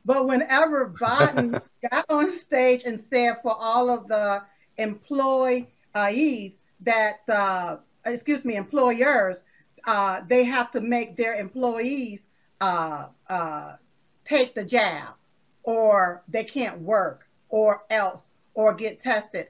but 0.04 0.26
whenever 0.26 0.89
Biden 1.00 1.62
got 1.91 2.06
on 2.10 2.32
stage 2.32 2.84
and 2.84 3.00
said 3.00 3.36
for 3.43 3.56
all 3.60 3.91
of 3.91 4.08
the 4.08 4.43
employees 4.80 5.67
that, 5.93 7.20
uh, 7.30 7.78
excuse 8.08 8.43
me, 8.43 8.56
employers, 8.56 9.46
uh, 9.86 10.22
they 10.28 10.43
have 10.43 10.72
to 10.72 10.82
make 10.82 11.15
their 11.15 11.36
employees 11.36 12.26
uh, 12.60 13.06
uh 13.30 13.74
take 14.28 14.56
the 14.56 14.63
jab 14.63 15.10
or 15.63 16.24
they 16.28 16.44
can't 16.44 16.80
work 16.80 17.28
or 17.50 17.84
else 17.90 18.24
or 18.54 18.74
get 18.74 19.00
tested. 19.00 19.48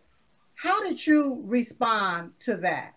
How 0.55 0.83
did 0.83 1.05
you 1.05 1.41
respond 1.45 2.31
to 2.41 2.57
that? 2.57 2.93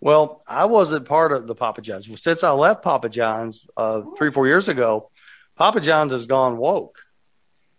Well, 0.00 0.42
I 0.46 0.64
wasn't 0.64 1.06
part 1.06 1.32
of 1.32 1.46
the 1.46 1.54
Papa 1.54 1.82
John's. 1.82 2.08
Since 2.22 2.42
I 2.42 2.52
left 2.52 2.82
Papa 2.82 3.08
John's 3.08 3.66
uh, 3.76 4.02
three, 4.16 4.30
four 4.30 4.46
years 4.46 4.68
ago, 4.68 5.10
Papa 5.56 5.80
John's 5.80 6.12
has 6.12 6.26
gone 6.26 6.56
woke. 6.56 6.98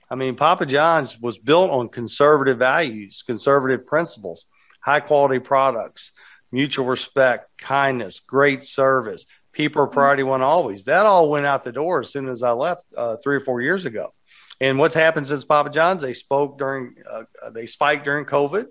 I 0.10 0.16
mean, 0.16 0.36
Papa 0.36 0.66
John's 0.66 1.20
was 1.20 1.40
built 1.40 1.72
on 1.72 1.90
conservative 1.90 2.60
values, 2.60 3.24
conservative 3.26 3.88
principles, 3.88 4.46
high 4.84 5.00
quality 5.00 5.40
products, 5.40 6.12
mutual 6.52 6.86
respect, 6.86 7.50
kindness, 7.58 8.20
great 8.20 8.64
service, 8.64 9.26
people 9.52 9.84
mm-hmm. 9.84 9.94
priority 9.94 10.24
one 10.24 10.42
always. 10.42 10.86
That 10.86 11.06
all 11.06 11.30
went 11.30 11.46
out 11.46 11.64
the 11.64 11.72
door 11.72 12.02
as 12.02 12.12
soon 12.12 12.28
as 12.28 12.44
I 12.44 12.52
left 12.52 12.86
uh, 12.96 13.18
three 13.24 13.36
or 13.36 13.42
four 13.42 13.62
years 13.62 13.86
ago. 13.86 14.14
And 14.60 14.78
what's 14.78 14.96
happened 14.96 15.28
since 15.28 15.44
Papa 15.44 15.72
John's? 15.72 16.04
They 16.04 16.14
spoke 16.14 16.60
during, 16.60 16.96
uh, 17.10 17.24
they 17.52 17.66
spiked 17.66 18.06
during 18.06 18.26
COVID 18.26 18.68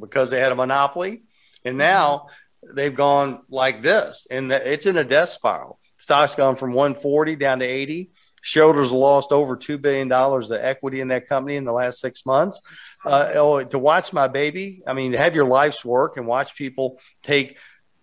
because 0.00 0.30
they 0.30 0.40
had 0.40 0.52
a 0.52 0.54
monopoly, 0.54 1.22
and 1.64 1.76
now 1.76 2.28
they've 2.72 2.94
gone 2.94 3.42
like 3.50 3.82
this, 3.82 4.26
and 4.30 4.50
it's 4.50 4.86
in 4.86 4.96
a 4.96 5.04
death 5.04 5.28
spiral. 5.28 5.78
Stock's 5.98 6.34
gone 6.34 6.56
from 6.56 6.72
140 6.72 7.36
down 7.36 7.60
to 7.60 7.64
80. 7.64 8.10
Shoulders 8.42 8.92
lost 8.92 9.32
over 9.32 9.56
two 9.56 9.78
billion 9.78 10.08
dollars 10.08 10.50
of 10.50 10.60
equity 10.60 11.00
in 11.00 11.08
that 11.08 11.28
company 11.28 11.56
in 11.56 11.64
the 11.64 11.72
last 11.72 11.98
six 11.98 12.26
months. 12.26 12.60
Uh, 13.04 13.32
oh, 13.34 13.64
to 13.64 13.78
watch 13.78 14.12
my 14.12 14.28
baby, 14.28 14.82
I 14.86 14.92
mean, 14.92 15.14
have 15.14 15.34
your 15.34 15.46
life's 15.46 15.84
work 15.84 16.16
and 16.16 16.26
watch 16.26 16.54
people 16.54 17.00
take 17.22 17.56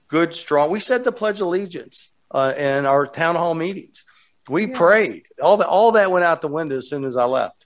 good, 0.08 0.34
strong. 0.34 0.72
We 0.72 0.80
said 0.80 1.04
the 1.04 1.12
Pledge 1.12 1.42
of 1.42 1.48
Allegiance 1.48 2.12
uh, 2.32 2.54
in 2.58 2.86
our 2.86 3.08
town 3.08 3.36
hall 3.36 3.54
meetings. 3.54 4.06
We 4.50 4.68
yeah. 4.68 4.78
prayed. 4.78 5.24
All 5.42 5.58
that 5.58 5.68
all 5.68 5.92
that 5.94 6.12
went 6.12 6.26
out 6.26 6.42
the 6.42 6.48
window 6.48 6.78
as 6.78 6.90
soon 6.90 7.06
as 7.06 7.16
I 7.16 7.26
left. 7.26 7.66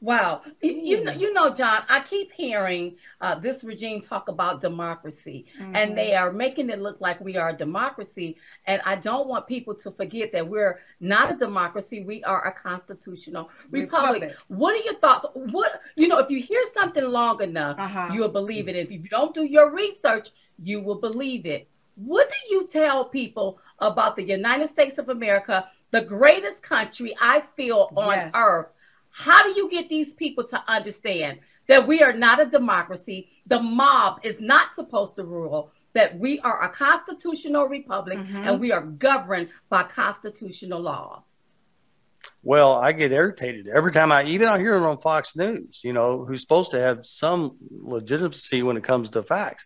Wow, 0.00 0.42
you 0.62 1.02
know, 1.02 1.10
you 1.10 1.32
know, 1.32 1.52
John. 1.52 1.82
I 1.88 1.98
keep 1.98 2.30
hearing 2.32 2.94
uh, 3.20 3.34
this 3.34 3.64
regime 3.64 4.00
talk 4.00 4.28
about 4.28 4.60
democracy, 4.60 5.46
mm-hmm. 5.60 5.74
and 5.74 5.98
they 5.98 6.14
are 6.14 6.32
making 6.32 6.70
it 6.70 6.80
look 6.80 7.00
like 7.00 7.20
we 7.20 7.36
are 7.36 7.48
a 7.48 7.52
democracy. 7.52 8.36
And 8.66 8.80
I 8.84 8.94
don't 8.94 9.26
want 9.26 9.48
people 9.48 9.74
to 9.74 9.90
forget 9.90 10.30
that 10.32 10.48
we're 10.48 10.78
not 11.00 11.32
a 11.32 11.36
democracy. 11.36 12.04
We 12.04 12.22
are 12.22 12.46
a 12.46 12.52
constitutional 12.52 13.50
republic. 13.72 14.22
republic. 14.22 14.36
What 14.46 14.76
are 14.76 14.84
your 14.84 14.94
thoughts? 15.00 15.26
What 15.34 15.82
you 15.96 16.06
know, 16.06 16.20
if 16.20 16.30
you 16.30 16.40
hear 16.40 16.62
something 16.72 17.04
long 17.04 17.42
enough, 17.42 17.80
uh-huh. 17.80 18.10
you 18.12 18.20
will 18.20 18.28
believe 18.28 18.68
it. 18.68 18.76
If 18.76 18.92
you 18.92 19.00
don't 19.00 19.34
do 19.34 19.42
your 19.42 19.74
research, 19.74 20.28
you 20.62 20.80
will 20.80 21.00
believe 21.00 21.44
it. 21.44 21.68
What 21.98 22.28
do 22.28 22.54
you 22.54 22.66
tell 22.68 23.06
people 23.06 23.58
about 23.80 24.14
the 24.14 24.22
United 24.22 24.68
States 24.68 24.98
of 24.98 25.08
America, 25.08 25.68
the 25.90 26.02
greatest 26.02 26.62
country 26.62 27.12
I 27.20 27.40
feel 27.56 27.90
on 27.96 28.14
yes. 28.14 28.32
earth? 28.36 28.70
How 29.10 29.42
do 29.42 29.50
you 29.50 29.68
get 29.68 29.88
these 29.88 30.14
people 30.14 30.44
to 30.44 30.62
understand 30.68 31.40
that 31.66 31.88
we 31.88 32.02
are 32.02 32.12
not 32.12 32.40
a 32.40 32.46
democracy? 32.46 33.30
The 33.48 33.60
mob 33.60 34.20
is 34.22 34.40
not 34.40 34.74
supposed 34.74 35.16
to 35.16 35.24
rule, 35.24 35.72
that 35.94 36.16
we 36.16 36.38
are 36.40 36.62
a 36.62 36.68
constitutional 36.68 37.64
republic 37.64 38.18
mm-hmm. 38.18 38.36
and 38.36 38.60
we 38.60 38.70
are 38.70 38.82
governed 38.82 39.48
by 39.68 39.82
constitutional 39.82 40.80
laws. 40.80 41.24
Well, 42.44 42.74
I 42.74 42.92
get 42.92 43.10
irritated 43.10 43.66
every 43.66 43.90
time 43.90 44.12
I 44.12 44.22
even 44.24 44.48
I 44.48 44.58
hear 44.58 44.74
it 44.74 44.86
on 44.86 45.00
Fox 45.00 45.34
News, 45.34 45.80
you 45.82 45.92
know, 45.92 46.24
who's 46.24 46.42
supposed 46.42 46.70
to 46.70 46.78
have 46.78 47.04
some 47.04 47.56
legitimacy 47.70 48.62
when 48.62 48.76
it 48.76 48.84
comes 48.84 49.10
to 49.10 49.24
facts 49.24 49.64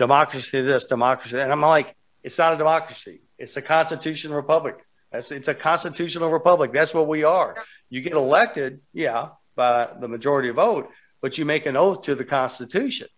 democracy 0.00 0.62
this, 0.62 0.86
democracy. 0.86 1.38
And 1.38 1.52
I'm 1.52 1.60
like, 1.60 1.94
it's 2.22 2.38
not 2.38 2.54
a 2.54 2.56
democracy. 2.56 3.20
It's 3.38 3.56
a 3.58 3.62
constitutional 3.62 4.34
republic. 4.34 4.76
That's, 5.12 5.30
it's 5.30 5.48
a 5.48 5.54
constitutional 5.54 6.30
republic. 6.30 6.72
That's 6.72 6.94
what 6.94 7.06
we 7.06 7.22
are. 7.22 7.54
You 7.90 8.00
get 8.00 8.14
elected, 8.14 8.80
yeah, 8.94 9.28
by 9.54 9.90
the 10.00 10.08
majority 10.08 10.48
vote, 10.50 10.88
but 11.20 11.36
you 11.36 11.44
make 11.44 11.66
an 11.66 11.76
oath 11.76 12.02
to 12.02 12.14
the 12.14 12.24
Constitution. 12.24 13.08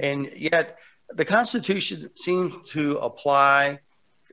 And 0.00 0.30
yet 0.34 0.78
the 1.10 1.26
Constitution 1.26 2.08
seems 2.14 2.70
to 2.70 2.96
apply 2.98 3.80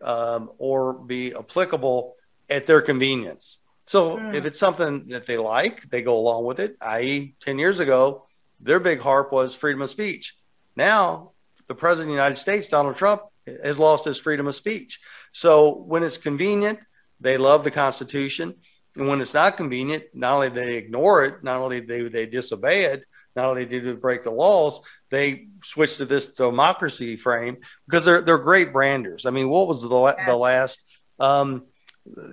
um, 0.01 0.51
or 0.57 0.93
be 0.93 1.35
applicable 1.35 2.15
at 2.49 2.65
their 2.65 2.81
convenience. 2.81 3.59
So 3.85 4.17
mm. 4.17 4.33
if 4.33 4.45
it's 4.45 4.59
something 4.59 5.09
that 5.09 5.25
they 5.25 5.37
like, 5.37 5.89
they 5.89 6.01
go 6.01 6.15
along 6.17 6.45
with 6.45 6.59
it. 6.61 6.77
I.e., 6.79 7.35
10 7.41 7.59
years 7.59 7.81
ago, 7.81 8.25
their 8.61 8.79
big 8.79 9.01
harp 9.01 9.33
was 9.33 9.53
freedom 9.53 9.81
of 9.81 9.89
speech. 9.89 10.37
Now 10.77 11.31
the 11.69 11.75
president 11.75 12.09
of 12.09 12.15
the 12.15 12.21
United 12.21 12.37
States, 12.37 12.67
Donald 12.67 12.97
Trump, 12.97 13.21
has 13.63 13.79
lost 13.79 14.03
his 14.03 14.19
freedom 14.19 14.47
of 14.47 14.55
speech. 14.55 14.99
So 15.31 15.73
when 15.73 16.03
it's 16.03 16.17
convenient, 16.17 16.79
they 17.21 17.37
love 17.37 17.63
the 17.63 17.71
Constitution. 17.71 18.55
And 18.97 19.07
when 19.07 19.21
it's 19.21 19.33
not 19.33 19.55
convenient, 19.55 20.03
not 20.13 20.33
only 20.33 20.49
they 20.49 20.75
ignore 20.75 21.23
it, 21.23 21.43
not 21.43 21.61
only 21.61 21.79
they, 21.79 22.01
they 22.09 22.25
disobey 22.25 22.85
it, 22.85 23.05
not 23.35 23.47
only 23.49 23.65
do 23.65 23.79
they 23.79 23.93
break 23.93 24.23
the 24.23 24.31
laws, 24.31 24.81
they 25.11 25.47
switch 25.63 25.97
to 25.97 26.05
this 26.05 26.27
democracy 26.27 27.15
frame 27.15 27.57
because 27.87 28.03
they're 28.03 28.21
they're 28.21 28.37
great 28.37 28.73
branders. 28.73 29.25
I 29.25 29.29
mean, 29.29 29.49
what 29.49 29.67
was 29.67 29.81
the 29.81 30.15
the 30.25 30.35
last 30.35 30.83
um, 31.19 31.65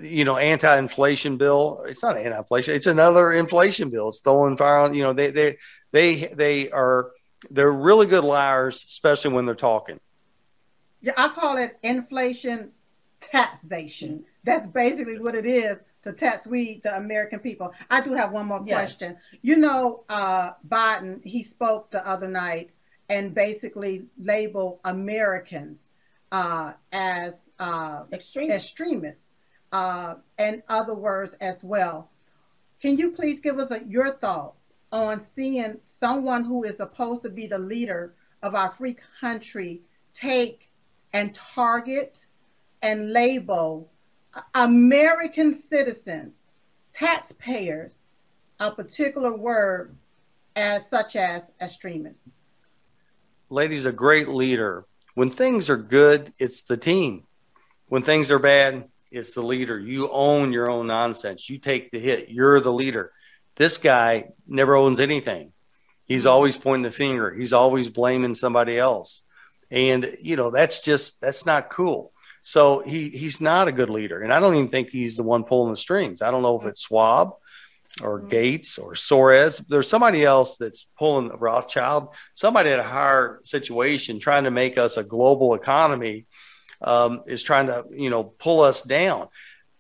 you 0.01 0.24
know 0.24 0.37
anti-inflation 0.37 1.37
bill? 1.37 1.84
It's 1.87 2.03
not 2.03 2.16
anti-inflation. 2.16 2.74
It's 2.74 2.87
another 2.87 3.32
inflation 3.32 3.91
bill. 3.91 4.09
It's 4.09 4.20
throwing 4.20 4.57
fire 4.57 4.78
on. 4.78 4.95
You 4.95 5.05
know, 5.05 5.12
they 5.12 5.30
they 5.30 5.59
they 5.93 6.14
they 6.26 6.70
are 6.70 7.12
they're 7.51 7.72
really 7.72 8.07
good 8.07 8.24
liars, 8.24 8.84
especially 8.89 9.32
when 9.32 9.47
they're 9.47 9.55
talking. 9.55 10.01
Yeah, 11.01 11.12
I 11.16 11.28
call 11.28 11.59
it 11.59 11.78
inflation 11.82 12.72
taxation. 13.20 14.24
That's 14.45 14.66
basically 14.66 15.18
what 15.18 15.34
it 15.34 15.47
is 15.47 15.82
to 16.05 16.12
tax 16.12 16.47
we 16.47 16.80
the 16.82 16.97
American 16.97 17.41
people. 17.41 17.72
I 17.91 18.01
do 18.01 18.14
have 18.14 18.32
one 18.32 18.47
more 18.47 18.61
question. 18.61 19.16
You 19.43 19.57
know, 19.57 20.05
uh, 20.09 20.53
Biden 20.68 21.24
he 21.24 21.43
spoke 21.43 21.91
the 21.91 22.07
other 22.09 22.28
night 22.28 22.70
and 23.09 23.34
basically 23.34 24.05
labeled 24.18 24.78
Americans 24.84 25.91
uh, 26.32 26.72
as 26.93 27.51
uh, 27.59 28.05
extremists 28.12 29.32
uh, 29.72 30.14
and 30.39 30.62
other 30.68 30.95
words 30.95 31.34
as 31.34 31.59
well. 31.62 32.11
Can 32.80 32.97
you 32.97 33.12
please 33.12 33.41
give 33.41 33.59
us 33.59 33.70
a, 33.70 33.82
your 33.87 34.12
thoughts 34.12 34.65
on 34.93 35.20
seeing 35.20 35.78
someone 35.84 36.45
who 36.45 36.64
is 36.64 36.76
supposed 36.76 37.22
to 37.22 37.30
be 37.30 37.47
the 37.47 37.59
leader 37.59 38.14
of 38.43 38.55
our 38.55 38.70
free 38.70 38.97
country 39.20 39.80
take 40.12 40.70
and 41.12 41.34
target 41.34 42.26
and 42.82 43.12
label 43.12 43.91
American 44.55 45.53
citizens, 45.53 46.45
taxpayers, 46.93 47.99
a 48.61 48.70
particular 48.70 49.34
word 49.34 49.97
as 50.55 50.89
such 50.89 51.16
as 51.16 51.51
extremists. 51.61 52.28
Lady's 53.49 53.84
a 53.84 53.93
great 53.93 54.28
leader. 54.28 54.84
When 55.14 55.30
things 55.30 55.70
are 55.70 55.76
good, 55.76 56.32
it's 56.39 56.62
the 56.62 56.76
team. 56.76 57.24
When 57.89 58.03
things 58.03 58.30
are 58.30 58.39
bad, 58.39 58.89
it's 59.11 59.34
the 59.34 59.43
leader. 59.43 59.78
You 59.78 60.11
own 60.11 60.53
your 60.53 60.70
own 60.70 60.89
nonsense. 60.89 61.49
You 61.49 61.59
take 61.59 61.91
the 61.91 61.99
hit. 61.99 62.28
You're 62.28 62.61
the 62.61 62.72
leader. 62.72 63.12
This 63.57 63.78
guy 63.78 64.28
never 64.46 64.76
owns 64.76 65.00
anything. 65.00 65.52
He's 66.07 66.26
always 66.26 66.57
pointing 66.57 66.84
the 66.84 66.90
finger. 66.90 67.34
He's 67.34 67.52
always 67.52 67.88
blaming 67.88 68.34
somebody 68.34 68.78
else. 68.78 69.22
And 69.70 70.09
you 70.22 70.36
know, 70.36 70.50
that's 70.50 70.80
just 70.80 71.20
that's 71.20 71.44
not 71.44 71.70
cool. 71.70 72.12
So 72.42 72.80
he 72.80 73.09
he's 73.09 73.40
not 73.40 73.66
a 73.66 73.72
good 73.72 73.90
leader, 73.90 74.22
and 74.22 74.32
I 74.32 74.38
don't 74.38 74.54
even 74.54 74.68
think 74.68 74.90
he's 74.90 75.16
the 75.16 75.24
one 75.24 75.42
pulling 75.42 75.72
the 75.72 75.76
strings. 75.76 76.22
I 76.22 76.30
don't 76.30 76.42
know 76.42 76.59
if 76.59 76.64
it's 76.64 76.82
Schwab 76.82 77.32
or 78.00 78.20
mm-hmm. 78.20 78.28
Gates 78.28 78.78
or 78.78 78.92
Soros. 78.92 79.66
There's 79.66 79.88
somebody 79.88 80.24
else 80.24 80.57
that's 80.57 80.86
pulling 80.96 81.30
Rothschild. 81.30 82.09
Somebody 82.34 82.70
at 82.70 82.78
a 82.78 82.84
higher 82.84 83.40
situation 83.42 84.20
trying 84.20 84.44
to 84.44 84.52
make 84.52 84.78
us 84.78 84.96
a 84.96 85.02
global 85.02 85.54
economy 85.54 86.26
um, 86.82 87.22
is 87.26 87.42
trying 87.42 87.66
to 87.66 87.84
you 87.90 88.11
know 88.11 88.22
pull 88.22 88.61
us 88.61 88.82
down. 88.82 89.26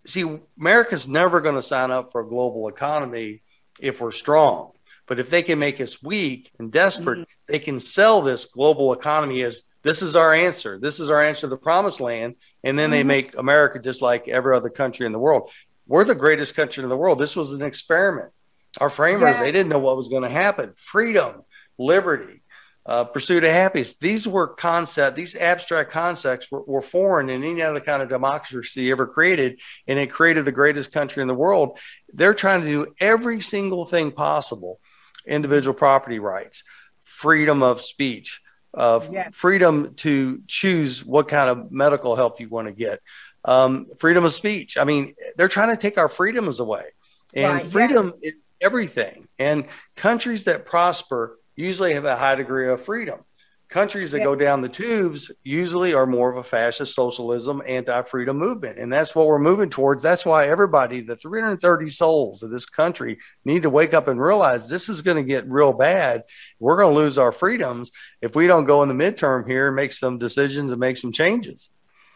See, 0.04 0.40
America's 0.58 1.06
never 1.06 1.40
going 1.40 1.54
to 1.56 1.62
sign 1.62 1.92
up 1.92 2.10
for 2.10 2.22
a 2.22 2.28
global 2.28 2.66
economy 2.66 3.42
if 3.80 4.00
we're 4.00 4.12
strong. 4.12 4.72
But 5.06 5.18
if 5.18 5.30
they 5.30 5.42
can 5.42 5.58
make 5.58 5.80
us 5.80 6.02
weak 6.02 6.50
and 6.58 6.72
desperate, 6.72 7.20
mm-hmm. 7.20 7.52
they 7.52 7.58
can 7.58 7.78
sell 7.78 8.22
this 8.22 8.46
global 8.46 8.92
economy 8.92 9.42
as 9.42 9.62
this 9.82 10.02
is 10.02 10.16
our 10.16 10.34
answer. 10.34 10.78
This 10.80 10.98
is 10.98 11.08
our 11.08 11.22
answer 11.22 11.42
to 11.42 11.46
the 11.46 11.56
promised 11.56 12.00
land. 12.00 12.34
And 12.64 12.78
then 12.78 12.86
mm-hmm. 12.86 12.92
they 12.92 13.04
make 13.04 13.36
America 13.38 13.78
just 13.78 14.02
like 14.02 14.26
every 14.26 14.56
other 14.56 14.70
country 14.70 15.06
in 15.06 15.12
the 15.12 15.18
world. 15.18 15.50
We're 15.86 16.04
the 16.04 16.16
greatest 16.16 16.56
country 16.56 16.82
in 16.82 16.88
the 16.88 16.96
world. 16.96 17.20
This 17.20 17.36
was 17.36 17.52
an 17.52 17.62
experiment. 17.62 18.32
Our 18.80 18.90
framers, 18.90 19.36
yeah. 19.36 19.44
they 19.44 19.52
didn't 19.52 19.68
know 19.68 19.78
what 19.78 19.96
was 19.96 20.08
going 20.08 20.24
to 20.24 20.28
happen. 20.28 20.72
Freedom, 20.76 21.44
liberty, 21.78 22.42
uh, 22.86 23.04
pursuit 23.04 23.42
of 23.42 23.50
happiness. 23.50 23.94
These 23.94 24.28
were 24.28 24.46
concepts, 24.46 25.16
these 25.16 25.36
abstract 25.36 25.90
concepts 25.90 26.50
were, 26.50 26.62
were, 26.62 26.80
foreign 26.80 27.28
in 27.28 27.42
any 27.42 27.60
other 27.60 27.80
kind 27.80 28.00
of 28.00 28.08
democracy 28.08 28.90
ever 28.92 29.06
created. 29.06 29.60
And 29.88 29.98
it 29.98 30.10
created 30.10 30.44
the 30.44 30.52
greatest 30.52 30.92
country 30.92 31.20
in 31.20 31.28
the 31.28 31.34
world. 31.34 31.78
They're 32.12 32.34
trying 32.34 32.60
to 32.60 32.66
do 32.66 32.86
every 33.00 33.40
single 33.40 33.84
thing 33.86 34.12
possible 34.12 34.80
individual 35.26 35.74
property 35.74 36.20
rights, 36.20 36.62
freedom 37.02 37.60
of 37.60 37.80
speech, 37.80 38.40
of 38.72 39.12
yes. 39.12 39.30
freedom 39.34 39.94
to 39.96 40.42
choose 40.46 41.04
what 41.04 41.26
kind 41.26 41.50
of 41.50 41.72
medical 41.72 42.14
help 42.14 42.38
you 42.38 42.48
want 42.48 42.68
to 42.68 42.72
get, 42.72 43.00
um, 43.44 43.86
freedom 43.98 44.24
of 44.24 44.32
speech. 44.32 44.76
I 44.76 44.84
mean, 44.84 45.14
they're 45.36 45.48
trying 45.48 45.70
to 45.70 45.76
take 45.76 45.98
our 45.98 46.08
freedoms 46.08 46.60
away, 46.60 46.84
and 47.34 47.54
right, 47.54 47.66
freedom 47.66 48.12
is 48.22 48.34
everything. 48.60 49.28
And 49.38 49.66
countries 49.96 50.44
that 50.44 50.64
prosper 50.64 51.38
usually 51.56 51.94
have 51.94 52.04
a 52.04 52.16
high 52.16 52.34
degree 52.34 52.68
of 52.68 52.80
freedom. 52.80 53.20
Countries 53.68 54.12
that 54.12 54.22
go 54.22 54.36
down 54.36 54.60
the 54.60 54.68
tubes 54.68 55.28
usually 55.42 55.92
are 55.92 56.06
more 56.06 56.30
of 56.30 56.36
a 56.36 56.42
fascist 56.44 56.94
socialism, 56.94 57.60
anti 57.66 58.02
freedom 58.02 58.38
movement. 58.38 58.78
And 58.78 58.92
that's 58.92 59.12
what 59.12 59.26
we're 59.26 59.40
moving 59.40 59.70
towards. 59.70 60.04
That's 60.04 60.24
why 60.24 60.46
everybody, 60.46 61.00
the 61.00 61.16
330 61.16 61.90
souls 61.90 62.44
of 62.44 62.52
this 62.52 62.64
country, 62.64 63.18
need 63.44 63.64
to 63.64 63.70
wake 63.70 63.92
up 63.92 64.06
and 64.06 64.20
realize 64.20 64.68
this 64.68 64.88
is 64.88 65.02
going 65.02 65.16
to 65.16 65.24
get 65.24 65.50
real 65.50 65.72
bad. 65.72 66.22
We're 66.60 66.76
going 66.76 66.94
to 66.94 67.00
lose 67.00 67.18
our 67.18 67.32
freedoms 67.32 67.90
if 68.22 68.36
we 68.36 68.46
don't 68.46 68.66
go 68.66 68.84
in 68.84 68.88
the 68.88 68.94
midterm 68.94 69.48
here 69.48 69.66
and 69.66 69.74
make 69.76 69.92
some 69.92 70.18
decisions 70.18 70.70
and 70.70 70.78
make 70.78 70.96
some 70.96 71.10
changes. 71.10 71.72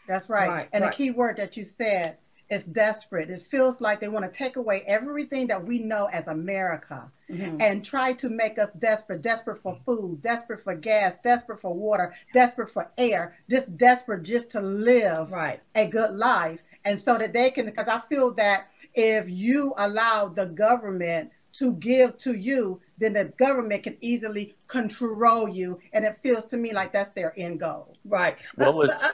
That's 0.07 0.29
right. 0.29 0.49
right 0.49 0.69
and 0.73 0.85
right. 0.85 0.95
a 0.95 0.97
key 0.97 1.11
word 1.11 1.37
that 1.39 1.57
you 1.57 1.65
said 1.65 2.19
is 2.51 2.65
desperate. 2.65 3.31
It 3.31 3.41
feels 3.41 3.81
like 3.81 4.01
they 4.01 4.09
want 4.09 4.31
to 4.31 4.37
take 4.37 4.57
away 4.57 4.83
everything 4.87 5.47
that 5.47 5.65
we 5.65 5.79
know 5.79 6.07
as 6.07 6.27
America 6.27 7.11
mm-hmm. 7.31 7.61
and 7.61 7.85
try 7.85 8.13
to 8.15 8.29
make 8.29 8.59
us 8.59 8.71
desperate, 8.79 9.23
desperate 9.23 9.59
for 9.59 9.73
food, 9.73 10.21
desperate 10.21 10.61
for 10.61 10.75
gas, 10.75 11.17
desperate 11.23 11.61
for 11.61 11.73
water, 11.73 12.15
desperate 12.33 12.69
for 12.69 12.91
air, 12.99 13.37
just 13.49 13.77
desperate 13.77 14.25
just 14.25 14.51
to 14.51 14.61
live 14.61 15.31
right. 15.31 15.61
a 15.77 15.87
good 15.87 16.17
life. 16.17 16.63
And 16.85 16.99
so 16.99 17.17
that 17.19 17.33
they 17.33 17.51
can, 17.51 17.67
because 17.67 17.89
I 17.89 18.01
feel 18.01 18.33
that 18.35 18.69
if 18.95 19.31
you 19.31 19.73
allow 19.79 20.29
the 20.29 20.47
government 20.47 21.31
to 21.53 21.75
give 21.75 22.17
to 22.19 22.35
you, 22.35 22.81
then 22.99 23.13
the 23.13 23.27
government 23.39 23.85
can 23.85 23.97
easily 24.01 24.57
control 24.67 25.49
you. 25.49 25.81
And 25.93 26.05
it 26.05 26.17
feels 26.17 26.47
to 26.47 26.57
me 26.57 26.73
like 26.73 26.93
that's 26.93 27.11
their 27.11 27.33
end 27.37 27.61
goal. 27.61 27.93
Right. 28.05 28.37
Well, 28.57 28.83
uh, 28.83 28.87
uh, 28.87 29.13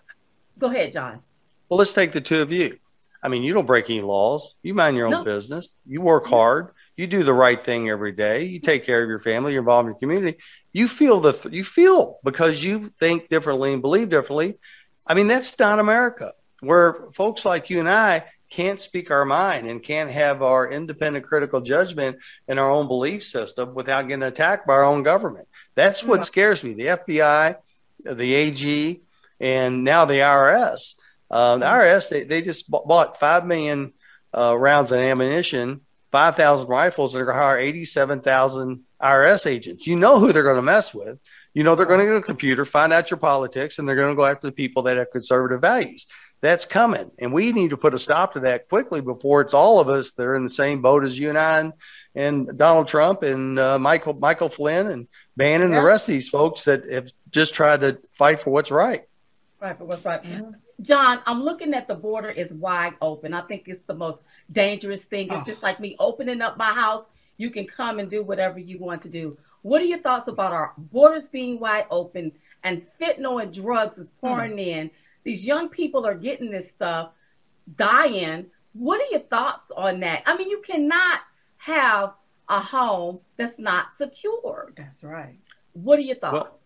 go 0.58 0.68
ahead, 0.68 0.92
John. 0.92 1.22
Well, 1.68 1.78
let's 1.78 1.92
take 1.92 2.12
the 2.12 2.20
two 2.20 2.40
of 2.40 2.52
you. 2.52 2.78
I 3.26 3.28
mean, 3.28 3.42
you 3.42 3.52
don't 3.52 3.66
break 3.66 3.90
any 3.90 4.02
laws. 4.02 4.54
You 4.62 4.72
mind 4.72 4.96
your 4.96 5.06
own 5.06 5.10
no. 5.10 5.24
business. 5.24 5.68
You 5.84 6.00
work 6.00 6.28
hard. 6.28 6.68
You 6.96 7.08
do 7.08 7.24
the 7.24 7.34
right 7.34 7.60
thing 7.60 7.90
every 7.90 8.12
day. 8.12 8.44
You 8.44 8.60
take 8.60 8.84
care 8.84 9.02
of 9.02 9.08
your 9.08 9.18
family. 9.18 9.52
You're 9.52 9.62
involved 9.62 9.88
in 9.88 9.94
your 9.94 9.98
community. 9.98 10.38
You 10.72 10.86
feel 10.86 11.18
the 11.18 11.32
th- 11.32 11.52
you 11.52 11.64
feel 11.64 12.20
because 12.22 12.62
you 12.62 12.90
think 13.00 13.26
differently 13.28 13.72
and 13.72 13.82
believe 13.82 14.10
differently. 14.10 14.60
I 15.04 15.14
mean, 15.14 15.26
that's 15.26 15.58
not 15.58 15.80
America, 15.80 16.34
where 16.60 17.08
folks 17.14 17.44
like 17.44 17.68
you 17.68 17.80
and 17.80 17.90
I 17.90 18.26
can't 18.48 18.80
speak 18.80 19.10
our 19.10 19.24
mind 19.24 19.66
and 19.66 19.82
can't 19.82 20.12
have 20.12 20.40
our 20.40 20.70
independent 20.70 21.26
critical 21.26 21.60
judgment 21.60 22.18
in 22.46 22.60
our 22.60 22.70
own 22.70 22.86
belief 22.86 23.24
system 23.24 23.74
without 23.74 24.06
getting 24.06 24.22
attacked 24.22 24.68
by 24.68 24.74
our 24.74 24.84
own 24.84 25.02
government. 25.02 25.48
That's 25.74 26.04
what 26.04 26.24
scares 26.24 26.62
me. 26.62 26.74
The 26.74 26.86
FBI, 26.86 27.56
the 28.04 28.34
AG, 28.34 29.00
and 29.40 29.82
now 29.82 30.04
the 30.04 30.20
IRS 30.20 30.94
uh, 31.30 31.56
the 31.56 31.66
IRS 31.66 32.08
they, 32.08 32.24
they 32.24 32.42
just 32.42 32.70
bought 32.70 33.18
five 33.18 33.46
million 33.46 33.92
uh, 34.36 34.56
rounds 34.56 34.92
of 34.92 34.98
ammunition, 34.98 35.80
five 36.12 36.36
thousand 36.36 36.68
rifles, 36.68 37.14
and 37.14 37.18
they're 37.18 37.26
going 37.26 37.36
to 37.36 37.42
hire 37.42 37.58
eighty-seven 37.58 38.20
thousand 38.20 38.84
IRS 39.00 39.46
agents. 39.46 39.86
You 39.86 39.96
know 39.96 40.18
who 40.18 40.32
they're 40.32 40.42
going 40.42 40.56
to 40.56 40.62
mess 40.62 40.94
with. 40.94 41.18
You 41.54 41.64
know 41.64 41.74
they're 41.74 41.86
going 41.86 42.00
to 42.00 42.06
get 42.06 42.16
a 42.16 42.22
computer, 42.22 42.64
find 42.64 42.92
out 42.92 43.10
your 43.10 43.18
politics, 43.18 43.78
and 43.78 43.88
they're 43.88 43.96
going 43.96 44.10
to 44.10 44.16
go 44.16 44.26
after 44.26 44.46
the 44.46 44.52
people 44.52 44.84
that 44.84 44.98
have 44.98 45.10
conservative 45.10 45.60
values. 45.60 46.06
That's 46.42 46.66
coming, 46.66 47.10
and 47.18 47.32
we 47.32 47.52
need 47.52 47.70
to 47.70 47.78
put 47.78 47.94
a 47.94 47.98
stop 47.98 48.34
to 48.34 48.40
that 48.40 48.68
quickly 48.68 49.00
before 49.00 49.40
it's 49.40 49.54
all 49.54 49.80
of 49.80 49.88
us 49.88 50.12
that 50.12 50.26
are 50.26 50.36
in 50.36 50.44
the 50.44 50.50
same 50.50 50.82
boat 50.82 51.02
as 51.02 51.18
you 51.18 51.30
and 51.30 51.38
I, 51.38 51.60
and, 51.60 51.72
and 52.14 52.58
Donald 52.58 52.88
Trump 52.88 53.22
and 53.22 53.58
uh, 53.58 53.78
Michael 53.78 54.12
Michael 54.12 54.50
Flynn 54.50 54.86
and 54.86 55.08
Bannon 55.36 55.70
yeah. 55.70 55.76
and 55.76 55.84
the 55.84 55.88
rest 55.88 56.08
of 56.08 56.12
these 56.12 56.28
folks 56.28 56.64
that 56.64 56.90
have 56.90 57.10
just 57.30 57.54
tried 57.54 57.80
to 57.80 57.98
fight 58.12 58.42
for 58.42 58.50
what's 58.50 58.70
right. 58.70 59.04
Right 59.60 59.76
for 59.76 59.86
what's 59.86 60.04
right. 60.04 60.22
Mm-hmm. 60.22 60.50
John, 60.80 61.20
I'm 61.26 61.42
looking 61.42 61.74
at 61.74 61.88
the 61.88 61.94
border 61.94 62.28
is 62.28 62.52
wide 62.52 62.94
open. 63.00 63.32
I 63.32 63.40
think 63.42 63.64
it's 63.66 63.82
the 63.86 63.94
most 63.94 64.22
dangerous 64.52 65.04
thing. 65.04 65.28
It's 65.32 65.42
oh. 65.42 65.44
just 65.46 65.62
like 65.62 65.80
me 65.80 65.96
opening 65.98 66.42
up 66.42 66.58
my 66.58 66.72
house. 66.72 67.08
You 67.38 67.50
can 67.50 67.66
come 67.66 67.98
and 67.98 68.10
do 68.10 68.22
whatever 68.22 68.58
you 68.58 68.78
want 68.78 69.02
to 69.02 69.08
do. 69.08 69.36
What 69.62 69.82
are 69.82 69.86
your 69.86 70.00
thoughts 70.00 70.28
about 70.28 70.52
our 70.52 70.74
borders 70.76 71.28
being 71.28 71.58
wide 71.58 71.86
open 71.90 72.32
and 72.62 72.82
fentanyl 72.82 73.42
and 73.42 73.52
drugs 73.52 73.98
is 73.98 74.10
pouring 74.10 74.56
mm. 74.56 74.66
in? 74.66 74.90
These 75.24 75.46
young 75.46 75.68
people 75.68 76.06
are 76.06 76.14
getting 76.14 76.50
this 76.50 76.70
stuff, 76.70 77.10
dying. 77.76 78.46
What 78.74 79.00
are 79.00 79.10
your 79.10 79.20
thoughts 79.20 79.70
on 79.70 80.00
that? 80.00 80.22
I 80.26 80.36
mean, 80.36 80.48
you 80.48 80.60
cannot 80.60 81.20
have 81.58 82.14
a 82.48 82.60
home 82.60 83.20
that's 83.36 83.58
not 83.58 83.94
secured. 83.96 84.74
That's 84.76 85.02
right. 85.02 85.38
What 85.72 85.98
are 85.98 86.02
your 86.02 86.16
thoughts? 86.16 86.64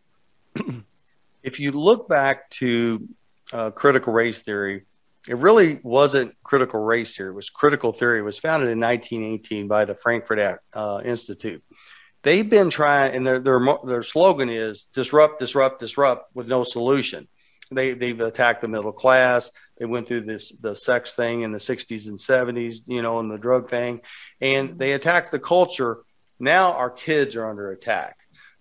Well, 0.56 0.82
if 1.42 1.58
you 1.58 1.72
look 1.72 2.08
back 2.08 2.50
to 2.50 3.08
uh, 3.52 3.70
critical 3.70 4.12
race 4.12 4.42
theory, 4.42 4.84
it 5.28 5.36
really 5.36 5.80
wasn't 5.82 6.34
critical 6.42 6.80
race 6.80 7.16
theory. 7.16 7.30
It 7.30 7.34
was 7.34 7.50
critical 7.50 7.92
theory. 7.92 8.20
It 8.20 8.22
was 8.22 8.38
founded 8.38 8.70
in 8.70 8.80
1918 8.80 9.68
by 9.68 9.84
the 9.84 9.94
Frankfurt 9.94 10.60
uh, 10.72 11.02
Institute. 11.04 11.62
they've 12.22 12.48
been 12.48 12.70
trying, 12.70 13.14
and 13.14 13.26
their 13.26 13.38
their 13.38 13.60
their 13.84 14.02
slogan 14.02 14.48
is 14.48 14.86
disrupt, 14.94 15.40
disrupt, 15.40 15.80
disrupt 15.80 16.34
with 16.34 16.48
no 16.48 16.64
solution. 16.64 17.28
They 17.70 17.92
they've 17.92 18.18
attacked 18.20 18.62
the 18.62 18.68
middle 18.68 18.92
class. 18.92 19.50
They 19.78 19.86
went 19.86 20.06
through 20.06 20.22
this 20.22 20.52
the 20.52 20.74
sex 20.74 21.14
thing 21.14 21.42
in 21.42 21.52
the 21.52 21.58
60s 21.58 22.08
and 22.08 22.18
70s, 22.18 22.78
you 22.86 23.02
know, 23.02 23.20
and 23.20 23.30
the 23.30 23.38
drug 23.38 23.68
thing, 23.68 24.00
and 24.40 24.78
they 24.78 24.92
attacked 24.92 25.30
the 25.30 25.38
culture. 25.38 25.98
Now 26.38 26.72
our 26.72 26.90
kids 26.90 27.36
are 27.36 27.48
under 27.48 27.70
attack 27.70 28.16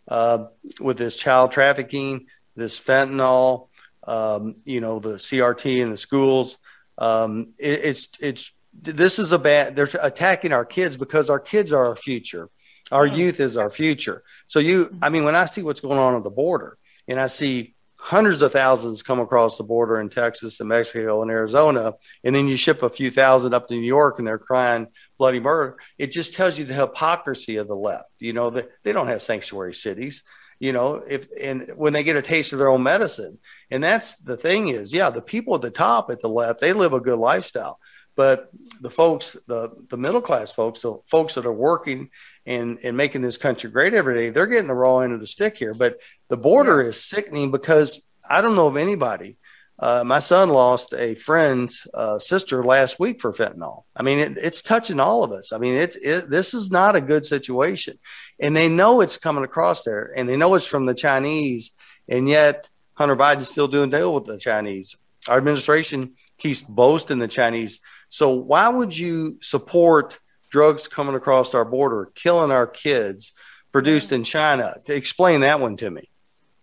uh, 0.09 0.45
with 0.81 0.97
this 0.97 1.15
child 1.15 1.53
trafficking, 1.53 2.27
this 2.55 2.77
fentanyl, 2.77 3.68
um, 4.09 4.55
you 4.65 4.81
know, 4.81 4.99
the 4.99 5.15
CRT 5.15 5.83
and 5.83 5.93
the 5.93 5.97
schools. 5.97 6.57
Um, 6.97 7.53
it, 7.59 7.79
it's 7.83 8.09
it's 8.19 8.51
this 8.73 9.19
is 9.19 9.31
a 9.31 9.39
bad. 9.39 9.75
They're 9.75 9.89
attacking 10.01 10.51
our 10.51 10.65
kids 10.65 10.97
because 10.97 11.29
our 11.29 11.39
kids 11.39 11.71
are 11.71 11.85
our 11.85 11.95
future. 11.95 12.49
Our 12.91 13.05
mm-hmm. 13.05 13.17
youth 13.17 13.39
is 13.39 13.55
our 13.55 13.69
future. 13.69 14.23
So 14.47 14.59
you, 14.59 14.97
I 15.01 15.09
mean, 15.09 15.25
when 15.25 15.35
I 15.35 15.45
see 15.45 15.61
what's 15.61 15.79
going 15.79 15.99
on 15.99 16.15
at 16.15 16.23
the 16.23 16.31
border, 16.31 16.77
and 17.07 17.19
I 17.19 17.27
see 17.27 17.75
hundreds 17.99 18.41
of 18.41 18.51
thousands 18.51 19.03
come 19.03 19.19
across 19.19 19.57
the 19.57 19.63
border 19.63 19.99
in 19.99 20.09
Texas 20.09 20.59
and 20.59 20.69
Mexico 20.69 21.21
and 21.21 21.29
Arizona, 21.29 21.93
and 22.23 22.33
then 22.33 22.47
you 22.47 22.55
ship 22.55 22.81
a 22.81 22.89
few 22.89 23.11
thousand 23.11 23.53
up 23.53 23.67
to 23.67 23.75
New 23.75 23.81
York 23.81 24.17
and 24.17 24.27
they're 24.27 24.39
crying 24.39 24.87
bloody 25.19 25.39
murder. 25.39 25.77
It 25.99 26.11
just 26.11 26.33
tells 26.33 26.57
you 26.57 26.65
the 26.65 26.73
hypocrisy 26.73 27.57
of 27.57 27.67
the 27.67 27.75
left. 27.75 28.09
You 28.17 28.33
know, 28.33 28.49
that 28.51 28.69
they 28.83 28.91
don't 28.91 29.07
have 29.07 29.21
sanctuary 29.21 29.75
cities. 29.75 30.23
You 30.59 30.73
know, 30.73 30.95
if 30.95 31.27
and 31.39 31.71
when 31.75 31.93
they 31.93 32.03
get 32.03 32.17
a 32.17 32.21
taste 32.21 32.51
of 32.51 32.59
their 32.59 32.69
own 32.69 32.83
medicine, 32.83 33.39
and 33.71 33.83
that's 33.83 34.15
the 34.15 34.35
thing 34.35 34.67
is, 34.67 34.91
yeah, 34.91 35.09
the 35.09 35.21
people 35.21 35.55
at 35.55 35.61
the 35.61 35.71
top 35.71 36.11
at 36.11 36.19
the 36.19 36.27
left 36.27 36.59
they 36.59 36.73
live 36.73 36.91
a 36.91 36.99
good 36.99 37.17
lifestyle, 37.17 37.79
but 38.15 38.49
the 38.81 38.89
folks, 38.89 39.37
the 39.47 39.71
the 39.89 39.97
middle 39.97 40.19
class 40.21 40.51
folks, 40.51 40.81
the 40.81 40.97
folks 41.07 41.35
that 41.35 41.45
are 41.45 41.53
working 41.53 42.09
and 42.45 42.77
and 42.83 42.97
making 42.97 43.21
this 43.21 43.37
country 43.37 43.69
great 43.69 43.93
every 43.93 44.15
day, 44.15 44.29
they're 44.31 44.47
getting 44.47 44.67
the 44.67 44.73
raw 44.73 44.99
end 44.99 45.13
of 45.13 45.21
the 45.21 45.27
stick 45.27 45.57
here. 45.57 45.73
But 45.73 45.97
the 46.27 46.35
border 46.35 46.81
is 46.81 47.01
sickening 47.01 47.51
because 47.51 48.01
I 48.29 48.41
don't 48.41 48.57
know 48.57 48.67
of 48.67 48.75
anybody. 48.75 49.37
Uh, 49.79 50.03
my 50.05 50.19
son 50.19 50.49
lost 50.49 50.93
a 50.93 51.15
friend's 51.15 51.87
uh, 51.93 52.19
sister 52.19 52.63
last 52.63 52.99
week 52.99 53.21
for 53.21 53.31
fentanyl. 53.31 53.83
I 53.95 54.03
mean, 54.03 54.19
it, 54.19 54.37
it's 54.37 54.61
touching 54.61 54.99
all 54.99 55.23
of 55.23 55.31
us. 55.31 55.53
I 55.53 55.57
mean, 55.57 55.75
it's 55.75 55.95
it, 55.95 56.29
this 56.29 56.53
is 56.53 56.69
not 56.69 56.97
a 56.97 57.01
good 57.01 57.25
situation, 57.25 57.97
and 58.39 58.55
they 58.55 58.67
know 58.67 58.99
it's 58.99 59.17
coming 59.17 59.45
across 59.45 59.83
there, 59.83 60.11
and 60.15 60.27
they 60.27 60.35
know 60.35 60.55
it's 60.55 60.65
from 60.65 60.85
the 60.85 60.93
Chinese, 60.93 61.71
and 62.09 62.27
yet 62.27 62.69
Hunter 62.95 63.15
Biden's 63.15 63.47
still 63.47 63.69
doing 63.69 63.89
deal 63.89 64.13
with 64.13 64.25
the 64.25 64.37
Chinese. 64.37 64.97
Our 65.29 65.37
administration 65.37 66.15
keeps 66.37 66.61
boasting 66.61 67.19
the 67.19 67.27
Chinese. 67.29 67.79
So 68.09 68.31
why 68.31 68.67
would 68.67 68.97
you 68.97 69.37
support 69.41 70.19
drugs 70.49 70.87
coming 70.87 71.15
across 71.15 71.53
our 71.53 71.63
border, 71.63 72.11
killing 72.15 72.51
our 72.51 72.67
kids, 72.67 73.31
produced 73.71 74.11
in 74.11 74.25
China? 74.25 74.75
To 74.85 74.93
explain 74.93 75.41
that 75.41 75.61
one 75.61 75.77
to 75.77 75.89
me. 75.89 76.09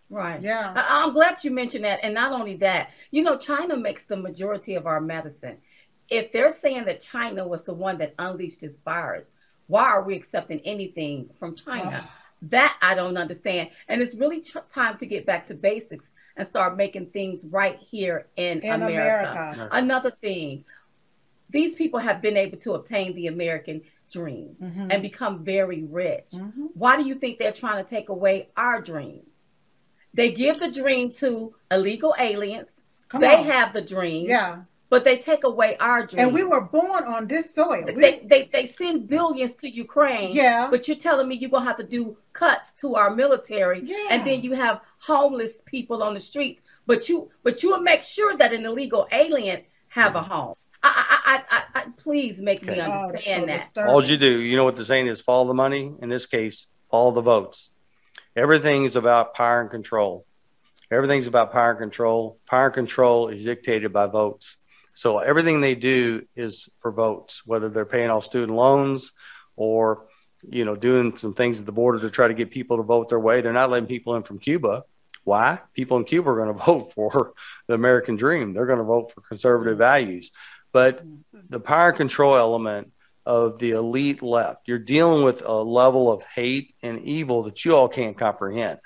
Right. 0.09 0.41
Yeah. 0.41 0.73
I- 0.75 1.03
am 1.03 1.13
glad 1.13 1.43
you 1.43 1.51
mentioned 1.51 1.85
that. 1.85 1.99
And 2.03 2.13
not 2.13 2.31
only 2.31 2.55
that, 2.57 2.91
you 3.11 3.23
know, 3.23 3.37
China 3.37 3.77
makes 3.77 4.03
the 4.03 4.17
majority 4.17 4.75
of 4.75 4.85
our 4.85 5.01
medicine. 5.01 5.57
If 6.09 6.31
they're 6.31 6.51
saying 6.51 6.85
that 6.85 7.01
China 7.01 7.47
was 7.47 7.63
the 7.63 7.73
one 7.73 7.97
that 7.97 8.13
unleashed 8.17 8.61
this 8.61 8.77
virus, 8.77 9.31
why 9.67 9.83
are 9.83 10.03
we 10.03 10.15
accepting 10.15 10.61
anything 10.61 11.29
from 11.39 11.55
China? 11.55 12.05
Oh. 12.05 12.11
That 12.43 12.77
I 12.81 12.95
don't 12.95 13.17
understand. 13.17 13.71
And 13.87 14.01
it's 14.01 14.15
really 14.15 14.41
ch- 14.41 14.55
time 14.69 14.97
to 14.99 15.05
get 15.05 15.25
back 15.25 15.47
to 15.47 15.55
basics 15.55 16.11
and 16.37 16.47
start 16.47 16.77
making 16.77 17.07
things 17.07 17.43
right 17.43 17.77
here 17.79 18.27
in, 18.37 18.59
in 18.61 18.81
America. 18.81 19.31
America. 19.31 19.69
Another 19.71 20.11
thing, 20.11 20.63
these 21.49 21.75
people 21.75 21.99
have 21.99 22.21
been 22.21 22.37
able 22.37 22.57
to 22.59 22.73
obtain 22.73 23.15
the 23.15 23.27
American 23.27 23.81
dream 24.11 24.55
mm-hmm. 24.61 24.87
and 24.91 25.01
become 25.01 25.43
very 25.43 25.83
rich. 25.83 26.31
Mm-hmm. 26.33 26.67
Why 26.75 26.95
do 26.95 27.07
you 27.07 27.15
think 27.15 27.39
they're 27.39 27.51
trying 27.51 27.83
to 27.83 27.89
take 27.89 28.09
away 28.09 28.49
our 28.55 28.81
dream? 28.81 29.21
They 30.13 30.31
give 30.31 30.59
the 30.59 30.71
dream 30.71 31.11
to 31.13 31.53
illegal 31.71 32.15
aliens. 32.19 32.83
Come 33.09 33.21
they 33.21 33.35
on. 33.35 33.45
have 33.45 33.73
the 33.73 33.81
dream. 33.81 34.27
Yeah. 34.27 34.61
But 34.89 35.03
they 35.03 35.17
take 35.17 35.43
away 35.43 35.75
our 35.77 36.05
dream. 36.05 36.27
And 36.27 36.33
we 36.33 36.43
were 36.43 36.61
born 36.61 37.03
on 37.03 37.27
this 37.27 37.53
soil. 37.53 37.83
They, 37.85 37.93
they, 37.93 38.19
they, 38.23 38.49
they 38.53 38.65
send 38.65 39.07
billions 39.09 39.53
to 39.55 39.69
Ukraine. 39.69 40.33
Yeah. 40.33 40.69
But 40.71 40.87
you're 40.87 40.95
telling 40.95 41.27
me 41.27 41.35
you're 41.35 41.49
going 41.49 41.63
to 41.63 41.67
have 41.67 41.77
to 41.77 41.83
do 41.83 42.15
cuts 42.31 42.71
to 42.81 42.95
our 42.95 43.13
military. 43.13 43.81
Yeah. 43.83 44.07
And 44.11 44.25
then 44.25 44.41
you 44.41 44.53
have 44.53 44.79
homeless 44.99 45.61
people 45.65 46.01
on 46.01 46.13
the 46.13 46.19
streets. 46.21 46.63
But 46.85 47.09
you 47.09 47.29
but 47.43 47.63
you 47.63 47.71
will 47.71 47.81
make 47.81 48.01
sure 48.01 48.37
that 48.37 48.53
an 48.53 48.65
illegal 48.65 49.07
alien 49.11 49.61
have 49.89 50.15
a 50.15 50.21
home. 50.21 50.55
I, 50.83 51.21
I, 51.25 51.43
I, 51.49 51.81
I 51.81 51.85
please 51.97 52.41
make 52.41 52.63
okay. 52.63 52.75
me 52.75 52.79
understand 52.79 53.43
oh, 53.43 53.57
that. 53.73 53.89
All 53.89 54.03
you 54.03 54.15
do, 54.15 54.39
you 54.39 54.55
know 54.55 54.63
what 54.63 54.77
the 54.77 54.85
saying 54.85 55.07
is: 55.07 55.19
follow 55.19 55.47
the 55.47 55.53
money. 55.53 55.95
In 56.01 56.07
this 56.07 56.25
case, 56.25 56.65
follow 56.89 57.11
the 57.11 57.21
votes. 57.21 57.71
Everything 58.37 58.83
is 58.83 58.95
about 58.95 59.33
power 59.33 59.61
and 59.61 59.71
control. 59.71 60.23
Everything's 60.91 61.25
about 61.25 61.51
power 61.51 61.71
and 61.71 61.79
control. 61.79 62.39
Power 62.45 62.65
and 62.65 62.73
control 62.75 63.29
is 63.29 63.43
dictated 63.43 63.91
by 63.91 64.05
votes. 64.05 64.57
So 64.93 65.17
everything 65.17 65.59
they 65.59 65.73
do 65.73 66.23
is 66.35 66.69
for 66.79 66.91
votes, 66.91 67.41
whether 67.47 67.67
they're 67.67 67.83
paying 67.83 68.11
off 68.11 68.25
student 68.25 68.55
loans 68.55 69.11
or 69.55 70.05
you 70.47 70.65
know 70.65 70.75
doing 70.75 71.17
some 71.17 71.33
things 71.33 71.59
at 71.59 71.65
the 71.65 71.71
border 71.71 71.97
to 71.99 72.11
try 72.11 72.27
to 72.27 72.35
get 72.35 72.51
people 72.51 72.77
to 72.77 72.83
vote 72.83 73.09
their 73.09 73.19
way. 73.19 73.41
They're 73.41 73.53
not 73.53 73.71
letting 73.71 73.87
people 73.87 74.15
in 74.15 74.21
from 74.21 74.37
Cuba. 74.37 74.83
Why? 75.23 75.59
People 75.73 75.97
in 75.97 76.03
Cuba 76.03 76.29
are 76.29 76.35
going 76.35 76.55
to 76.57 76.63
vote 76.63 76.93
for 76.93 77.33
the 77.65 77.73
American 77.73 78.17
dream. 78.17 78.53
They're 78.53 78.67
going 78.67 78.77
to 78.77 78.83
vote 78.83 79.11
for 79.13 79.21
conservative 79.21 79.79
values. 79.79 80.29
But 80.71 81.03
the 81.49 81.59
power 81.59 81.89
and 81.89 81.97
control 81.97 82.35
element 82.35 82.91
of 83.27 83.59
the 83.59 83.71
elite 83.71 84.21
left. 84.21 84.69
You're 84.69 84.79
dealing 84.79 85.25
with 85.25 85.43
a 85.45 85.61
level 85.61 86.09
of 86.09 86.23
hate 86.23 86.73
and 86.81 87.01
evil 87.01 87.43
that 87.43 87.65
you 87.65 87.75
all 87.75 87.89
can't 87.89 88.17
comprehend. 88.17 88.79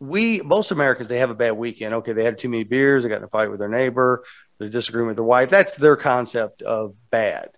We 0.00 0.40
most 0.40 0.70
Americans 0.70 1.08
they 1.08 1.18
have 1.18 1.28
a 1.28 1.34
bad 1.34 1.52
weekend. 1.52 1.92
Okay, 1.96 2.14
they 2.14 2.24
had 2.24 2.38
too 2.38 2.48
many 2.48 2.64
beers. 2.64 3.02
They 3.02 3.10
got 3.10 3.18
in 3.18 3.24
a 3.24 3.28
fight 3.28 3.50
with 3.50 3.60
their 3.60 3.68
neighbor. 3.68 4.24
They're 4.58 4.70
disagreeing 4.70 5.08
with 5.08 5.16
their 5.16 5.24
wife. 5.24 5.50
That's 5.50 5.76
their 5.76 5.94
concept 5.94 6.62
of 6.62 6.94
bad. 7.10 7.50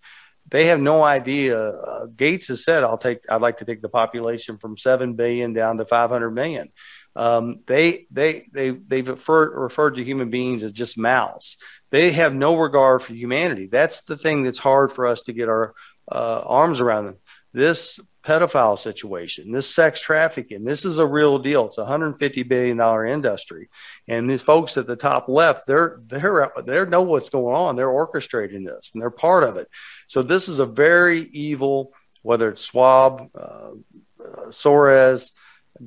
They 0.49 0.67
have 0.67 0.81
no 0.81 1.05
idea. 1.05 1.57
Uh, 1.57 2.07
Gates 2.07 2.49
has 2.49 2.65
said, 2.65 2.83
"I'll 2.83 2.99
take. 2.99 3.21
I'd 3.29 3.41
like 3.41 3.59
to 3.59 3.65
take 3.65 3.81
the 3.81 3.89
population 3.89 4.59
from 4.59 4.77
seven 4.77 5.15
billion 5.15 5.53
down 5.53 5.77
to 5.79 5.85
five 5.85 6.11
hundred 6.11 6.33
million. 6.33 6.73
Um, 7.15 7.61
they 7.69 8.07
they 8.11 8.43
they 8.53 8.71
they've 8.71 9.09
referred, 9.09 9.57
referred 9.57 9.95
to 9.97 10.05
human 10.05 10.31
beings 10.31 10.65
as 10.65 10.73
just 10.73 10.99
mouths. 10.99 11.59
They 11.91 12.13
have 12.13 12.35
no 12.35 12.57
regard 12.57 13.03
for 13.03 13.15
humanity. 13.15 13.67
That's 13.67 14.03
the 14.03 14.17
thing 14.17 14.45
that's 14.45 14.59
hard 14.59 14.93
for 14.93 15.07
us 15.07 15.23
to 15.23 15.33
get 15.33 15.49
our 15.49 15.75
uh, 16.11 16.43
arms 16.47 16.81
around. 16.81 17.07
Them. 17.07 17.19
This 17.53 17.99
pedophile 18.25 18.79
situation, 18.79 19.51
this 19.51 19.73
sex 19.75 20.01
trafficking, 20.01 20.65
this 20.65 20.85
is 20.85 20.99
a 20.99 21.07
real 21.07 21.39
deal. 21.39 21.67
It's 21.67 21.79
a 21.79 21.83
150 21.83 22.43
billion 22.45 22.77
dollar 22.77 23.05
industry, 23.07 23.69
and 24.07 24.31
these 24.31 24.43
folks 24.43 24.77
at 24.77 24.87
the 24.87 24.97
top 24.97 25.29
left, 25.29 25.67
they're 25.67 26.01
they're 26.07 26.53
they 26.65 26.85
know 26.87 27.03
what's 27.03 27.31
going 27.31 27.57
on. 27.57 27.77
They're 27.77 27.89
orchestrating 27.89 28.65
this, 28.65 28.93
and 28.93 29.03
they're 29.03 29.11
part 29.11 29.43
of 29.43 29.57
it. 29.57 29.69
So 30.07 30.23
this 30.23 30.49
is 30.49 30.59
a 30.59 30.67
very 30.67 31.23
evil. 31.33 31.93
Whether 32.23 32.51
it's 32.51 32.63
Schwab, 32.63 33.31
uh, 33.35 33.71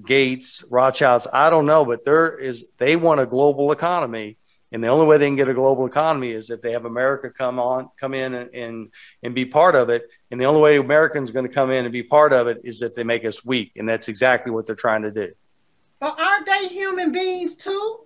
Gates, 0.06 0.64
Rothschilds, 0.70 1.28
I 1.32 1.52
don't 1.52 1.68
know, 1.68 1.86
but 1.86 2.04
there 2.04 2.36
is 2.36 2.66
they 2.80 2.96
want 2.96 3.22
a 3.22 3.26
global 3.26 3.72
economy 3.72 4.38
and 4.74 4.84
the 4.84 4.88
only 4.88 5.06
way 5.06 5.20
they 5.20 5.28
can 5.28 5.36
get 5.36 5.48
a 5.48 5.54
global 5.54 5.86
economy 5.86 6.32
is 6.32 6.50
if 6.50 6.60
they 6.60 6.72
have 6.72 6.86
America 6.86 7.30
come 7.30 7.60
on, 7.60 7.90
come 7.96 8.16
in 8.16 8.34
and, 8.34 8.56
and, 8.56 8.92
and 9.22 9.36
be 9.36 9.46
part 9.46 9.76
of 9.76 9.90
it. 9.90 10.10
And 10.32 10.42
the 10.42 10.46
only 10.46 10.62
way 10.62 10.78
Americans 10.78 11.30
are 11.30 11.34
going 11.34 11.48
to 11.48 11.54
come 11.54 11.70
in 11.70 11.86
and 11.86 11.94
be 11.94 12.02
part 12.02 12.34
of 12.34 12.48
it 12.48 12.62
is 12.64 12.82
if 12.82 12.96
they 12.96 13.04
make 13.04 13.24
us 13.24 13.46
weak. 13.46 13.74
And 13.76 13.88
that's 13.88 14.08
exactly 14.08 14.52
what 14.52 14.66
they're 14.66 14.76
trying 14.76 15.04
to 15.04 15.12
do. 15.12 15.32
But 16.00 16.20
aren't 16.20 16.48
they 16.48 16.70
human 16.70 17.12
beings 17.12 17.54
too? 17.54 18.00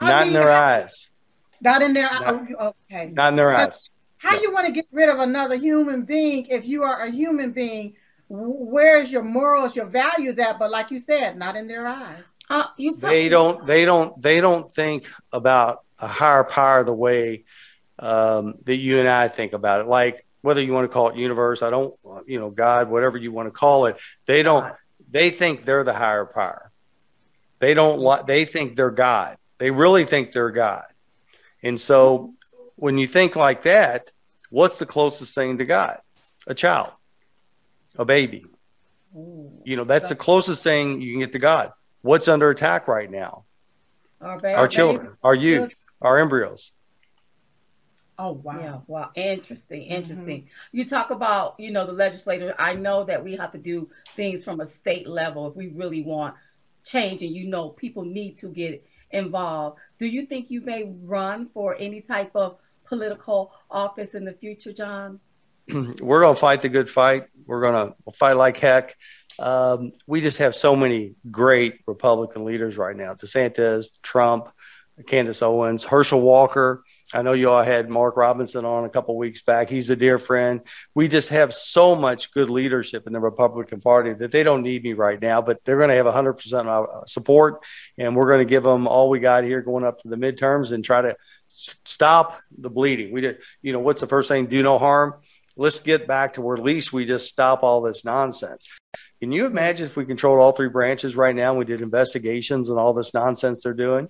I 0.00 0.08
not 0.08 0.18
mean, 0.20 0.28
in 0.28 0.40
their 0.40 0.50
eyes. 0.50 1.10
Not 1.60 1.82
in 1.82 1.92
their 1.92 2.10
eyes. 2.10 2.22
Oh, 2.58 2.74
okay. 2.90 3.10
Not 3.12 3.34
in 3.34 3.36
their 3.36 3.52
but 3.52 3.68
eyes. 3.68 3.90
How 4.16 4.34
no. 4.34 4.40
you 4.40 4.54
want 4.54 4.66
to 4.68 4.72
get 4.72 4.86
rid 4.92 5.10
of 5.10 5.18
another 5.18 5.56
human 5.56 6.06
being 6.06 6.46
if 6.46 6.66
you 6.66 6.84
are 6.84 7.02
a 7.02 7.10
human 7.10 7.52
being? 7.52 7.96
Where's 8.30 9.12
your 9.12 9.22
morals, 9.22 9.76
your 9.76 9.86
values 9.86 10.38
at? 10.38 10.58
But 10.58 10.70
like 10.70 10.90
you 10.90 11.00
said, 11.00 11.36
not 11.36 11.54
in 11.54 11.68
their 11.68 11.86
eyes. 11.86 12.35
Uh, 12.48 12.66
they 13.00 13.28
don't. 13.28 13.66
They 13.66 13.84
don't. 13.84 14.20
They 14.20 14.40
don't 14.40 14.70
think 14.70 15.10
about 15.32 15.80
a 15.98 16.06
higher 16.06 16.44
power 16.44 16.84
the 16.84 16.92
way 16.92 17.44
um, 17.98 18.54
that 18.64 18.76
you 18.76 18.98
and 18.98 19.08
I 19.08 19.28
think 19.28 19.52
about 19.52 19.80
it. 19.80 19.86
Like 19.86 20.24
whether 20.42 20.62
you 20.62 20.72
want 20.72 20.88
to 20.88 20.92
call 20.92 21.08
it 21.08 21.16
universe, 21.16 21.62
I 21.62 21.70
don't. 21.70 21.94
You 22.26 22.38
know, 22.38 22.50
God, 22.50 22.88
whatever 22.88 23.18
you 23.18 23.32
want 23.32 23.48
to 23.48 23.50
call 23.50 23.86
it. 23.86 23.98
They 24.26 24.42
don't. 24.42 24.74
They 25.10 25.30
think 25.30 25.64
they're 25.64 25.84
the 25.84 25.92
higher 25.92 26.24
power. 26.24 26.70
They 27.58 27.74
don't. 27.74 28.26
They 28.26 28.44
think 28.44 28.76
they're 28.76 28.90
God. 28.90 29.38
They 29.58 29.70
really 29.70 30.04
think 30.04 30.30
they're 30.30 30.50
God. 30.50 30.84
And 31.62 31.80
so, 31.80 32.34
when 32.76 32.96
you 32.96 33.08
think 33.08 33.34
like 33.34 33.62
that, 33.62 34.12
what's 34.50 34.78
the 34.78 34.86
closest 34.86 35.34
thing 35.34 35.58
to 35.58 35.64
God? 35.64 35.98
A 36.46 36.54
child, 36.54 36.92
a 37.96 38.04
baby. 38.04 38.44
You 39.64 39.76
know, 39.76 39.84
that's 39.84 40.10
the 40.10 40.14
closest 40.14 40.62
thing 40.62 41.00
you 41.00 41.12
can 41.12 41.20
get 41.20 41.32
to 41.32 41.38
God 41.38 41.72
what's 42.06 42.28
under 42.28 42.50
attack 42.50 42.88
right 42.88 43.10
now? 43.10 43.44
Our, 44.20 44.40
our 44.46 44.68
children, 44.68 45.16
our 45.22 45.34
youth, 45.34 45.84
our 46.00 46.18
embryos. 46.18 46.72
Oh 48.18 48.32
wow. 48.32 48.60
Yeah, 48.60 48.78
wow, 48.86 49.10
interesting, 49.14 49.82
interesting. 49.82 50.48
You 50.72 50.86
talk 50.86 51.10
about, 51.10 51.56
you 51.58 51.70
know, 51.70 51.84
the 51.84 51.92
legislator. 51.92 52.54
I 52.58 52.72
know 52.72 53.04
that 53.04 53.22
we 53.22 53.36
have 53.36 53.52
to 53.52 53.58
do 53.58 53.90
things 54.14 54.42
from 54.42 54.60
a 54.60 54.66
state 54.66 55.06
level 55.06 55.46
if 55.48 55.54
we 55.54 55.68
really 55.68 56.02
want 56.02 56.34
change, 56.82 57.22
and 57.22 57.34
you 57.34 57.48
know, 57.48 57.68
people 57.68 58.04
need 58.04 58.38
to 58.38 58.48
get 58.48 58.82
involved. 59.10 59.78
Do 59.98 60.06
you 60.06 60.24
think 60.24 60.50
you 60.50 60.62
may 60.62 60.94
run 61.02 61.48
for 61.52 61.76
any 61.78 62.00
type 62.00 62.30
of 62.34 62.56
political 62.86 63.52
office 63.70 64.14
in 64.14 64.24
the 64.24 64.32
future, 64.32 64.72
John? 64.72 65.20
We're 65.68 66.20
going 66.20 66.34
to 66.34 66.40
fight 66.40 66.62
the 66.62 66.68
good 66.68 66.88
fight. 66.88 67.26
We're 67.44 67.60
going 67.60 67.92
to 67.92 68.12
fight 68.12 68.34
like 68.34 68.56
heck. 68.56 68.94
Um, 69.38 69.92
we 70.06 70.20
just 70.20 70.38
have 70.38 70.54
so 70.54 70.74
many 70.74 71.14
great 71.30 71.80
Republican 71.86 72.44
leaders 72.44 72.76
right 72.76 72.96
now 72.96 73.14
DeSantis, 73.14 73.90
Trump, 74.02 74.48
Candace 75.06 75.42
Owens, 75.42 75.84
Herschel 75.84 76.20
Walker. 76.22 76.82
I 77.12 77.22
know 77.22 77.34
you 77.34 77.50
all 77.50 77.62
had 77.62 77.90
Mark 77.90 78.16
Robinson 78.16 78.64
on 78.64 78.84
a 78.84 78.88
couple 78.88 79.16
weeks 79.16 79.42
back. 79.42 79.68
He's 79.68 79.90
a 79.90 79.96
dear 79.96 80.18
friend. 80.18 80.62
We 80.94 81.06
just 81.06 81.28
have 81.28 81.52
so 81.52 81.94
much 81.94 82.32
good 82.32 82.48
leadership 82.48 83.06
in 83.06 83.12
the 83.12 83.20
Republican 83.20 83.80
Party 83.80 84.14
that 84.14 84.32
they 84.32 84.42
don't 84.42 84.62
need 84.62 84.82
me 84.82 84.94
right 84.94 85.20
now, 85.20 85.42
but 85.42 85.62
they're 85.64 85.76
going 85.76 85.90
to 85.90 85.94
have 85.94 86.06
100% 86.06 86.66
uh, 86.66 87.04
support. 87.04 87.62
And 87.98 88.16
we're 88.16 88.28
going 88.28 88.46
to 88.46 88.50
give 88.50 88.62
them 88.62 88.88
all 88.88 89.10
we 89.10 89.20
got 89.20 89.44
here 89.44 89.60
going 89.60 89.84
up 89.84 90.00
to 90.00 90.08
the 90.08 90.16
midterms 90.16 90.72
and 90.72 90.82
try 90.82 91.02
to 91.02 91.16
stop 91.48 92.40
the 92.56 92.70
bleeding. 92.70 93.12
We 93.12 93.20
did, 93.20 93.38
you 93.60 93.72
know, 93.72 93.80
what's 93.80 94.00
the 94.00 94.06
first 94.06 94.28
thing? 94.28 94.46
Do 94.46 94.62
no 94.62 94.78
harm. 94.78 95.14
Let's 95.58 95.80
get 95.80 96.08
back 96.08 96.34
to 96.34 96.42
where 96.42 96.56
at 96.56 96.62
least 96.62 96.92
we 96.92 97.06
just 97.06 97.28
stop 97.28 97.62
all 97.62 97.82
this 97.82 98.04
nonsense. 98.04 98.66
Can 99.26 99.32
you 99.32 99.46
imagine 99.46 99.86
if 99.86 99.96
we 99.96 100.04
controlled 100.04 100.38
all 100.38 100.52
three 100.52 100.68
branches 100.68 101.16
right 101.16 101.34
now? 101.34 101.50
And 101.50 101.58
we 101.58 101.64
did 101.64 101.82
investigations 101.82 102.68
and 102.68 102.78
all 102.78 102.94
this 102.94 103.12
nonsense 103.12 103.64
they're 103.64 103.74
doing. 103.74 104.08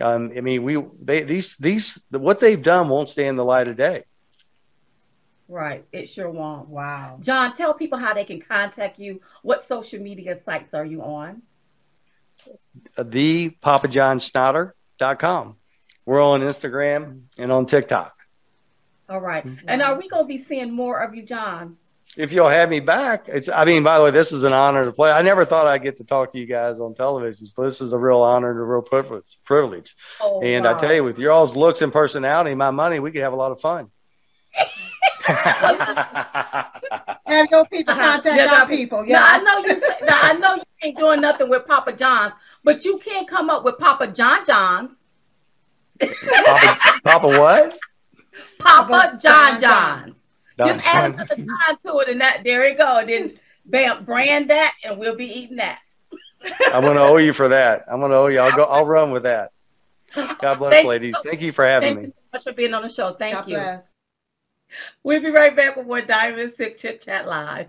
Um, 0.00 0.32
I 0.34 0.40
mean, 0.40 0.62
we 0.62 0.82
they 1.02 1.20
these 1.20 1.58
these 1.58 2.02
what 2.08 2.40
they've 2.40 2.62
done 2.62 2.88
won't 2.88 3.10
stand 3.10 3.28
in 3.28 3.36
the 3.36 3.44
light 3.44 3.68
of 3.68 3.76
day. 3.76 4.04
Right, 5.48 5.84
it 5.92 6.08
sure 6.08 6.30
won't. 6.30 6.70
Wow. 6.70 7.18
John, 7.20 7.52
tell 7.52 7.74
people 7.74 7.98
how 7.98 8.14
they 8.14 8.24
can 8.24 8.40
contact 8.40 8.98
you. 8.98 9.20
What 9.42 9.64
social 9.64 10.00
media 10.00 10.42
sites 10.42 10.72
are 10.72 10.86
you 10.86 11.02
on? 11.02 11.42
The 12.96 13.50
papajohnschnatter.com. 13.50 15.56
We're 16.06 16.24
on 16.24 16.40
Instagram 16.40 17.24
and 17.36 17.52
on 17.52 17.66
TikTok. 17.66 18.14
All 19.10 19.20
right. 19.20 19.44
And 19.68 19.82
are 19.82 19.98
we 19.98 20.08
going 20.08 20.24
to 20.24 20.28
be 20.28 20.38
seeing 20.38 20.72
more 20.72 21.02
of 21.02 21.14
you, 21.14 21.22
John? 21.22 21.76
If 22.16 22.32
you'll 22.32 22.48
have 22.48 22.68
me 22.70 22.80
back, 22.80 23.24
it's, 23.28 23.48
I 23.48 23.64
mean, 23.64 23.82
by 23.82 23.98
the 23.98 24.04
way, 24.04 24.10
this 24.10 24.30
is 24.32 24.44
an 24.44 24.52
honor 24.52 24.84
to 24.84 24.92
play. 24.92 25.10
I 25.10 25.22
never 25.22 25.44
thought 25.44 25.66
I'd 25.66 25.82
get 25.82 25.96
to 25.98 26.04
talk 26.04 26.32
to 26.32 26.38
you 26.38 26.46
guys 26.46 26.80
on 26.80 26.94
television. 26.94 27.46
So 27.46 27.62
this 27.62 27.80
is 27.80 27.92
a 27.92 27.98
real 27.98 28.22
honor 28.22 28.50
and 28.50 28.58
a 28.58 28.62
real 28.62 28.82
privilege. 28.82 29.38
privilege. 29.44 29.96
Oh, 30.20 30.40
and 30.42 30.64
wow. 30.64 30.76
I 30.76 30.80
tell 30.80 30.94
you, 30.94 31.02
with 31.04 31.18
your 31.18 31.32
all's 31.32 31.56
looks 31.56 31.82
and 31.82 31.92
personality, 31.92 32.54
my 32.54 32.70
money, 32.70 33.00
we 33.00 33.10
could 33.10 33.22
have 33.22 33.32
a 33.32 33.36
lot 33.36 33.52
of 33.52 33.60
fun. 33.60 33.90
Have 37.26 37.48
your 37.50 37.64
people 37.66 37.94
contact 37.94 38.26
Uh-huh. 38.26 38.36
Yeah, 38.36 38.42
our 38.44 38.48
that- 38.66 38.68
people. 38.68 39.04
Now, 39.06 39.24
I 39.26 39.36
Yeah. 39.36 39.42
know 39.42 39.58
you. 39.58 39.80
say- 39.80 40.04
Now, 40.06 40.18
I 40.22 40.32
know 40.34 40.54
you 40.56 40.62
ain't 40.82 40.96
doing 40.98 41.20
nothing 41.20 41.48
with 41.48 41.66
Papa 41.66 41.92
John's, 41.94 42.34
but 42.62 42.84
you 42.84 42.98
can't 42.98 43.26
come 43.26 43.50
up 43.50 43.64
with 43.64 43.78
Papa 43.78 44.08
John 44.08 44.44
John's, 44.44 45.04
Papa, 45.98 47.00
Papa 47.04 47.26
what? 47.26 47.78
Papa 48.58 48.88
Papa 48.88 49.18
John 49.20 49.58
John 49.58 49.60
John's. 49.60 50.28
Don 50.56 50.68
Just 50.68 50.88
add 50.88 51.00
John. 51.00 51.14
another 51.14 51.36
John 51.36 51.78
to 51.84 51.98
it, 52.00 52.08
and 52.08 52.20
that 52.20 52.42
there 52.44 52.68
you 52.68 52.76
go. 52.76 53.04
Then 53.06 53.32
bam, 53.66 54.04
brand 54.04 54.50
that, 54.50 54.74
and 54.84 54.98
we'll 54.98 55.16
be 55.16 55.26
eating 55.26 55.56
that. 55.56 55.80
I'm 56.72 56.82
going 56.82 56.96
to 56.96 57.02
owe 57.02 57.16
you 57.16 57.32
for 57.32 57.48
that. 57.48 57.84
I'm 57.90 58.00
going 58.00 58.10
to 58.10 58.16
owe 58.16 58.26
you. 58.28 58.38
I'll 58.38 58.54
go. 58.56 58.64
I'll 58.64 58.86
run 58.86 59.10
with 59.10 59.22
that. 59.24 59.50
God 60.14 60.58
bless, 60.58 60.72
Thank 60.72 60.84
you. 60.84 60.88
ladies. 60.90 61.16
Thank 61.24 61.40
you 61.40 61.50
for 61.50 61.64
having 61.64 61.88
Thank 61.88 61.98
me. 61.98 62.04
Thank 62.04 62.14
you 62.14 62.22
so 62.22 62.28
much 62.32 62.44
for 62.44 62.52
being 62.52 62.74
on 62.74 62.82
the 62.82 62.88
show. 62.88 63.10
Thank 63.12 63.34
God 63.34 63.48
you. 63.48 63.54
bless. 63.56 63.94
We'll 65.02 65.22
be 65.22 65.30
right 65.30 65.56
back 65.56 65.76
with 65.76 65.86
more 65.86 66.00
Diamond 66.00 66.40
and 66.42 66.52
Silk 66.52 66.76
Chit 66.76 67.00
Chat 67.00 67.26
Live. 67.26 67.68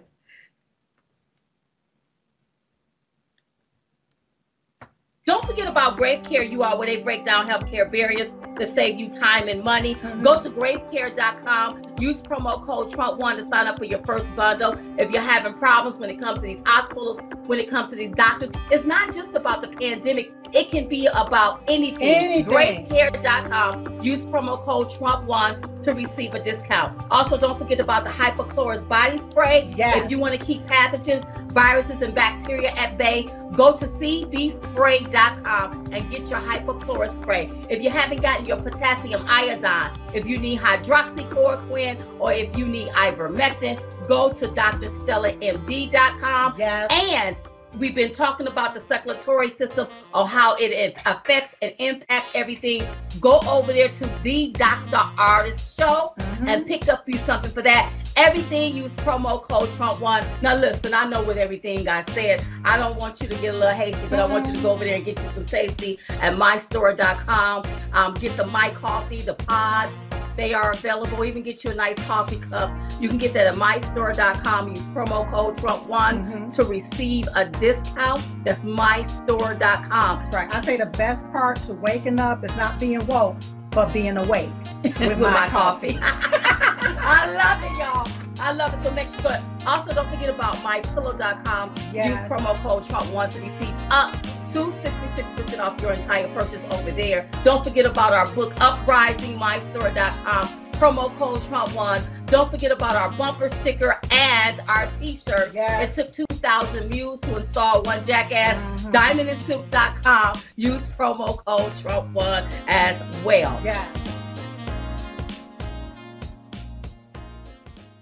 Don't 5.26 5.43
forget 5.43 5.67
about 5.67 5.97
Grave 5.97 6.23
Care, 6.23 6.43
you 6.43 6.61
all, 6.61 6.78
where 6.78 6.86
they 6.86 6.97
break 6.97 7.26
down 7.26 7.47
healthcare 7.47 7.91
barriers 7.91 8.32
to 8.57 8.67
save 8.67 8.99
you 8.99 9.09
time 9.09 9.47
and 9.47 9.63
money. 9.63 9.95
Mm-hmm. 9.95 10.21
Go 10.21 10.39
to 10.39 10.51
gravecare.com. 10.51 11.95
Use 11.99 12.21
promo 12.21 12.63
code 12.63 12.91
Trump1 12.91 13.38
to 13.38 13.49
sign 13.49 13.65
up 13.65 13.80
for 13.80 13.86
your 13.86 14.03
first 14.05 14.34
bundle. 14.36 14.78
If 14.99 15.09
you're 15.09 15.23
having 15.23 15.55
problems 15.55 15.97
when 15.97 16.11
it 16.11 16.21
comes 16.21 16.39
to 16.39 16.45
these 16.45 16.61
hospitals, 16.63 17.19
when 17.47 17.57
it 17.57 17.67
comes 17.71 17.89
to 17.89 17.95
these 17.95 18.11
doctors, 18.11 18.51
it's 18.69 18.86
not 18.86 19.15
just 19.15 19.34
about 19.34 19.63
the 19.63 19.69
pandemic. 19.69 20.32
It 20.53 20.69
can 20.69 20.88
be 20.88 21.07
about 21.07 21.63
anything. 21.67 22.03
Anything. 22.03 22.86
Gravecare.com. 22.86 24.01
Use 24.01 24.23
promo 24.26 24.63
code 24.63 24.89
Trump1 24.89 25.82
to 25.82 25.93
receive 25.93 26.36
a 26.36 26.43
discount. 26.43 27.03
Also, 27.09 27.36
don't 27.36 27.57
forget 27.57 27.80
about 27.80 28.05
the 28.05 28.11
Hypochlorous 28.11 28.88
body 28.88 29.17
spray. 29.17 29.73
Yes. 29.76 30.05
If 30.05 30.11
you 30.11 30.19
want 30.19 30.39
to 30.39 30.45
keep 30.45 30.65
pathogens, 30.67 31.26
viruses, 31.51 32.01
and 32.01 32.13
bacteria 32.13 32.69
at 32.76 32.97
bay, 32.97 33.23
go 33.53 33.76
to 33.76 33.86
cbspray.com 33.86 35.14
and 35.16 36.11
get 36.11 36.30
your 36.30 36.39
hypochlorous 36.39 37.16
spray. 37.16 37.49
If 37.70 37.82
you 37.82 37.89
haven't 37.89 38.22
gotten 38.22 38.45
your 38.45 38.57
potassium 38.57 39.26
iodine, 39.28 39.91
if 40.13 40.28
you 40.28 40.38
need 40.38 40.59
hydroxychloroquine, 40.59 42.20
or 42.20 42.34
if 42.34 42.55
you 42.57 42.68
need 42.68 42.89
ivermectin, 42.89 43.80
go 44.07 44.32
to 44.34 44.47
drstellamd.com. 44.47 46.55
Yes. 46.57 46.91
And 46.91 47.39
we've 47.80 47.95
been 47.95 48.11
talking 48.11 48.47
about 48.47 48.74
the 48.74 48.80
circulatory 48.80 49.49
system 49.49 49.88
or 50.13 50.28
how 50.28 50.55
it 50.57 50.97
affects 51.05 51.55
and 51.61 51.74
impact 51.80 52.28
everything. 52.36 52.88
Go 53.20 53.39
over 53.47 53.74
there 53.74 53.89
to 53.89 54.05
the 54.24 54.47
Dr. 54.51 54.97
Ardis 55.18 55.78
Show 55.78 56.13
Mhm. 56.18 56.49
and 56.49 56.66
pick 56.66 56.88
up 56.89 57.07
you 57.07 57.18
something 57.18 57.51
for 57.51 57.61
that. 57.61 57.91
Everything 58.18 58.76
use 58.76 58.95
promo 58.95 59.41
code 59.41 59.70
Trump1. 59.70 60.41
Now 60.41 60.55
listen, 60.55 60.93
I 60.93 61.05
know 61.05 61.22
what 61.22 61.38
everything 61.38 61.88
I 61.89 62.03
said. 62.11 62.41
I 62.63 62.78
don't 62.78 62.97
want 62.97 63.22
you 63.22 63.28
to 63.28 63.36
get 63.36 63.53
a 63.53 63.57
little 63.57 63.76
hasty, 63.76 64.07
but 64.07 64.20
I 64.20 64.26
want 64.26 64.47
you 64.47 64.53
to 64.53 64.61
go 64.61 64.72
over 64.72 64.86
there 64.86 64.95
and 64.95 65.05
get 65.05 65.22
you 65.22 65.30
some 65.34 65.45
tasty 65.45 65.99
at 66.22 66.34
mystore.com. 66.36 67.66
Um, 67.93 68.13
get 68.16 68.36
the 68.38 68.45
My 68.45 68.70
Coffee, 68.70 69.22
the 69.22 69.34
pods. 69.34 69.97
They 70.38 70.53
are 70.53 70.72
available. 70.72 71.24
Even 71.24 71.43
get 71.43 71.63
you 71.63 71.72
a 71.72 71.76
nice 71.76 71.97
coffee 72.05 72.38
cup. 72.38 72.70
You 72.99 73.07
can 73.07 73.18
get 73.18 73.34
that 73.34 73.47
at 73.47 73.55
mystore.com. 73.55 74.70
Use 74.70 74.89
promo 74.89 75.30
code 75.30 75.55
Trump1 75.57 75.88
Mhm. 75.88 76.53
to 76.55 76.63
receive 76.66 77.28
a 77.36 77.45
discount. 77.45 78.22
That's 78.43 78.66
mystore.com. 78.66 80.32
Right. 80.32 80.53
I 80.53 80.61
say 80.61 80.78
the 80.78 80.88
best 80.88 81.30
part 81.32 81.57
to 81.63 81.74
waking 81.74 82.20
up 82.20 82.43
is 82.43 82.53
not 82.57 82.80
being 82.80 83.05
woke, 83.07 83.38
but 83.76 83.93
being 83.93 84.17
awake. 84.17 84.49
with, 84.84 85.19
my, 85.19 85.47
coffee. 85.49 85.99
I 86.01 87.28
love 87.36 87.63
it, 87.63 87.78
y'all. 87.78 88.09
I 88.39 88.51
love 88.51 88.73
it. 88.73 88.82
So 88.84 88.91
make 88.91 89.09
sure. 89.09 89.19
But 89.21 89.43
also, 89.67 89.93
don't 89.93 90.09
forget 90.09 90.30
about 90.30 90.55
mypillow.com. 90.57 91.76
Yes. 91.93 92.09
Use 92.09 92.32
promo 92.32 92.55
code 92.63 92.84
Trump1 92.84 93.32
to 93.32 93.41
receive 93.41 93.76
up 93.91 94.13
to 94.51 94.71
66% 94.71 95.59
off 95.59 95.80
your 95.82 95.93
entire 95.93 96.34
purchase 96.34 96.63
over 96.71 96.91
there. 96.91 97.30
Don't 97.43 97.63
forget 97.63 97.86
about 97.86 98.13
our 98.13 98.28
book, 98.34 98.53
Uprising, 98.61 99.38
mystore.com. 99.38 100.71
Promo 100.73 101.15
code 101.17 101.39
Trump1. 101.39 102.03
Don't 102.28 102.49
forget 102.49 102.71
about 102.71 102.95
our 102.95 103.11
bumper 103.11 103.49
sticker 103.49 103.99
and 104.09 104.61
our 104.67 104.91
t-shirt. 104.93 105.51
Yes. 105.53 105.97
It 105.97 106.13
took 106.15 106.28
2,000 106.30 106.89
mules 106.89 107.19
to 107.21 107.38
install 107.38 107.84
one 107.84 108.03
jackass. 108.03 108.57
Mhm. 108.82 108.91
DiamondandSilk.com. 108.91 110.41
Use 110.55 110.89
promo 110.89 111.38
code 111.45 111.71
Trump1 111.73 112.51
as 112.67 113.01
well. 113.23 113.59
Yes. 113.63 113.88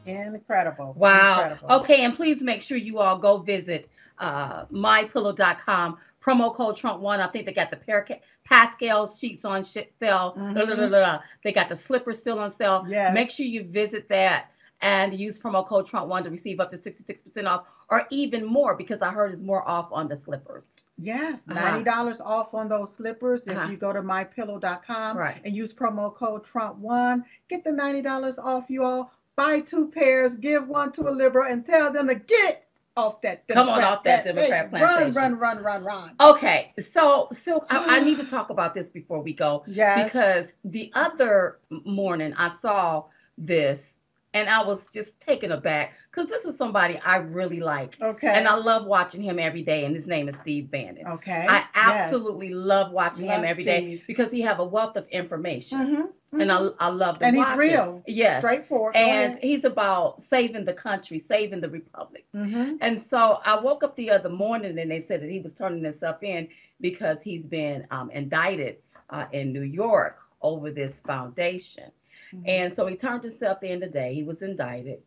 Incredible. 0.06 0.94
Wow. 0.98 1.42
Incredible. 1.42 1.72
Okay, 1.78 2.04
and 2.04 2.14
please 2.16 2.42
make 2.44 2.62
sure 2.62 2.78
you 2.78 3.00
all 3.00 3.18
go 3.18 3.38
visit 3.38 3.90
uh, 4.20 4.66
mypillow.com. 4.66 5.98
Promo 6.24 6.54
code 6.56 6.76
Trump1. 6.76 7.20
I 7.20 7.28
think 7.28 7.46
they 7.46 7.54
got 7.54 7.70
the 7.70 7.78
Paraca- 7.78 8.22
Percale 8.50 9.08
sheets 9.08 9.44
on 9.46 9.64
sh- 9.64 9.78
sale. 10.00 10.36
Mhm. 10.38 10.54
Blah, 10.54 10.76
blah, 10.76 10.88
blah. 10.88 11.22
They 11.44 11.52
got 11.52 11.68
the 11.70 11.76
slippers 11.76 12.20
still 12.20 12.40
on 12.40 12.50
sale. 12.52 12.86
Yes. 12.88 13.14
Make 13.14 13.30
sure 13.30 13.46
you 13.46 13.64
visit 13.64 14.08
that 14.10 14.50
and 14.82 15.18
use 15.18 15.40
promo 15.40 15.66
code 15.66 15.86
Trump1 15.88 16.24
to 16.24 16.30
receive 16.30 16.60
up 16.60 16.70
to 16.70 16.78
66% 16.78 17.48
off 17.48 17.66
or 17.90 18.06
even 18.10 18.46
more 18.46 18.76
because 18.76 19.02
I 19.02 19.12
heard 19.12 19.32
it's 19.32 19.42
more 19.42 19.68
off 19.68 19.90
on 19.92 20.08
the 20.08 20.16
slippers. 20.18 20.82
Yes, 20.98 21.44
Uh-huh. 21.50 21.60
ninety 21.60 21.84
dollars 21.86 22.20
off 22.22 22.54
on 22.54 22.68
those 22.70 22.94
slippers 22.94 23.48
if 23.48 23.56
Uh-huh. 23.58 23.70
you 23.72 23.78
go 23.78 23.92
to 23.94 24.02
mypillow.com 24.02 25.18
Right. 25.18 25.42
and 25.46 25.56
use 25.56 25.74
promo 25.74 26.14
code 26.14 26.44
Trump 26.44 26.78
One. 26.78 27.24
Get 27.50 27.64
the 27.64 27.72
ninety 27.72 28.02
dollars 28.02 28.38
off, 28.40 28.70
you 28.70 28.84
all. 28.84 29.12
Buy 29.36 29.62
two 29.62 29.90
pairs, 29.90 30.36
give 30.36 30.68
one 30.68 30.92
to 30.94 31.08
a 31.08 31.12
liberal, 31.12 31.50
and 31.52 31.66
tell 31.66 31.92
them 31.92 32.08
to 32.08 32.16
get 32.16 32.66
off 32.96 33.22
that. 33.22 33.48
Come 33.48 33.70
on 33.70 33.84
off 33.84 34.04
that 34.04 34.24
Democrat 34.24 34.68
bitch. 34.72 34.78
plantation. 34.80 35.14
Run, 35.14 35.38
run, 35.38 35.40
run, 35.40 35.64
run, 35.64 35.84
run. 35.84 36.12
Okay, 36.22 36.74
so 36.80 37.28
so 37.32 37.66
I, 37.70 37.98
I 37.98 38.00
need 38.04 38.18
to 38.18 38.26
talk 38.26 38.50
about 38.50 38.74
this 38.74 38.90
before 38.90 39.22
we 39.22 39.34
go. 39.34 39.64
Yes. 39.68 40.04
because 40.04 40.56
the 40.64 40.92
other 40.96 41.60
morning 41.70 42.34
I 42.38 42.50
saw 42.56 43.06
this 43.38 43.98
and 44.36 44.50
I 44.50 44.64
was 44.64 44.90
just 44.90 45.20
taken 45.20 45.52
aback 45.52 45.96
because 46.12 46.28
this 46.28 46.46
is 46.46 46.58
somebody 46.58 47.00
I 47.00 47.18
really 47.18 47.60
like 47.60 48.00
okay. 48.02 48.28
and 48.36 48.48
I 48.48 48.56
love 48.56 48.86
watching 48.86 49.22
him 49.22 49.38
every 49.40 49.62
day 49.64 49.86
and 49.86 49.96
his 49.96 50.08
name 50.08 50.28
is 50.28 50.36
Steve 50.38 50.70
Bannon. 50.72 51.08
okay. 51.08 51.46
I 51.48 51.66
Yes. 51.76 52.06
absolutely 52.06 52.50
love 52.54 52.92
watching 52.92 53.26
him 53.26 53.42
Love 53.42 53.46
every 53.46 53.64
day 53.64 53.80
Steve. 53.80 54.04
because 54.08 54.32
he 54.32 54.42
have 54.42 54.60
a 54.60 54.66
wealth 54.66 54.96
of 54.98 55.08
information. 55.10 55.78
Mm-hmm. 55.80 56.02
Mhm. 56.34 56.42
and 56.42 56.52
I, 56.52 56.70
I 56.80 56.90
love 56.90 57.20
to 57.20 57.26
and 57.26 57.36
he's 57.36 57.56
real, 57.56 58.04
it. 58.08 58.14
Yes, 58.14 58.40
straightforward. 58.40 58.96
And 58.96 59.38
he's 59.42 59.64
about 59.66 60.22
saving 60.22 60.66
the 60.66 60.74
country, 60.74 61.20
saving 61.20 61.62
the 61.62 61.70
republic. 61.70 62.26
Mhm. 62.36 62.78
And 62.82 63.00
so 63.00 63.40
I 63.46 63.60
woke 63.60 63.84
up 63.84 63.96
the 63.96 64.12
other 64.12 64.30
morning 64.30 64.78
and 64.80 64.92
they 64.92 65.00
said 65.02 65.22
that 65.22 65.30
he 65.30 65.40
was 65.40 65.54
turning 65.54 65.84
himself 65.84 66.24
in 66.24 66.50
because 66.82 67.22
he's 67.22 67.48
been 67.48 67.86
um, 67.92 68.10
indicted 68.12 68.78
uh, 69.10 69.26
in 69.32 69.54
New 69.54 69.62
York 69.62 70.20
over 70.42 70.72
this 70.72 71.02
foundation. 71.02 71.92
Mhm. 72.34 72.44
And 72.48 72.74
so 72.74 72.88
he 72.88 72.96
turned 72.96 73.24
himself 73.24 73.64
in 73.64 73.80
today. 73.82 74.14
He 74.14 74.24
was 74.24 74.42
indicted. 74.42 75.00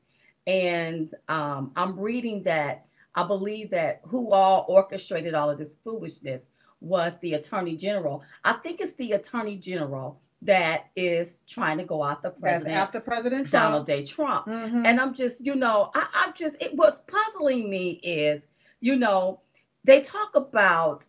And 0.46 1.12
um, 1.28 1.72
I'm 1.76 1.98
reading 1.98 2.42
that 2.44 2.86
I 3.14 3.24
believe 3.24 3.70
that 3.70 4.00
who 4.04 4.30
all 4.30 4.64
orchestrated 4.68 5.34
all 5.34 5.50
of 5.50 5.58
this 5.58 5.74
foolishness 5.76 6.46
was 6.80 7.18
the 7.18 7.34
attorney 7.34 7.74
general. 7.76 8.22
I 8.44 8.52
think 8.52 8.80
it's 8.80 8.92
the 8.94 9.12
attorney 9.12 9.56
general 9.56 10.20
that 10.46 10.86
is 10.96 11.42
trying 11.46 11.78
to 11.78 11.84
go 11.84 12.02
out 12.02 12.22
the 12.22 12.30
That's 12.30 12.40
president, 12.40 12.76
after 12.76 13.00
President 13.00 13.50
Donald 13.50 13.86
Trump. 13.86 14.06
J. 14.06 14.12
Trump. 14.12 14.46
Mhm. 14.46 14.86
And 14.86 15.00
I'm 15.00 15.14
just, 15.14 15.44
you 15.46 15.54
know, 15.54 15.90
I, 15.94 16.08
I'm 16.14 16.34
just, 16.34 16.60
it 16.62 16.74
what's 16.74 17.00
puzzling 17.00 17.68
me 17.68 17.90
is, 18.02 18.48
you 18.80 18.96
know, 18.96 19.40
they 19.84 20.00
talk 20.00 20.34
about 20.34 21.06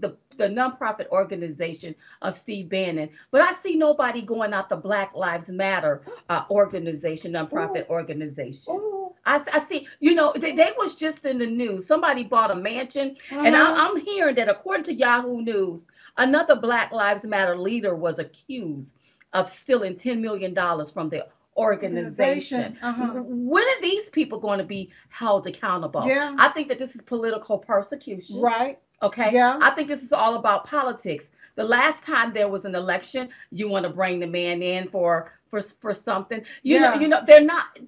the 0.00 0.16
the 0.36 0.48
nonprofit 0.48 1.08
organization 1.08 1.94
of 2.22 2.36
Steve 2.36 2.68
Bannon, 2.68 3.10
but 3.32 3.40
I 3.40 3.52
see 3.54 3.74
nobody 3.74 4.22
going 4.22 4.52
out 4.52 4.68
the 4.68 4.76
Black 4.76 5.14
Lives 5.14 5.50
Matter 5.50 6.02
uh, 6.28 6.44
organization, 6.50 7.32
nonprofit 7.32 7.88
organization. 7.88 8.74
Ooh. 8.74 9.07
I, 9.28 9.40
I 9.52 9.60
see, 9.60 9.86
you 10.00 10.14
know, 10.14 10.32
they, 10.34 10.52
they 10.52 10.72
was 10.78 10.94
just 10.94 11.24
in 11.26 11.38
the 11.38 11.46
news. 11.46 11.86
Somebody 11.86 12.24
bought 12.24 12.50
a 12.50 12.54
mansion, 12.54 13.16
and 13.30 13.54
Uh-huh. 13.54 13.74
I, 13.76 13.88
I'm 13.88 13.96
hearing 14.00 14.36
that 14.36 14.48
according 14.48 14.84
to 14.84 14.94
Yahoo 14.94 15.42
News, 15.42 15.86
another 16.16 16.56
Black 16.56 16.92
Lives 16.92 17.24
Matter 17.26 17.56
leader 17.56 17.94
was 17.94 18.18
accused 18.18 18.96
of 19.34 19.48
stealing 19.48 19.94
$10 19.94 20.20
million 20.20 20.54
from 20.94 21.08
the 21.10 21.26
organization. 21.56 22.78
Uh-huh. 22.82 23.22
When 23.24 23.64
are 23.64 23.80
these 23.82 24.10
people 24.10 24.38
going 24.38 24.58
to 24.58 24.64
be 24.64 24.90
held 25.10 25.46
accountable? 25.46 26.06
Yeah. 26.06 26.34
I 26.38 26.48
think 26.48 26.68
that 26.68 26.78
this 26.78 26.94
is 26.94 27.02
political 27.02 27.58
persecution. 27.58 28.40
Right. 28.40 28.78
Okay. 29.02 29.32
Yeah. 29.32 29.58
I 29.60 29.70
think 29.70 29.88
this 29.88 30.02
is 30.02 30.12
all 30.12 30.34
about 30.36 30.64
politics. 30.66 31.30
The 31.56 31.64
last 31.64 32.02
time 32.02 32.32
there 32.32 32.48
was 32.48 32.64
an 32.64 32.74
election, 32.74 33.28
you 33.50 33.68
want 33.68 33.84
to 33.84 33.90
bring 33.90 34.20
the 34.20 34.26
man 34.26 34.62
in 34.62 34.88
for 34.88 35.32
for 35.48 35.60
for 35.60 35.92
something. 35.92 36.42
You 36.62 36.80
know, 36.80 36.94
you 36.94 37.08
know, 37.08 37.20
they're 37.26 37.44
not. 37.44 37.78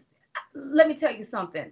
Let 0.54 0.88
me 0.88 0.94
tell 0.94 1.14
you 1.14 1.22
something. 1.22 1.70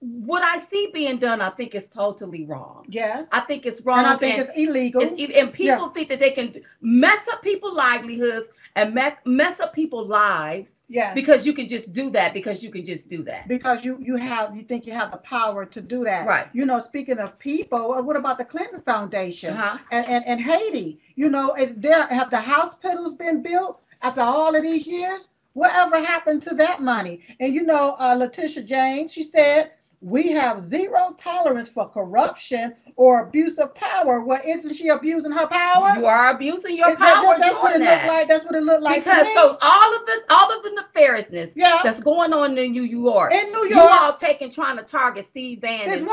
What 0.00 0.44
I 0.44 0.58
see 0.60 0.90
being 0.94 1.18
done, 1.18 1.40
I 1.40 1.50
think 1.50 1.74
is 1.74 1.88
totally 1.88 2.44
wrong. 2.46 2.84
Yes. 2.88 3.26
I 3.32 3.40
think 3.40 3.66
it's 3.66 3.80
wrong. 3.82 3.98
and 3.98 4.06
I 4.06 4.16
think 4.16 4.38
it's 4.38 4.50
illegal. 4.56 5.02
It's, 5.02 5.36
and 5.36 5.52
people 5.52 5.88
think 5.88 6.08
that 6.10 6.20
they 6.20 6.30
can 6.30 6.54
mess 6.80 7.26
up 7.32 7.42
people's 7.42 7.76
livelihoods 7.76 8.48
and 8.76 8.94
me- 8.94 9.10
mess 9.24 9.58
up 9.58 9.72
people's 9.72 10.06
lives 10.08 10.82
yes. 10.88 11.12
because 11.16 11.44
you 11.44 11.52
can 11.52 11.66
just 11.66 11.92
do 11.92 12.10
that 12.10 12.32
because 12.32 12.62
you 12.62 12.70
can 12.70 12.84
just 12.84 13.08
do 13.08 13.24
that. 13.24 13.48
because 13.48 13.84
you 13.84 13.98
you 14.00 14.14
have 14.16 14.54
you 14.54 14.62
think 14.62 14.86
you 14.86 14.92
have 14.92 15.10
the 15.10 15.16
power 15.18 15.64
to 15.66 15.80
do 15.80 16.04
that. 16.04 16.28
Right. 16.28 16.46
You 16.52 16.64
know, 16.64 16.78
speaking 16.80 17.18
of 17.18 17.36
people, 17.40 17.94
uh, 17.94 18.00
what 18.00 18.14
about 18.14 18.38
the 18.38 18.44
Clinton 18.44 18.78
Foundation 18.80 19.54
Uh-huh. 19.54 19.78
and, 19.90 20.06
and 20.06 20.24
and 20.26 20.40
Haiti? 20.40 21.00
You 21.16 21.28
know, 21.28 21.54
is 21.56 21.74
there 21.74 22.06
have 22.06 22.30
the 22.30 22.40
hospitals 22.40 23.14
been 23.14 23.42
built 23.42 23.80
after 24.02 24.20
all 24.20 24.54
of 24.54 24.62
these 24.62 24.86
years? 24.86 25.28
Whatever 25.58 25.98
happened 26.04 26.42
to 26.44 26.54
that 26.54 26.82
money? 26.82 27.20
And 27.40 27.52
you 27.54 27.64
know, 27.64 27.96
uh, 27.98 28.14
Letitia 28.14 28.62
James, 28.62 29.12
she 29.12 29.24
said 29.24 29.72
we 30.00 30.28
have 30.28 30.64
zero 30.64 31.12
tolerance 31.18 31.68
for 31.68 31.88
corruption 31.88 32.74
or 32.94 33.22
abuse 33.26 33.58
of 33.58 33.74
power. 33.74 34.24
Well, 34.24 34.40
isn't 34.46 34.74
she 34.74 34.88
abusing 34.88 35.32
her 35.32 35.48
power? 35.48 35.90
You 35.96 36.06
are 36.06 36.30
abusing 36.30 36.76
your 36.76 36.90
Is 36.90 36.96
that- 36.98 37.14
power 37.24 37.36
that's 37.38 37.56
what 37.56 37.74
it 37.74 37.80
looked 37.80 38.06
like. 38.06 38.28
That's 38.28 38.44
what 38.44 38.54
it 38.54 38.62
looked 38.62 38.82
like 38.82 39.02
because 39.04 39.26
so 39.34 39.58
all 39.60 39.96
of 39.96 40.06
the 40.06 40.22
all 40.30 40.56
of 40.56 40.62
the 40.62 40.82
nefariousness 40.94 41.56
yeah, 41.56 41.80
that's 41.82 42.00
going 42.00 42.32
on 42.32 42.56
in 42.56 42.70
New 42.72 42.82
York, 42.82 43.32
in 43.32 43.50
New 43.50 43.68
York, 43.68 43.70
you 43.70 43.80
all 43.80 44.14
taking 44.14 44.50
trying 44.50 44.76
to 44.76 44.84
target 44.84 45.26
Steve 45.26 45.60
Bannon 45.60 46.06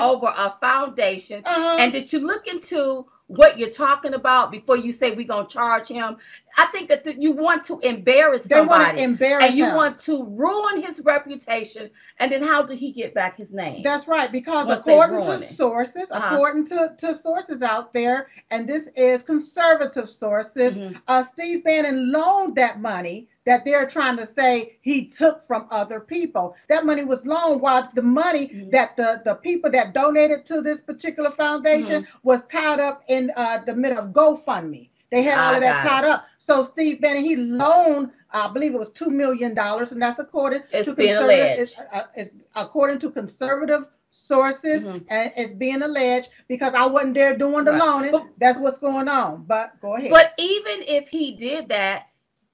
over 0.00 0.32
a 0.36 0.50
foundation. 0.60 1.42
uh-huh. 1.44 1.76
And 1.80 1.92
did 1.92 2.12
you 2.12 2.20
look 2.20 2.46
into 2.46 3.06
what 3.36 3.58
you're 3.58 3.70
talking 3.70 4.14
about 4.14 4.50
before 4.50 4.76
you 4.76 4.92
say 4.92 5.10
we're 5.12 5.26
gonna 5.26 5.48
charge 5.48 5.88
him? 5.88 6.16
I 6.58 6.66
think 6.66 6.88
that 6.90 7.02
th- 7.04 7.16
you 7.18 7.32
want 7.32 7.64
to 7.64 7.80
embarrass 7.80 8.42
they 8.42 8.56
want 8.60 8.68
to 8.70 8.76
somebody 8.98 9.02
embarrass 9.02 9.48
and 9.48 9.56
you 9.56 9.64
him. 9.66 9.74
want 9.74 9.98
to 10.00 10.24
ruin 10.24 10.82
his 10.82 11.00
reputation. 11.04 11.88
And 12.18 12.30
then 12.30 12.42
how 12.42 12.62
did 12.62 12.78
he 12.78 12.92
get 12.92 13.14
back 13.14 13.36
his 13.38 13.54
name? 13.54 13.82
That's 13.82 14.06
right, 14.06 14.30
because 14.30 14.66
Once 14.66 14.80
according 14.80 15.22
to 15.22 15.38
sources, 15.44 16.10
Uh-huh. 16.10 16.34
according 16.34 16.66
to, 16.66 16.94
to 16.98 17.14
sources 17.14 17.62
out 17.62 17.92
there, 17.94 18.28
and 18.50 18.68
this 18.68 18.88
is 18.96 19.22
conservative 19.22 20.08
sources, 20.10 20.74
Mhm. 20.74 21.00
uh, 21.08 21.22
Steve 21.24 21.64
Bannon 21.64 22.12
loaned 22.12 22.54
that 22.56 22.80
money 22.80 23.28
that 23.44 23.64
they're 23.64 23.86
trying 23.86 24.16
to 24.16 24.26
say 24.26 24.78
he 24.82 25.06
took 25.06 25.42
from 25.42 25.66
other 25.70 26.00
people. 26.00 26.54
That 26.68 26.86
money 26.86 27.04
was 27.04 27.26
loaned 27.26 27.60
while 27.60 27.88
the 27.94 28.02
money 28.02 28.48
Mhm. 28.48 28.70
that 28.72 28.96
the, 28.96 29.22
the 29.24 29.34
people 29.36 29.70
that 29.72 29.94
donated 29.94 30.46
to 30.46 30.60
this 30.60 30.80
particular 30.80 31.30
foundation 31.30 32.02
Mm-hmm. 32.02 32.18
was 32.22 32.42
tied 32.46 32.80
up 32.80 33.02
in 33.08 33.30
uh, 33.36 33.58
the 33.66 33.74
middle 33.74 33.98
of 33.98 34.10
GoFundMe. 34.12 34.88
They 35.10 35.22
had 35.22 35.38
all 35.38 35.54
of 35.54 35.60
that 35.62 35.86
tied 35.86 36.04
up. 36.04 36.24
So 36.38 36.62
Steve 36.62 37.00
Bannon, 37.00 37.22
he 37.24 37.36
loaned, 37.36 38.10
I 38.32 38.48
believe 38.48 38.74
it 38.74 38.78
was 38.78 38.90
two 38.90 39.10
million 39.10 39.54
dollars, 39.54 39.92
and 39.92 40.00
that's 40.02 40.18
according 40.18 40.62
It's 40.72 40.86
to 40.88 40.94
conservative- 40.94 41.58
it's, 41.60 41.78
uh, 41.92 42.02
it's 42.16 42.30
according 42.56 42.98
to 43.00 43.10
conservative 43.10 43.88
sources, 44.10 44.82
Mhm. 44.82 45.04
and 45.08 45.32
it's 45.36 45.52
being 45.52 45.82
alleged 45.82 46.30
because 46.48 46.74
I 46.74 46.86
wasn't 46.86 47.14
there 47.14 47.36
doing 47.36 47.64
the 47.64 47.72
Right. 47.72 47.80
loaning. 47.82 48.28
That's 48.38 48.58
what's 48.58 48.78
going 48.78 49.08
on. 49.08 49.44
But 49.46 49.80
go 49.80 49.96
ahead. 49.96 50.10
But 50.10 50.32
even 50.38 50.82
if 50.86 51.08
he 51.08 51.32
did 51.32 51.68
that, 51.68 52.06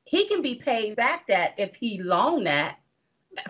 he 0.08 0.26
can 0.26 0.42
be 0.42 0.54
paid 0.54 0.96
back 0.96 1.26
that 1.28 1.54
if 1.58 1.76
he 1.76 2.02
loaned 2.02 2.46
that, 2.46 2.78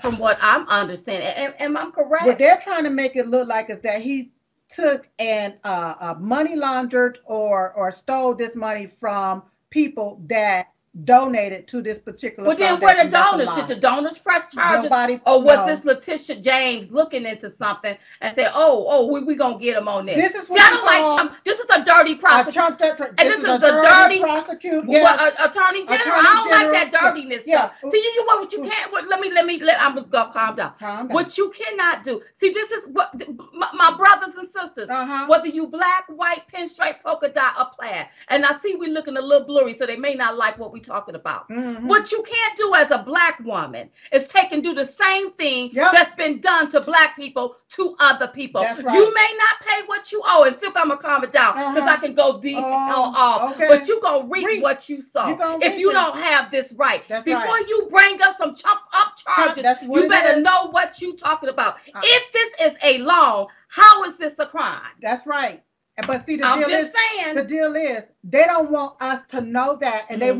from 0.01 0.19
what 0.19 0.39
I'm 0.41 0.69
understanding. 0.69 1.29
Am, 1.29 1.55
am 1.59 1.77
I 1.77 1.91
correct? 1.91 2.27
what 2.27 2.39
they're 2.39 2.59
trying 2.59 2.85
to 2.85 2.91
make 2.91 3.17
it 3.17 3.29
look 3.29 3.49
like 3.49 3.71
is 3.71 3.81
that 3.81 4.03
he 4.03 4.33
took 4.69 5.09
and 5.19 5.55
uh, 5.65 5.95
uh, 6.01 6.15
money 6.19 6.57
laundered 6.57 7.19
or 7.25 7.73
or 7.73 7.91
stole 7.91 8.35
this 8.35 8.55
money 8.55 8.87
from 8.87 9.43
people 9.71 10.21
that 10.27 10.69
donated 11.05 11.67
to 11.69 11.83
this 11.83 11.99
particular. 11.99 12.49
well, 12.49 12.57
then 12.57 12.81
where 12.81 12.97
the 12.97 13.09
a 13.09 13.11
donors? 13.11 13.49
Did 13.57 13.69
the 13.69 13.77
donors 13.77 14.19
press 14.19 14.53
charges? 14.53 14.85
Nobody. 14.91 15.21
Or 15.27 15.43
was 15.43 15.59
no. 15.59 15.67
this 15.67 15.85
Letitia 15.85 16.37
James 16.41 16.91
looking 16.91 17.25
into 17.27 17.55
something 17.55 17.97
and 18.21 18.35
say, 18.35 18.49
"Oh, 18.53 18.87
oh, 18.89 19.07
we 19.07 19.21
we 19.21 19.35
gonna 19.35 19.59
get 19.59 19.77
him 19.77 19.89
on 19.89 20.07
this"? 20.07 20.17
This 20.17 20.43
is 20.43 20.49
what 20.49 20.61
I 20.61 20.71
don't 20.71 20.85
like 20.85 21.15
Trump. 21.17 21.45
This 21.45 21.59
is 21.61 21.67
a 21.71 21.85
dirty 21.85 22.13
a 22.13 22.17
prosecution. 22.17 22.53
Trump 22.53 22.79
that, 22.79 23.01
And 23.01 23.19
this 23.19 23.39
is 23.39 23.45
a 23.45 23.59
the 23.59 23.81
dirty- 23.83 24.21
prosecute. 24.21 24.87
Well, 24.87 24.99
Yes. 24.99 25.41
uh, 25.41 25.49
attorney 25.49 25.85
general, 25.85 26.01
Attorney 26.01 26.29
I 26.29 26.33
don't 26.35 26.49
General, 26.49 26.73
like 26.73 26.91
that 26.91 27.15
dirtiness 27.15 27.45
yeah. 27.47 27.71
stuff. 27.75 27.93
See, 27.93 27.99
you, 27.99 28.13
you 28.17 28.25
what, 28.27 28.41
what 28.41 28.53
you 28.53 28.63
can't. 28.63 28.93
What, 28.93 29.09
let 29.09 29.21
me, 29.21 29.33
let 29.33 29.47
me, 29.47 29.61
let. 29.63 29.81
I'm 29.81 29.95
gonna 30.11 30.33
calm 30.33 30.55
down. 30.55 30.73
Calm 30.79 31.07
down. 31.09 31.15
What 31.15 31.39
you 31.39 31.51
cannot 31.51 32.03
do. 32.03 32.23
See, 32.33 32.51
this 32.51 32.71
is 32.73 32.89
what 32.89 33.15
my, 33.53 33.69
my 33.75 33.97
brothers 33.97 34.35
and 34.37 34.49
sisters. 34.49 34.89
Uh-huh. 34.89 35.27
Whether 35.29 35.49
you 35.49 35.67
black, 35.67 36.05
white, 36.09 36.43
pinstripe, 36.53 37.03
polka 37.03 37.29
dot, 37.29 37.55
or 37.59 37.67
plaid. 37.79 38.09
And 38.29 38.45
I 38.45 38.53
see 38.59 38.75
we're 38.77 38.93
looking 38.93 39.17
a 39.17 39.21
little 39.23 39.47
blurry, 39.47 39.75
so 39.75 39.87
they 39.87 39.97
may 39.97 40.15
not 40.15 40.37
like 40.37 40.59
what 40.59 40.73
we're 40.73 40.81
talking 40.89 41.15
about. 41.15 41.49
Mhm. 41.49 41.83
What 41.83 42.11
you 42.11 42.23
can't 42.23 42.57
do 42.57 42.75
as 42.75 42.91
a 42.91 42.99
black 42.99 43.39
woman 43.41 43.91
is 44.13 44.27
take 44.29 44.51
and 44.53 44.63
do 44.63 44.75
the 44.75 44.85
same 44.85 45.31
thing 45.33 45.71
Yep. 45.73 45.93
that's 45.93 46.15
been 46.15 46.41
done 46.41 46.71
to 46.71 46.81
black 46.81 47.15
people 47.17 47.57
to 47.77 47.95
other 48.01 48.27
people. 48.29 48.63
Right. 48.63 48.95
You 48.97 49.15
may 49.15 49.31
not 49.39 49.55
pay 49.69 49.83
what 49.87 50.11
you 50.11 50.23
owe, 50.27 50.45
and 50.45 50.57
Silk, 50.59 50.75
I'm 50.77 50.89
gonna 50.89 51.01
calm 51.01 51.23
it 51.25 51.33
down 51.33 51.55
because 51.55 51.77
Uh-huh. 51.79 51.91
I 51.91 51.97
can 51.99 52.15
go 52.15 52.41
deep 52.41 52.59
Oh, 52.59 52.73
on 52.73 53.15
off. 53.17 53.55
okay. 53.55 53.69
But 53.69 53.87
you 53.89 54.01
gonna 54.01 54.27
reap 54.27 54.47
Reap. 54.47 54.63
what 54.63 54.89
you 54.89 55.03
sow 55.03 55.37
if 55.63 55.79
you 55.79 55.91
it. 55.91 55.95
don't 55.95 56.19
have 56.19 56.51
this 56.51 56.73
right. 56.73 57.07
That's 57.09 57.25
Before 57.25 57.43
right. 57.43 57.69
you 57.69 57.87
bring 57.91 58.21
us 58.23 58.37
some 58.39 58.55
chump 58.55 58.81
up 58.95 59.17
charges, 59.17 59.65
you 59.83 60.09
better 60.09 60.39
is. 60.39 60.43
know 60.43 60.69
what 60.71 61.01
you 61.01 61.15
talking 61.17 61.51
about. 61.51 61.77
Uh, 61.95 62.01
if 62.03 62.33
this 62.33 62.73
is 62.73 62.79
a 62.83 62.99
loan, 62.99 63.47
how 63.69 64.05
is 64.05 64.17
this 64.19 64.39
a 64.39 64.47
crime? 64.47 64.81
That's 65.03 65.27
right. 65.27 65.63
But 66.07 66.25
see, 66.25 66.37
the 66.37 66.47
I'm 66.47 66.61
deal 66.61 66.69
just 66.69 66.95
is, 66.95 67.01
saying. 67.21 67.35
the 67.35 67.43
deal 67.45 67.75
is, 67.75 68.05
they 68.23 68.45
don't 68.45 68.71
want 68.71 68.95
us 69.03 69.21
to 69.31 69.41
know 69.41 69.75
that, 69.77 70.07
and 70.09 70.23
they 70.23 70.31
Mhm. 70.31 70.39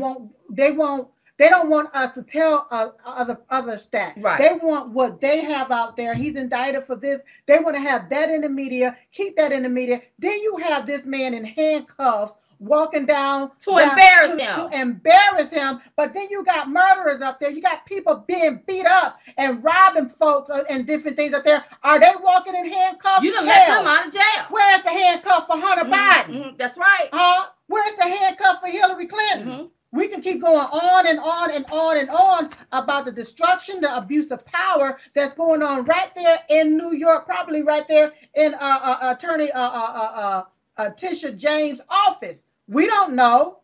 They 0.49 0.71
won't. 0.71 1.07
They 1.37 1.47
don't 1.47 1.69
want 1.69 1.95
us 1.95 2.13
to 2.15 2.23
tell 2.23 2.67
uh, 2.69 2.89
other 3.05 3.39
others 3.49 3.85
that. 3.93 4.15
Right. 4.17 4.37
They 4.37 4.55
want 4.61 4.89
what 4.89 5.21
they 5.21 5.39
have 5.41 5.71
out 5.71 5.95
there. 5.95 6.13
He's 6.13 6.35
indicted 6.35 6.83
for 6.83 6.97
this. 6.97 7.21
They 7.45 7.59
want 7.59 7.77
to 7.77 7.81
have 7.81 8.09
that 8.09 8.29
in 8.29 8.41
the 8.41 8.49
media. 8.49 8.97
Keep 9.13 9.37
that 9.37 9.53
in 9.53 9.63
the 9.63 9.69
media. 9.69 10.01
Then 10.19 10.37
you 10.41 10.57
have 10.57 10.85
this 10.85 11.05
man 11.05 11.33
in 11.33 11.45
handcuffs 11.45 12.37
walking 12.59 13.05
down 13.05 13.51
To 13.61 13.71
down- 13.71 13.89
embarrass 13.91 14.31
to- 14.35 14.43
him. 14.43 14.69
To 14.69 14.77
embarrass 14.81 15.49
him. 15.49 15.79
But 15.95 16.13
then 16.13 16.27
you 16.29 16.43
got 16.43 16.67
murderers 16.69 17.21
up 17.21 17.39
there. 17.39 17.51
You 17.51 17.61
got 17.61 17.85
people 17.85 18.21
being 18.27 18.61
beat 18.67 18.85
up 18.85 19.17
and 19.37 19.63
robbing 19.63 20.09
folks 20.09 20.49
uh, 20.49 20.63
and 20.69 20.85
different 20.85 21.15
things 21.15 21.33
up 21.33 21.45
there. 21.45 21.63
Are 21.85 22.01
they 22.01 22.11
walking 22.21 22.53
in 22.53 22.69
handcuffs? 22.69 23.23
you 23.23 23.31
done 23.31 23.45
let 23.45 23.65
them 23.65 23.87
out 23.87 24.07
of 24.07 24.11
jail. 24.13 24.45
Where's 24.49 24.81
the 24.81 24.89
handcuff 24.89 25.47
for 25.47 25.55
Hunter 25.55 25.85
Mhm, 25.85 25.93
Biden? 25.93 26.29
mhm, 26.31 26.57
that's 26.57 26.77
right. 26.77 27.07
Huh? 27.13 27.45
Where's 27.67 27.95
the 27.95 28.03
handcuff 28.09 28.59
for 28.59 28.67
Hillary 28.67 29.05
Clinton? 29.07 29.47
Mhm. 29.47 29.69
We 29.91 30.07
can 30.07 30.21
keep 30.21 30.41
going 30.41 30.59
on 30.59 31.07
and 31.07 31.19
on 31.19 31.51
and 31.51 31.65
on 31.71 31.97
and 31.97 32.09
on 32.09 32.49
about 32.71 33.05
the 33.05 33.11
destruction, 33.11 33.81
the 33.81 33.97
abuse 33.97 34.31
of 34.31 34.45
power 34.45 34.99
that's 35.15 35.33
going 35.33 35.63
on 35.63 35.85
right 35.85 36.13
there 36.15 36.39
in 36.49 36.77
New 36.77 36.93
York, 36.93 37.25
probably 37.25 37.63
right 37.63 37.87
there 37.87 38.13
in 38.35 38.53
uh, 38.53 38.57
uh, 38.61 39.15
Attorney 39.17 39.51
uh, 39.51 39.59
uh, 39.59 39.91
uh, 39.93 40.11
uh, 40.15 40.43
uh, 40.77 40.89
Tisha 40.91 41.35
James' 41.35 41.81
office. 41.89 42.43
We 42.67 42.85
don't 42.85 43.13
know. 43.15 43.59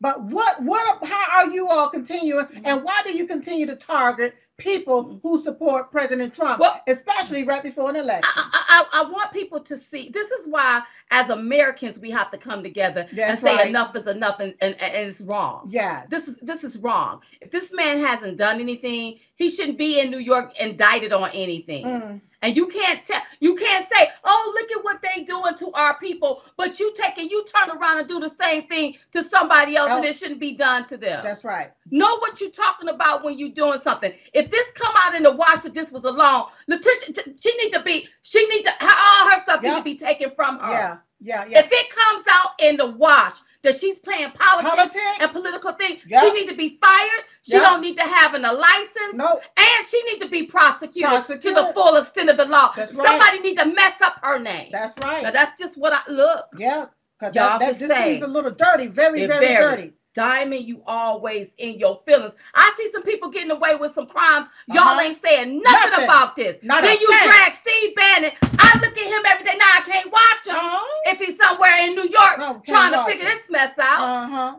But 0.00 0.22
what 0.22 0.62
what 0.62 1.04
how 1.04 1.26
are 1.40 1.50
you 1.50 1.68
all 1.68 1.90
continuing 1.90 2.46
and 2.64 2.82
why 2.82 3.02
do 3.04 3.12
you 3.14 3.26
continue 3.26 3.66
to 3.66 3.76
target 3.76 4.34
people 4.60 5.18
who 5.22 5.42
support 5.42 5.90
President 5.90 6.34
Trump, 6.34 6.60
Well- 6.60 6.80
especially 6.86 7.44
right 7.44 7.62
before 7.62 7.90
an 7.90 7.96
election? 7.96 8.30
I, 8.36 8.84
I, 8.92 9.00
I 9.00 9.10
want 9.10 9.32
people 9.32 9.60
to 9.60 9.76
see 9.76 10.10
this 10.10 10.30
is 10.30 10.46
why 10.46 10.82
as 11.10 11.30
Americans 11.30 11.98
we 11.98 12.10
have 12.10 12.30
to 12.30 12.38
come 12.38 12.62
together 12.62 13.06
and 13.18 13.38
say 13.38 13.56
right. 13.56 13.68
enough 13.68 13.96
is 13.96 14.06
enough 14.06 14.40
and, 14.40 14.54
and, 14.60 14.80
and 14.80 15.08
it's 15.08 15.20
wrong. 15.20 15.68
yes. 15.70 16.08
This 16.08 16.28
is 16.28 16.36
this 16.36 16.64
is 16.64 16.78
wrong. 16.78 17.20
If 17.40 17.50
this 17.50 17.72
man 17.72 17.98
hasn't 17.98 18.36
done 18.36 18.60
anything, 18.60 19.18
he 19.36 19.50
shouldn't 19.50 19.78
be 19.78 20.00
in 20.00 20.10
New 20.10 20.18
York 20.18 20.58
indicted 20.60 21.12
on 21.12 21.30
anything. 21.32 21.84
Mm. 21.84 22.20
And 22.42 22.56
you 22.56 22.68
can't 22.68 23.04
tell 23.04 23.20
you 23.40 23.54
can't 23.54 23.86
say, 23.92 24.08
oh, 24.24 24.52
look 24.58 24.70
at 24.78 24.82
what 24.84 25.02
they 25.02 25.24
doing 25.24 25.54
to 25.56 25.70
our 25.72 25.98
people, 25.98 26.42
but 26.56 26.80
you 26.80 26.92
take 26.96 27.18
and 27.18 27.30
you 27.30 27.44
turn 27.44 27.76
around 27.76 27.98
and 27.98 28.08
do 28.08 28.18
the 28.18 28.30
same 28.30 28.66
thing 28.66 28.96
to 29.12 29.22
somebody 29.22 29.76
else 29.76 29.90
and 29.90 30.04
Oh. 30.04 30.08
it 30.08 30.16
shouldn't 30.16 30.40
be 30.40 30.52
done 30.52 30.86
to 30.88 30.96
them. 30.96 31.20
That's 31.22 31.44
right. 31.44 31.72
Know 31.90 32.18
what 32.18 32.40
you're 32.40 32.50
talking 32.50 32.88
about 32.88 33.24
when 33.24 33.38
you're 33.38 33.50
doing 33.50 33.78
something. 33.78 34.12
If 34.32 34.50
this 34.50 34.70
come 34.72 34.94
out 34.96 35.14
in 35.14 35.22
the 35.22 35.32
wash 35.32 35.60
that 35.60 35.74
this 35.74 35.92
was 35.92 36.04
alone, 36.04 36.44
Letitia, 36.66 37.14
t- 37.14 37.34
she 37.40 37.56
need 37.62 37.72
to 37.72 37.82
be, 37.82 38.08
she 38.22 38.46
need 38.48 38.62
to, 38.62 38.70
all 38.80 39.30
her 39.30 39.38
stuff 39.42 39.62
need 39.62 39.76
to 39.76 39.82
be 39.82 39.96
taken 39.96 40.30
from 40.30 40.58
her. 40.60 40.70
Yeah. 40.72 40.96
Yeah. 41.20 41.44
Yeah. 41.46 41.58
If 41.60 41.68
it 41.70 41.90
comes 41.94 42.24
out 42.30 42.50
in 42.58 42.76
the 42.78 42.86
wash 42.86 43.36
that 43.62 43.74
she's 43.74 43.98
playing 43.98 44.30
politics, 44.32 44.70
Politics? 44.74 45.18
and 45.20 45.30
political 45.30 45.72
things, 45.72 46.00
Yeah. 46.06 46.22
she 46.22 46.32
need 46.32 46.48
to 46.48 46.54
be 46.56 46.78
fired. 46.80 47.24
She 47.42 47.52
Yeah. 47.56 47.60
don't 47.60 47.80
need 47.80 47.96
to 47.96 48.02
have 48.02 48.34
an, 48.34 48.44
a 48.44 48.52
license, 48.52 49.14
no. 49.14 49.40
and 49.56 49.86
she 49.86 50.02
need 50.04 50.20
to 50.20 50.28
be 50.28 50.44
prosecuted, 50.44 51.40
to 51.42 51.52
the 51.54 51.70
full 51.74 51.96
extent 51.96 52.30
of 52.30 52.36
the 52.36 52.46
law. 52.46 52.72
That's 52.76 52.94
right. 52.94 53.06
Somebody 53.06 53.40
need 53.40 53.58
to 53.58 53.66
mess 53.66 54.00
up 54.00 54.18
her 54.22 54.38
name. 54.38 54.70
That's 54.72 54.96
right. 55.04 55.22
now 55.22 55.30
that's 55.30 55.58
just 55.60 55.76
what 55.78 55.92
I 55.92 56.00
look. 56.10 56.46
yeah. 56.58 56.86
Because 57.18 57.34
Y'all 57.34 57.58
that, 57.58 57.72
that, 57.72 57.78
this 57.78 57.88
say- 57.88 58.12
seems 58.12 58.22
a 58.22 58.26
little 58.26 58.50
dirty. 58.50 58.86
Very, 58.86 59.26
very, 59.26 59.46
very. 59.46 59.56
dirty. 59.56 59.92
Diamond, 60.14 60.64
you 60.64 60.82
always 60.86 61.54
in 61.58 61.78
your 61.78 61.96
feelings. 61.98 62.34
I 62.54 62.72
see 62.76 62.90
some 62.92 63.02
people 63.04 63.30
getting 63.30 63.52
away 63.52 63.76
with 63.76 63.92
some 63.94 64.06
crimes. 64.06 64.48
Y'all 64.66 64.78
Uh-huh. 64.78 65.00
ain't 65.00 65.22
saying 65.22 65.62
nothing, 65.62 65.90
Nothing. 65.90 66.04
about 66.04 66.34
this. 66.36 66.58
Not 66.62 66.82
then 66.82 66.96
you 67.00 67.08
thing. 67.16 67.28
drag 67.28 67.52
Steve 67.54 67.94
Bannon. 67.94 68.32
I 68.58 68.78
look 68.80 68.98
at 68.98 69.06
him 69.06 69.22
every 69.26 69.44
day. 69.44 69.56
Now 69.56 69.70
I 69.72 69.80
can't 69.82 70.10
watch 70.12 70.46
him 70.46 70.56
Uh-huh. 70.56 71.12
if 71.12 71.18
he's 71.20 71.36
somewhere 71.36 71.76
in 71.80 71.94
New 71.94 72.08
York 72.08 72.38
No, 72.38 72.60
trying 72.66 72.92
to 72.92 73.04
figure 73.04 73.28
him. 73.28 73.36
this 73.38 73.50
mess 73.50 73.78
out. 73.78 74.24
Uh-huh. 74.24 74.56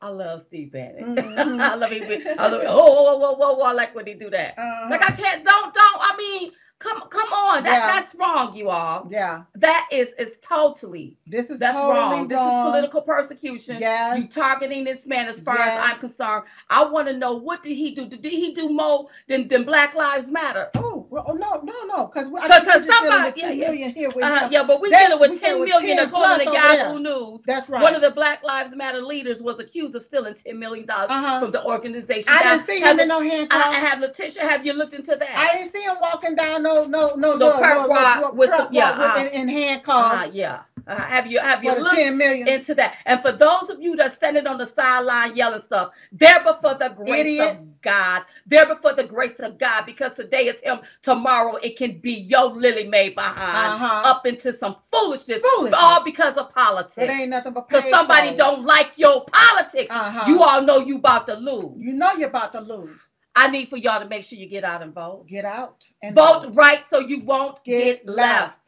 I 0.00 0.08
love 0.08 0.42
Steve 0.42 0.70
Bannon. 0.70 1.16
Mhm. 1.16 1.60
I 1.60 1.74
love 1.76 1.90
him. 1.90 2.02
I 2.38 2.46
love 2.48 2.60
him. 2.60 2.68
Oh, 2.70 2.92
whoa, 2.92 3.16
whoa, 3.16 3.32
whoa, 3.32 3.52
whoa! 3.54 3.64
I 3.64 3.72
like 3.72 3.94
when 3.94 4.06
he 4.06 4.14
do 4.14 4.28
that. 4.30 4.54
Uh-huh. 4.58 4.86
Like 4.90 5.02
I 5.02 5.10
can't. 5.12 5.44
Don't, 5.44 5.72
don't. 5.72 5.98
I 6.00 6.14
mean, 6.16 6.52
come, 6.78 7.02
come 7.08 7.32
on. 7.32 7.62
That, 7.64 7.72
Yeah. 7.72 7.86
that's 7.86 8.14
wrong, 8.14 8.54
you 8.54 8.68
all. 8.70 9.06
yeah. 9.10 9.42
That 9.54 9.88
is 9.92 10.12
is 10.18 10.36
totally. 10.42 11.16
This 11.26 11.48
is 11.50 11.58
That's 11.58 11.74
totally 11.76 11.94
wrong. 11.98 12.28
This 12.28 12.38
is 12.40 12.46
political 12.46 13.00
persecution. 13.02 13.78
Yes. 13.80 14.18
You 14.18 14.28
targeting 14.28 14.84
this 14.84 15.06
man 15.06 15.26
as 15.28 15.40
far 15.40 15.56
Yes. 15.56 15.78
as 15.78 15.90
I'm 15.92 15.98
concerned. 15.98 16.44
I 16.70 16.84
want 16.84 17.08
to 17.08 17.14
know 17.14 17.34
what 17.34 17.62
did 17.62 17.74
he 17.76 17.92
do? 17.92 18.06
Did 18.06 18.24
he 18.24 18.52
do 18.52 18.68
more 18.68 19.08
than, 19.28 19.48
than 19.48 19.64
Black 19.64 19.94
Lives 19.94 20.30
Matter? 20.30 20.70
Oh, 20.76 21.06
well, 21.10 21.24
oh, 21.28 21.32
no, 21.34 21.60
no, 21.62 21.84
no, 21.86 22.06
because 22.06 22.26
I 22.26 22.30
we're 22.30 22.40
'cause 22.40 22.86
somebody- 22.86 23.40
yeah, 23.40 23.48
10 23.48 23.58
yeah. 23.58 23.66
million 23.70 23.90
here 23.94 24.10
with 24.10 24.24
Uh, 24.24 24.48
yeah, 24.50 24.62
but 24.64 24.80
we 24.80 24.90
That- 24.90 25.06
dealing 25.08 25.20
with 25.20 25.30
we 25.30 25.38
10 25.38 25.50
dealing 25.64 25.72
with 25.74 25.82
10 25.82 25.98
according 26.00 26.46
to 26.48 26.52
Yahoo. 26.52 26.98
News. 26.98 27.42
That's 27.44 27.68
right. 27.68 27.82
One 27.82 27.94
of 27.94 28.02
the 28.02 28.10
Black 28.10 28.42
Lives 28.44 28.74
Matter 28.76 29.02
leaders 29.02 29.42
was 29.42 29.58
accused 29.58 29.94
of 29.94 30.02
stealing 30.02 30.34
10 30.34 30.58
million 30.58 30.86
dollars 30.86 31.10
Uh-huh. 31.10 31.40
from 31.40 31.50
the 31.52 31.64
organization. 31.64 32.32
I 32.32 32.42
Now, 32.42 32.50
didn't 32.54 32.66
see 32.66 32.80
him 32.80 32.98
in 33.00 33.08
no 33.08 33.20
I, 33.20 33.24
handcuffs. 33.26 33.66
I 33.66 33.72
have 33.74 34.00
Letitia. 34.00 34.42
Have 34.42 34.66
you 34.66 34.72
looked 34.72 34.94
into 34.94 35.14
that? 35.16 35.30
I 35.36 35.56
didn't 35.58 35.72
see 35.72 35.82
him 35.82 35.96
walking 36.00 36.34
down 36.34 36.63
no 36.64 36.84
no 36.86 37.02
no 37.24 37.30
Little 37.34 37.38
no 37.38 37.62
perp 37.62 37.88
walk 37.88 38.34
with 38.34 38.50
some- 38.50 38.68
yeah, 38.72 38.90
uh, 38.90 39.20
in, 39.20 39.28
in 39.40 39.48
handcuffs 39.48 40.16
uh, 40.28 40.30
yeah. 40.32 40.62
Uh, 40.86 40.96
have 40.96 41.26
you 41.26 41.38
have 41.40 41.64
you 41.64 41.72
looked 41.82 41.94
10 41.96 42.18
million. 42.18 42.46
into 42.46 42.74
that. 42.74 42.90
And 43.06 43.18
for 43.24 43.32
those 43.32 43.70
of 43.70 43.80
you 43.80 43.96
that's 43.96 44.16
standing 44.16 44.46
on 44.46 44.58
the 44.58 44.66
sideline 44.66 45.34
yelling 45.34 45.62
stuff, 45.62 45.92
there 46.12 46.44
before 46.44 46.74
the 46.74 46.90
grace 46.90 47.20
Idiots. 47.20 47.60
of 47.62 47.80
God, 47.80 48.22
there 48.46 48.66
before 48.66 48.92
the 48.92 49.04
grace 49.04 49.40
of 49.40 49.56
God, 49.58 49.86
because 49.86 50.12
today 50.12 50.44
is 50.52 50.60
Him, 50.60 50.80
tomorrow 51.00 51.56
it 51.56 51.78
can 51.78 51.92
be 52.00 52.12
your 52.12 52.50
Lily 52.50 52.86
Mae 52.86 53.08
behind 53.08 53.82
Uh-huh. 53.82 54.02
up 54.04 54.26
into 54.26 54.52
some 54.52 54.76
foolishness, 54.82 55.40
Foolishness. 55.40 55.80
all 55.82 56.04
because 56.04 56.34
of 56.36 56.52
politics. 56.54 56.98
it 56.98 57.08
ain't 57.08 57.30
nothing 57.30 57.54
but 57.54 57.66
Because 57.66 57.88
somebody 57.88 58.36
don't 58.36 58.66
like 58.66 58.90
your 58.96 59.24
politics, 59.32 59.90
Uh-huh. 59.90 60.24
you 60.30 60.42
all 60.42 60.60
know 60.60 60.80
you 60.80 60.96
about 60.98 61.26
to 61.28 61.34
lose. 61.36 61.72
You 61.78 61.94
know 61.94 62.12
you're 62.18 62.28
about 62.28 62.52
to 62.52 62.60
lose. 62.60 63.08
I 63.36 63.48
need 63.50 63.68
for 63.68 63.76
y'all 63.76 64.00
to 64.00 64.08
make 64.08 64.24
sure 64.24 64.38
you 64.38 64.46
get 64.48 64.64
out 64.64 64.82
and 64.82 64.94
vote. 64.94 65.26
Get 65.28 65.44
out 65.44 65.84
and 66.02 66.14
vote 66.14 66.46
right 66.52 66.82
so 66.88 67.00
you 67.00 67.20
won't 67.20 67.62
get, 67.64 68.04
Get 68.04 68.08
left. 68.08 68.58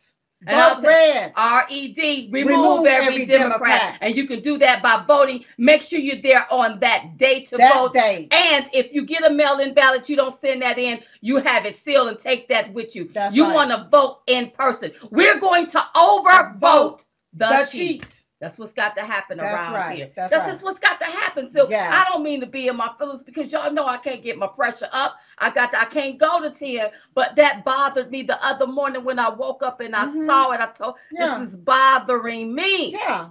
left. 0.48 0.82
Vote 0.82 0.86
red. 0.86 1.32
R 1.34 1.66
E 1.70 1.88
D, 1.88 2.28
remove, 2.30 2.50
Remove 2.50 2.86
every, 2.86 3.06
every 3.14 3.26
Democrat. 3.26 3.80
Democrat. 3.80 3.98
And 4.02 4.16
you 4.16 4.26
can 4.26 4.40
do 4.40 4.58
that 4.58 4.82
by 4.82 5.02
voting. 5.08 5.44
Make 5.56 5.80
sure 5.82 5.98
you're 5.98 6.20
there 6.20 6.46
on 6.52 6.78
that 6.80 7.16
day 7.16 7.40
to 7.40 7.56
that 7.56 7.74
vote. 7.74 7.94
day. 7.94 8.28
And 8.30 8.66
if 8.74 8.92
you 8.92 9.06
get 9.06 9.24
a 9.24 9.30
mail 9.34 9.58
in 9.60 9.72
ballot, 9.72 10.08
you 10.08 10.14
don't 10.14 10.34
send 10.34 10.60
that 10.62 10.78
in, 10.78 11.00
you 11.22 11.38
have 11.38 11.64
it 11.64 11.74
sealed 11.76 12.08
and 12.08 12.18
take 12.18 12.48
that 12.48 12.72
with 12.74 12.94
you. 12.94 13.04
That's 13.12 13.34
you 13.34 13.44
right. 13.44 13.54
want 13.54 13.70
to 13.70 13.88
vote 13.90 14.20
in 14.26 14.50
person. 14.50 14.92
We're 15.10 15.40
going 15.40 15.66
to 15.68 15.78
overvote 15.96 17.04
the, 17.32 17.46
The 17.46 17.68
cheat. 17.70 18.22
That's 18.40 18.58
what's 18.58 18.72
got 18.74 18.94
to 18.96 19.02
happen 19.02 19.38
That's 19.38 19.54
around 19.54 19.72
right. 19.74 19.96
here. 19.96 20.10
That's 20.14 20.30
That's, 20.30 20.44
right. 20.44 20.52
just 20.52 20.64
what's 20.64 20.78
got 20.78 20.98
to 21.00 21.06
happen. 21.06 21.48
So 21.48 21.68
Yeah. 21.70 21.90
I 21.92 22.10
don't 22.10 22.22
mean 22.22 22.40
to 22.40 22.46
be 22.46 22.68
in 22.68 22.76
my 22.76 22.90
feelings 22.98 23.22
because 23.22 23.50
y'all 23.50 23.72
know 23.72 23.86
I 23.86 23.96
can't 23.96 24.22
get 24.22 24.36
my 24.36 24.46
pressure 24.46 24.88
up. 24.92 25.16
I 25.38 25.48
got 25.50 25.70
to, 25.72 25.80
I 25.80 25.86
can't 25.86 26.18
go 26.18 26.42
to 26.42 26.50
10, 26.50 26.90
but 27.14 27.34
that 27.36 27.64
bothered 27.64 28.10
me 28.10 28.22
the 28.22 28.42
other 28.44 28.66
morning 28.66 29.04
when 29.04 29.18
I 29.18 29.30
woke 29.30 29.62
up 29.62 29.80
and 29.80 29.96
I 29.96 30.04
Mhm. 30.06 30.26
saw 30.26 30.50
it. 30.52 30.60
I 30.60 30.66
told 30.66 30.96
Yeah. 31.10 31.38
this 31.38 31.50
is 31.52 31.56
bothering 31.56 32.54
me. 32.54 32.92
Yeah. 32.92 33.28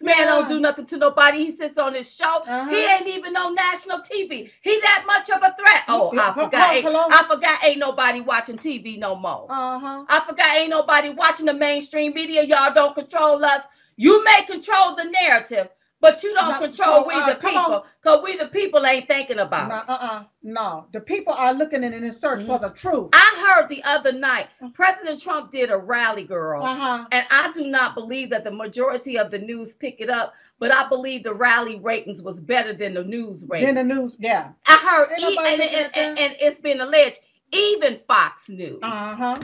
This 0.00 0.06
man 0.06 0.26
don't 0.26 0.46
do 0.48 0.60
nothing 0.60 0.86
to 0.86 0.96
nobody. 0.96 1.38
He 1.38 1.56
sits 1.56 1.76
on 1.78 1.92
his 1.94 2.12
show. 2.14 2.42
Uh-huh. 2.46 2.70
He 2.70 2.84
ain't 2.84 3.08
even 3.08 3.36
on 3.36 3.54
national 3.54 3.98
TV. 4.00 4.50
He 4.60 4.80
that 4.80 5.04
much 5.06 5.28
of 5.30 5.38
a 5.42 5.54
threat. 5.56 5.84
Oh, 5.88 6.12
I 6.16 6.32
forgot. 6.32 6.74
ain't- 6.74 6.86
I 6.86 7.24
forgot. 7.28 7.64
Ain't 7.64 7.78
nobody 7.78 8.20
watching 8.20 8.58
TV 8.58 8.96
no 8.96 9.16
more. 9.16 9.46
Uh-huh. 9.50 10.04
I 10.08 10.20
forgot 10.20 10.56
ain't 10.56 10.70
nobody 10.70 11.10
watching 11.10 11.46
the 11.46 11.54
mainstream 11.54 12.12
media. 12.14 12.42
Y'all 12.44 12.72
don't 12.72 12.94
control 12.94 13.44
us. 13.44 13.62
You 13.98 14.22
may 14.22 14.42
control 14.46 14.94
the 14.94 15.04
narrative, 15.04 15.68
but 16.00 16.22
you 16.22 16.32
don't 16.32 16.52
No, 16.52 16.58
control 16.58 17.02
so, 17.02 17.08
we 17.08 17.14
uh, 17.14 17.30
the 17.30 17.34
people. 17.34 17.84
Because 18.00 18.22
we 18.22 18.36
the 18.36 18.46
people 18.46 18.86
ain't 18.86 19.08
thinking 19.08 19.40
about 19.40 19.68
No, 19.68 19.92
uh-uh. 19.92 20.24
No. 20.44 20.86
The 20.92 21.00
people 21.00 21.32
are 21.32 21.52
looking 21.52 21.82
in 21.82 21.92
in 21.92 22.14
search 22.14 22.44
for 22.44 22.60
the 22.60 22.70
truth. 22.70 23.10
I 23.12 23.56
heard 23.58 23.68
the 23.68 23.82
other 23.82 24.12
night 24.12 24.46
President 24.72 25.20
Trump 25.20 25.50
did 25.50 25.70
a 25.70 25.76
rally, 25.76 26.22
girl. 26.22 26.62
Uh-huh. 26.62 27.06
And 27.10 27.26
I 27.30 27.50
do 27.52 27.66
not 27.66 27.96
believe 27.96 28.30
that 28.30 28.44
the 28.44 28.52
majority 28.52 29.18
of 29.18 29.32
the 29.32 29.38
news 29.38 29.74
pick 29.74 29.96
it 30.00 30.08
up, 30.08 30.32
but 30.60 30.72
I 30.72 30.88
believe 30.88 31.24
the 31.24 31.34
rally 31.34 31.80
ratings 31.80 32.22
was 32.22 32.40
better 32.40 32.72
than 32.72 32.94
the 32.94 33.02
news 33.02 33.42
Then 33.42 33.74
Than 33.74 33.88
the 33.88 33.94
news, 33.94 34.14
yeah. 34.20 34.52
I 34.66 34.76
heard, 34.76 35.18
e- 35.18 35.36
and, 35.36 35.60
and, 35.60 35.96
and, 35.96 36.18
and 36.18 36.36
it's 36.40 36.60
been 36.60 36.80
alleged, 36.80 37.18
even 37.52 37.98
Fox 38.06 38.48
News. 38.48 38.78
Uh-huh. 38.80 39.40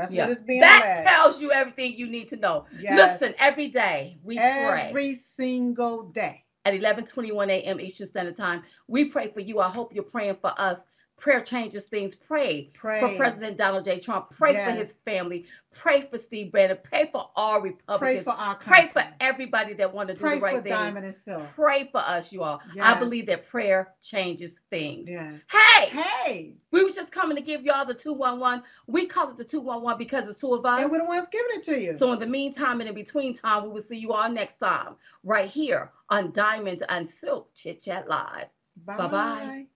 That's 0.00 0.12
Yeah. 0.12 0.24
what 0.24 0.32
it's 0.32 0.40
being 0.42 0.60
that 0.60 0.82
alleged. 0.84 1.08
tells 1.08 1.40
you 1.40 1.52
everything 1.52 1.94
you 1.96 2.08
need 2.08 2.28
to 2.28 2.36
know. 2.36 2.66
Yes. 2.78 3.20
Listen, 3.20 3.34
every 3.38 3.68
day 3.68 4.18
we 4.22 4.36
pray. 4.36 4.88
Every 4.90 5.14
single 5.14 6.04
day. 6.10 6.44
at 6.64 6.74
11:21 6.74 7.48
a.m. 7.50 7.80
Eastern 7.80 8.06
Standard 8.06 8.36
Time. 8.36 8.62
We 8.88 9.06
pray 9.06 9.28
for 9.28 9.40
you. 9.40 9.58
I 9.60 9.68
hope 9.68 9.94
you're 9.94 10.04
praying 10.04 10.36
for 10.40 10.52
us. 10.60 10.84
Prayer 11.18 11.40
changes 11.40 11.84
things. 11.84 12.14
Pray, 12.14 12.70
Pray. 12.74 13.00
for 13.00 13.16
President 13.16 13.56
Donald 13.56 13.84
J. 13.84 13.98
Trump. 13.98 14.30
Pray 14.30 14.54
for 14.64 14.70
his 14.70 14.92
family. 14.92 15.46
Pray 15.72 16.00
for 16.00 16.16
Steve 16.16 16.52
Bannon. 16.52 16.78
Pray 16.82 17.08
for 17.12 17.28
all 17.36 17.60
Republicans. 17.60 17.98
Pray 17.98 18.20
for 18.20 18.30
our 18.32 18.54
country. 18.54 18.88
Pray 18.92 19.02
for 19.02 19.04
everybody 19.20 19.74
that 19.74 19.92
want 19.92 20.08
to 20.08 20.14
do 20.14 20.20
Pray 20.20 20.36
the 20.36 20.40
right 20.40 20.56
for 20.56 20.62
thing. 20.62 20.72
Diamond 20.72 21.06
and 21.06 21.14
Silk. 21.14 21.42
Pray 21.54 21.88
for 21.90 21.98
us, 21.98 22.32
you 22.32 22.42
all. 22.42 22.60
I 22.80 22.98
believe 22.98 23.26
that 23.26 23.48
prayer 23.48 23.94
changes 24.02 24.60
things. 24.70 25.08
Yes. 25.10 25.44
Hey, 25.50 25.88
Hey. 25.90 26.54
we 26.72 26.82
was 26.82 26.94
just 26.94 27.12
coming 27.12 27.36
to 27.36 27.42
give 27.42 27.64
y'all 27.64 27.84
the 27.84 27.94
211. 27.94 28.64
We 28.86 29.06
call 29.06 29.30
it 29.30 29.36
the 29.36 29.44
211 29.44 29.98
because 29.98 30.28
it's 30.28 30.40
two 30.40 30.54
of 30.54 30.64
us. 30.64 30.82
And 30.82 30.90
we're 30.90 31.02
the 31.02 31.06
ones 31.06 31.28
giving 31.30 31.46
it 31.50 31.62
to 31.64 31.80
you. 31.80 31.96
So 31.96 32.12
in 32.12 32.18
the 32.18 32.26
meantime 32.26 32.80
and 32.80 32.88
in 32.88 32.94
between 32.94 33.34
time, 33.34 33.64
we 33.64 33.68
will 33.70 33.80
see 33.80 33.98
you 33.98 34.12
all 34.12 34.30
next 34.30 34.58
time 34.58 34.94
right 35.22 35.48
here 35.48 35.92
on 36.10 36.32
Diamond 36.32 36.82
and 36.88 37.08
Silk 37.08 37.54
Chit 37.54 37.80
Chat 37.82 38.08
Live. 38.08 38.46
bye-bye. 38.76 39.66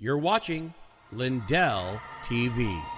You're 0.00 0.18
watching 0.18 0.72
Lindell 1.10 2.00
TV. 2.22 2.97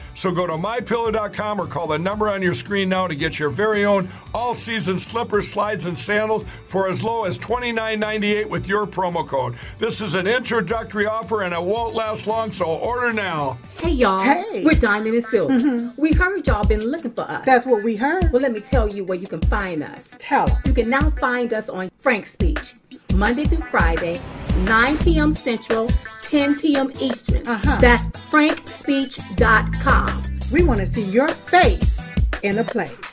So 0.13 0.31
go 0.31 0.45
to 0.45 0.53
mypillow.com 0.53 1.59
or 1.61 1.67
call 1.67 1.87
the 1.87 1.97
number 1.97 2.29
on 2.29 2.41
your 2.41 2.53
screen 2.53 2.89
now 2.89 3.07
to 3.07 3.15
get 3.15 3.39
your 3.39 3.49
very 3.49 3.85
own 3.85 4.09
all 4.33 4.53
season 4.53 4.99
slippers, 4.99 5.47
slides, 5.49 5.85
and 5.85 5.97
sandals 5.97 6.45
for 6.65 6.87
as 6.89 7.03
low 7.03 7.25
as 7.25 7.39
$29.98 7.39 8.49
with 8.49 8.67
your 8.67 8.85
promo 8.85 9.27
code. 9.27 9.55
This 9.79 10.01
is 10.01 10.15
an 10.15 10.27
introductory 10.27 11.05
offer 11.05 11.43
and 11.43 11.53
it 11.53 11.61
won't 11.61 11.95
last 11.95 12.27
long, 12.27 12.51
so 12.51 12.65
order 12.65 13.13
now. 13.13 13.57
Hey 13.77 13.89
y'all, 13.91 14.19
Hey. 14.19 14.63
we're 14.63 14.73
Diamond 14.79 15.15
and 15.15 15.25
Silk. 15.25 15.49
Mm-hmm. 15.49 15.99
We 16.01 16.11
heard 16.13 16.45
y'all 16.45 16.65
been 16.65 16.81
looking 16.81 17.11
for 17.11 17.21
us. 17.21 17.45
That's 17.45 17.65
what 17.65 17.83
we 17.83 17.95
heard. 17.95 18.31
well, 18.31 18.41
let 18.41 18.51
me 18.51 18.59
tell 18.59 18.89
you 18.89 19.03
where 19.05 19.17
you 19.17 19.27
can 19.27 19.41
find 19.41 19.81
us. 19.83 20.15
Tell 20.19 20.49
'em. 20.49 20.57
You 20.65 20.73
can 20.73 20.89
now 20.89 21.09
find 21.11 21.53
us 21.53 21.69
on 21.69 21.89
FrankSpeech, 22.03 22.73
Monday 23.13 23.45
through 23.45 23.63
Friday, 23.65 24.21
9 24.57 24.97
p.m. 24.99 25.31
Central, 25.31 25.87
10 26.31 26.59
p.m. 26.59 26.89
Eastern. 27.01 27.45
Uh-huh. 27.45 27.77
That's 27.81 28.03
frankspeech.com. 28.31 30.23
We 30.53 30.63
want 30.63 30.79
to 30.79 30.85
see 30.85 31.03
your 31.03 31.27
face 31.27 32.01
in 32.41 32.59
a 32.59 32.63
place. 32.63 33.10